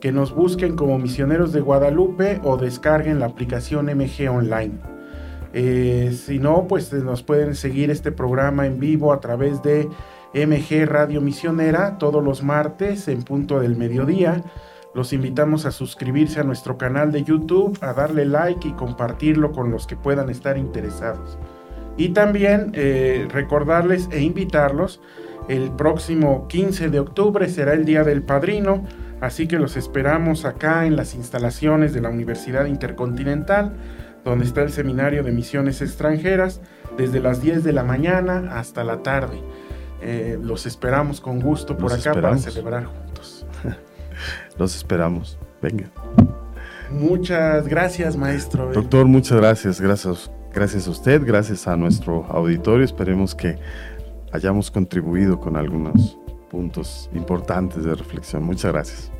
que 0.00 0.12
nos 0.12 0.34
busquen 0.34 0.76
como 0.76 0.98
Misioneros 0.98 1.52
de 1.52 1.60
Guadalupe 1.60 2.40
o 2.44 2.56
descarguen 2.56 3.18
la 3.18 3.26
aplicación 3.26 3.86
MG 3.86 4.28
Online. 4.30 4.74
Eh, 5.52 6.16
si 6.16 6.38
no, 6.38 6.66
pues 6.68 6.92
nos 6.92 7.22
pueden 7.22 7.54
seguir 7.54 7.90
este 7.90 8.12
programa 8.12 8.66
en 8.66 8.78
vivo 8.78 9.12
a 9.12 9.20
través 9.20 9.62
de 9.62 9.88
MG 10.34 10.84
Radio 10.86 11.20
Misionera 11.20 11.96
todos 11.98 12.22
los 12.22 12.42
martes 12.42 13.06
en 13.08 13.22
punto 13.22 13.60
del 13.60 13.76
mediodía 13.76 14.42
los 14.94 15.12
invitamos 15.12 15.66
a 15.66 15.72
suscribirse 15.72 16.40
a 16.40 16.44
nuestro 16.44 16.78
canal 16.78 17.10
de 17.10 17.24
YouTube, 17.24 17.76
a 17.80 17.92
darle 17.92 18.24
like 18.24 18.68
y 18.68 18.72
compartirlo 18.72 19.52
con 19.52 19.70
los 19.70 19.86
que 19.86 19.96
puedan 19.96 20.30
estar 20.30 20.56
interesados. 20.56 21.36
Y 21.96 22.10
también 22.10 22.70
eh, 22.74 23.28
recordarles 23.30 24.08
e 24.10 24.20
invitarlos, 24.22 25.00
el 25.48 25.70
próximo 25.70 26.48
15 26.48 26.88
de 26.88 27.00
octubre 27.00 27.48
será 27.48 27.74
el 27.74 27.84
Día 27.84 28.04
del 28.04 28.22
Padrino, 28.22 28.84
así 29.20 29.46
que 29.46 29.58
los 29.58 29.76
esperamos 29.76 30.44
acá 30.44 30.86
en 30.86 30.96
las 30.96 31.14
instalaciones 31.14 31.92
de 31.92 32.00
la 32.00 32.08
Universidad 32.08 32.66
Intercontinental, 32.66 33.74
donde 34.24 34.46
está 34.46 34.62
el 34.62 34.70
Seminario 34.70 35.22
de 35.22 35.32
Misiones 35.32 35.82
Extranjeras, 35.82 36.60
desde 36.96 37.20
las 37.20 37.42
10 37.42 37.64
de 37.64 37.72
la 37.72 37.82
mañana 37.82 38.58
hasta 38.58 38.84
la 38.84 39.02
tarde. 39.02 39.40
Eh, 40.00 40.38
los 40.40 40.66
esperamos 40.66 41.20
con 41.20 41.40
gusto 41.40 41.76
por 41.76 41.92
acá 41.92 42.12
para 42.12 42.36
celebrar 42.38 42.84
juntos. 42.84 43.33
Los 44.58 44.76
esperamos. 44.76 45.38
Venga. 45.60 45.90
Muchas 46.90 47.66
gracias, 47.66 48.16
maestro. 48.16 48.72
Doctor, 48.72 49.06
muchas 49.06 49.38
gracias. 49.38 49.80
Gracias, 49.80 50.30
gracias 50.52 50.86
a 50.86 50.90
usted, 50.90 51.22
gracias 51.24 51.66
a 51.66 51.76
nuestro 51.76 52.24
auditorio. 52.26 52.84
Esperemos 52.84 53.34
que 53.34 53.58
hayamos 54.32 54.70
contribuido 54.70 55.40
con 55.40 55.56
algunos 55.56 56.18
puntos 56.50 57.10
importantes 57.14 57.84
de 57.84 57.94
reflexión. 57.94 58.44
Muchas 58.44 58.72
gracias. 58.72 59.12